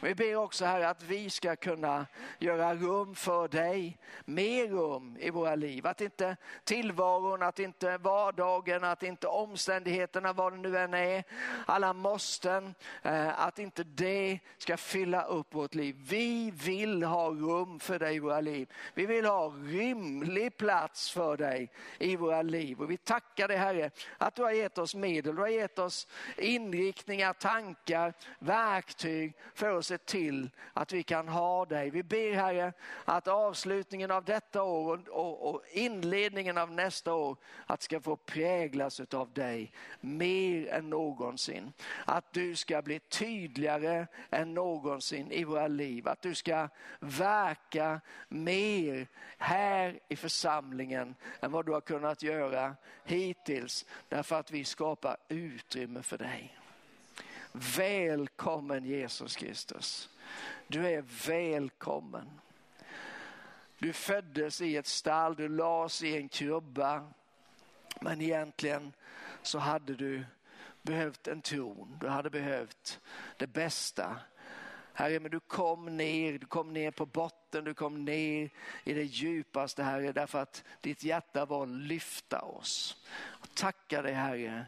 Vi 0.00 0.14
ber 0.14 0.36
också 0.36 0.64
här 0.64 0.80
att 0.80 1.02
vi 1.02 1.30
ska 1.30 1.56
kunna 1.56 2.06
göra 2.38 2.74
rum 2.74 3.14
för 3.14 3.48
dig, 3.48 3.98
mer 4.24 4.68
rum 4.68 5.16
i 5.20 5.30
våra 5.30 5.54
liv. 5.54 5.86
Att 5.86 6.00
inte 6.00 6.36
tillvaron, 6.64 7.42
att 7.42 7.58
inte 7.58 7.98
vardagen, 7.98 8.84
att 8.84 9.02
inte 9.02 9.26
omständigheterna, 9.26 10.32
vad 10.32 10.52
det 10.52 10.58
nu 10.58 10.78
än 10.78 10.94
är, 10.94 11.24
alla 11.66 11.92
måsten, 11.92 12.74
eh, 13.02 13.40
att 13.40 13.58
inte 13.58 13.84
det 13.84 14.38
ska 14.58 14.76
fylla 14.76 15.22
upp 15.22 15.54
vårt 15.54 15.74
liv. 15.74 15.96
Vi 16.08 16.50
vill 16.50 17.02
ha 17.02 17.28
rum 17.28 17.80
för 17.80 17.98
dig 17.98 18.16
i 18.16 18.18
våra 18.18 18.40
liv. 18.40 18.72
Vi 18.94 19.06
vill 19.06 19.24
ha 19.24 19.48
rimlig 19.48 20.56
plats 20.56 21.10
för 21.10 21.36
dig 21.36 21.70
i 21.98 22.16
våra 22.16 22.42
liv. 22.42 22.80
Och 22.80 22.90
vi 22.90 22.96
tackar 22.96 23.48
dig 23.48 23.56
Herre 23.56 23.90
att 24.18 24.34
du 24.34 24.42
har 24.42 24.50
gett 24.50 24.78
oss 24.78 24.94
medel, 24.94 25.34
du 25.34 25.40
har 25.40 25.48
gett 25.48 25.78
oss 25.78 26.08
inriktningar, 26.36 27.32
tankar, 27.32 28.12
verktyg 28.38 29.34
för 29.54 29.75
och 29.76 29.86
se 29.86 29.98
till 29.98 30.50
att 30.72 30.92
vi 30.92 31.02
kan 31.02 31.28
ha 31.28 31.64
dig. 31.64 31.90
Vi 31.90 32.02
ber 32.02 32.32
Herre 32.32 32.72
att 33.04 33.28
avslutningen 33.28 34.10
av 34.10 34.24
detta 34.24 34.62
år 34.62 35.08
och, 35.08 35.50
och 35.50 35.62
inledningen 35.70 36.58
av 36.58 36.72
nästa 36.72 37.14
år 37.14 37.36
att 37.66 37.82
ska 37.82 38.00
få 38.00 38.16
präglas 38.16 39.00
av 39.00 39.32
dig 39.32 39.72
mer 40.00 40.68
än 40.68 40.90
någonsin. 40.90 41.72
Att 42.04 42.32
du 42.32 42.56
ska 42.56 42.82
bli 42.82 42.98
tydligare 42.98 44.06
än 44.30 44.54
någonsin 44.54 45.32
i 45.32 45.44
våra 45.44 45.68
liv. 45.68 46.08
Att 46.08 46.22
du 46.22 46.34
ska 46.34 46.68
verka 47.00 48.00
mer 48.28 49.08
här 49.38 50.00
i 50.08 50.16
församlingen 50.16 51.14
än 51.40 51.52
vad 51.52 51.66
du 51.66 51.72
har 51.72 51.80
kunnat 51.80 52.22
göra 52.22 52.76
hittills. 53.04 53.86
Därför 54.08 54.36
att 54.36 54.50
vi 54.50 54.64
skapar 54.64 55.16
utrymme 55.28 56.02
för 56.02 56.18
dig. 56.18 56.58
Välkommen 57.58 58.84
Jesus 58.84 59.36
Kristus. 59.36 60.10
Du 60.66 60.86
är 60.86 61.04
välkommen. 61.26 62.40
Du 63.78 63.92
föddes 63.92 64.60
i 64.60 64.76
ett 64.76 64.86
stall, 64.86 65.34
du 65.34 65.48
lades 65.48 66.02
i 66.02 66.16
en 66.16 66.28
krubba. 66.28 67.04
Men 68.00 68.20
egentligen 68.20 68.92
så 69.42 69.58
hade 69.58 69.94
du 69.94 70.24
behövt 70.82 71.28
en 71.28 71.42
tron, 71.42 71.98
du 72.00 72.08
hade 72.08 72.30
behövt 72.30 73.00
det 73.36 73.46
bästa. 73.46 74.16
Herre, 74.92 75.20
men 75.20 75.30
du 75.30 75.40
kom 75.40 75.96
ner, 75.96 76.38
du 76.38 76.46
kom 76.46 76.72
ner 76.72 76.90
på 76.90 77.06
botten, 77.06 77.64
du 77.64 77.74
kom 77.74 78.04
ner 78.04 78.50
i 78.84 78.92
det 78.92 79.04
djupaste 79.04 79.82
Herre, 79.82 80.12
därför 80.12 80.38
att 80.38 80.64
ditt 80.80 81.04
hjärta 81.04 81.44
var 81.44 81.62
att 81.62 81.68
lyfta 81.68 82.40
oss. 82.40 83.04
Och 83.16 83.54
tacka 83.54 84.02
dig 84.02 84.12
Herre, 84.12 84.66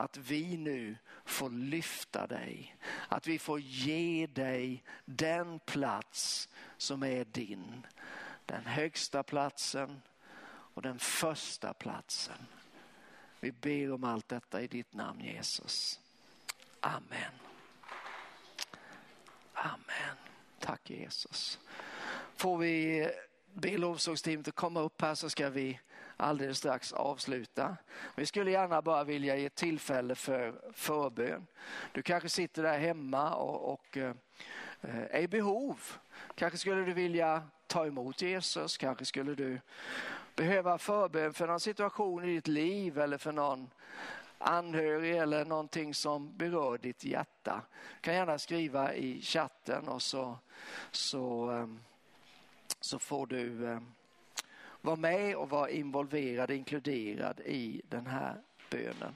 att 0.00 0.16
vi 0.16 0.56
nu 0.56 0.96
får 1.24 1.50
lyfta 1.50 2.26
dig. 2.26 2.76
Att 3.08 3.26
vi 3.26 3.38
får 3.38 3.60
ge 3.60 4.26
dig 4.26 4.82
den 5.04 5.58
plats 5.58 6.48
som 6.76 7.02
är 7.02 7.24
din. 7.24 7.86
Den 8.46 8.66
högsta 8.66 9.22
platsen 9.22 10.02
och 10.48 10.82
den 10.82 10.98
första 10.98 11.74
platsen. 11.74 12.46
Vi 13.40 13.52
ber 13.52 13.92
om 13.92 14.04
allt 14.04 14.28
detta 14.28 14.62
i 14.62 14.66
ditt 14.66 14.94
namn 14.94 15.20
Jesus. 15.20 16.00
Amen. 16.80 17.32
Amen. 19.54 20.16
Tack 20.58 20.90
Jesus. 20.90 21.58
Får 22.36 22.58
vi 22.58 23.06
be 23.52 23.78
lovsångsteamet 23.78 24.48
att 24.48 24.54
komma 24.54 24.80
upp 24.80 25.00
här 25.00 25.14
så 25.14 25.30
ska 25.30 25.50
vi 25.50 25.80
alldeles 26.20 26.58
strax 26.58 26.92
avsluta. 26.92 27.76
Vi 28.14 28.26
skulle 28.26 28.50
gärna 28.50 28.82
bara 28.82 29.04
vilja 29.04 29.36
ge 29.36 29.48
tillfälle 29.48 30.14
för 30.14 30.60
förbön. 30.72 31.46
Du 31.92 32.02
kanske 32.02 32.28
sitter 32.28 32.62
där 32.62 32.78
hemma 32.78 33.34
och, 33.34 33.72
och 33.72 33.96
eh, 33.96 34.14
är 35.10 35.20
i 35.20 35.28
behov. 35.28 35.80
Kanske 36.34 36.58
skulle 36.58 36.84
du 36.84 36.92
vilja 36.92 37.42
ta 37.66 37.86
emot 37.86 38.22
Jesus, 38.22 38.76
kanske 38.76 39.04
skulle 39.04 39.34
du 39.34 39.60
behöva 40.36 40.78
förbön 40.78 41.34
för 41.34 41.46
någon 41.46 41.60
situation 41.60 42.24
i 42.24 42.34
ditt 42.34 42.48
liv 42.48 42.98
eller 42.98 43.18
för 43.18 43.32
någon 43.32 43.70
anhörig 44.38 45.16
eller 45.16 45.44
någonting 45.44 45.94
som 45.94 46.36
berör 46.36 46.78
ditt 46.78 47.04
hjärta. 47.04 47.62
Du 47.94 48.00
kan 48.00 48.14
gärna 48.14 48.38
skriva 48.38 48.94
i 48.94 49.22
chatten 49.22 49.88
och 49.88 50.02
så, 50.02 50.38
så, 50.90 51.52
eh, 51.52 51.66
så 52.80 52.98
får 52.98 53.26
du 53.26 53.72
eh, 53.72 53.80
var 54.80 54.96
med 54.96 55.36
och 55.36 55.50
var 55.50 55.68
involverad, 55.68 56.50
inkluderad 56.50 57.40
i 57.40 57.82
den 57.88 58.06
här 58.06 58.40
bönen. 58.70 59.14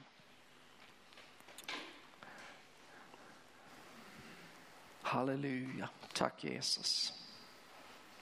Halleluja, 5.01 5.89
tack 6.13 6.43
Jesus. 6.43 7.24